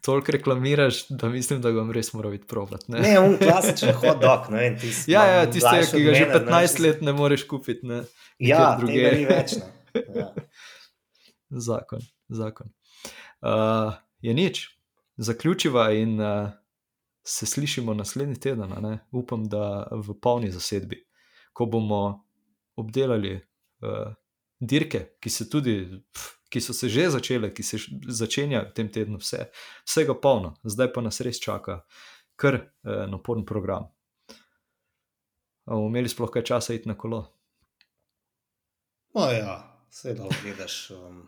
toliko 0.05 0.31
reklamiraš, 0.31 1.07
da 1.09 1.29
mislim, 1.29 1.61
da 1.61 1.71
ga 1.71 1.79
bom 1.81 1.89
res 1.91 2.11
moral 2.13 2.35
videti 2.35 2.47
provat. 2.47 2.83
Ne, 2.87 2.99
ne 3.01 3.13
on 3.19 3.37
klasičen 3.41 3.95
dog. 4.21 4.51
Ne, 4.53 4.67
tisti, 4.81 5.11
ja, 5.11 5.23
ja 5.25 5.47
tiste, 5.49 5.79
ki 5.91 6.03
ga 6.03 6.13
že 6.13 6.27
15 6.29 6.51
ne, 6.51 6.83
let 6.85 7.01
ne 7.01 7.13
moreš 7.17 7.47
kupiti. 7.49 7.87
Ne, 7.89 8.03
ja, 8.37 8.75
druge 8.79 9.15
ni 9.17 9.25
več. 9.25 9.55
Ja. 9.95 10.27
zakon, 11.69 12.05
zakon. 12.29 12.69
Uh, 13.41 13.95
je 14.21 14.33
nič, 14.37 14.61
zaključiva 15.17 15.87
in 15.97 16.19
uh, 16.21 16.51
se 17.25 17.49
slišimo 17.49 17.97
naslednji 17.97 18.37
teden. 18.45 18.77
Ne? 18.85 18.99
Upam, 19.09 19.49
da 19.49 19.87
v 19.91 20.19
polni 20.21 20.51
zasedbi, 20.53 21.01
ko 21.53 21.65
bomo 21.65 22.03
obdelali 22.77 23.39
uh, 23.39 24.13
dirke, 24.59 25.17
ki 25.19 25.29
se 25.29 25.49
tudi. 25.49 25.77
Pff, 26.11 26.31
ki 26.55 26.61
so 26.61 26.73
se 26.77 26.87
že 26.87 27.09
začele, 27.11 27.49
ki 27.51 27.63
se 27.63 27.77
začenja 28.07 28.61
v 28.69 28.73
tem 28.77 28.87
tednu, 28.87 29.17
vse, 29.19 29.49
vsega 29.83 30.13
polno, 30.15 30.53
zdaj 30.63 30.93
pa 30.93 31.01
nas 31.03 31.19
res 31.25 31.41
čaka 31.41 31.81
kar 32.35 32.55
eh, 32.55 33.07
naporen 33.07 33.45
program. 33.45 33.87
Umeli 35.65 36.09
sploh 36.09 36.29
kaj 36.29 36.43
časa 36.45 36.75
iti 36.77 36.89
na 36.89 36.97
kolo? 36.97 37.23
No, 39.15 39.31
ja, 39.31 39.55
vse 39.89 40.13
da 40.13 40.27
gledaš, 40.43 40.91
um, 40.91 41.23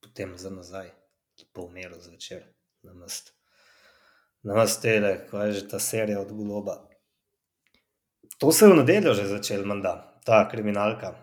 potem 0.00 0.36
za 0.38 0.50
nazaj, 0.50 0.90
po 1.52 1.64
umiru 1.66 1.98
zvečer, 2.00 2.44
na 2.82 2.94
mest. 2.94 3.32
Na 4.42 4.54
mest 4.54 4.82
tele, 4.82 5.16
ko 5.30 5.42
je 5.42 5.52
že 5.52 5.68
ta 5.68 5.80
serija 5.80 6.20
od 6.20 6.32
Globa. 6.32 6.76
To 8.38 8.52
se 8.52 8.64
je 8.64 8.72
v 8.72 8.76
nedeljo 8.76 9.14
že 9.14 9.26
začel, 9.26 9.64
menda, 9.66 10.20
ta 10.24 10.44
kriminalka. 10.48 11.14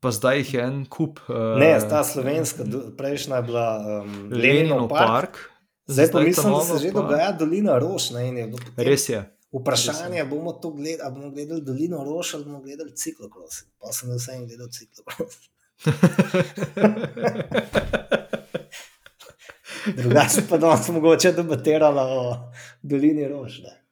Pa 0.00 0.10
zdaj 0.10 0.38
jih 0.38 0.54
je 0.54 0.62
en 0.62 0.86
kup. 0.86 1.20
Uh, 1.28 1.34
Ne, 1.56 1.80
ta 1.80 2.04
slovenska, 2.04 2.64
prejšnja 2.96 3.36
je 3.36 3.42
bila 3.42 3.76
um, 3.76 3.82
Leninov 4.30 4.32
Leninov 4.32 4.88
park. 4.88 5.06
park. 5.06 5.50
Zdaj 5.86 6.06
pa 6.06 6.12
ta 6.12 6.20
mislim, 6.24 6.50
da 6.50 6.60
se 6.60 6.78
že 6.78 6.92
pa- 6.92 7.00
dogaja 7.00 7.32
Dolina 7.32 7.78
Rož. 7.78 8.10
Ne, 8.10 8.32
bilo 8.32 8.58
potem 8.58 8.84
Res 8.84 9.08
je. 9.08 9.32
Vprašanje 9.52 10.18
je, 10.18 10.24
bomo 10.24 10.52
to 10.52 10.70
gledali, 10.70 10.98
ali 11.02 11.14
bomo 11.14 11.30
gledali 11.30 11.60
Dolino 11.62 12.04
Rož 12.04 12.34
ali 12.34 12.44
bomo 12.44 12.60
gledali 12.60 12.92
ciklokros. 12.92 13.64
Pa 13.78 13.92
sem 13.92 14.10
vse 14.10 14.32
en 14.32 14.46
gledal 14.46 14.68
ciklokros. 14.68 15.34
Drugače 19.96 20.42
pa 20.50 20.58
danes 20.58 20.88
mogoče 20.88 21.32
debatirala 21.32 22.02
o 22.02 22.50
Dolini. 22.82 23.22
Ne. 23.22 23.86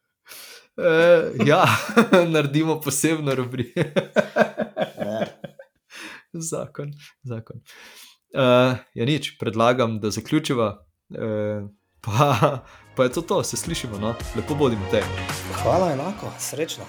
Uh, 0.77 1.47
ja, 1.47 1.65
naredimo 2.27 2.81
posebno 2.81 3.35
rubriko. 3.35 3.81
Zakon. 6.51 6.93
zakon. 7.23 7.63
Uh, 8.35 8.77
ja, 8.95 9.07
nič, 9.07 9.37
predlagam, 9.39 10.01
da 10.01 10.11
zaključiva. 10.11 10.87
Uh, 11.15 11.71
pa, 12.01 12.59
pa 12.97 13.07
je 13.07 13.13
to 13.13 13.23
to, 13.23 13.43
se 13.45 13.57
slišimo. 13.57 13.99
No? 13.99 14.15
Lepo 14.37 14.55
bodimo 14.55 14.87
te. 14.91 15.03
Hvala 15.63 15.93
enako, 15.93 16.33
srečno. 16.39 16.85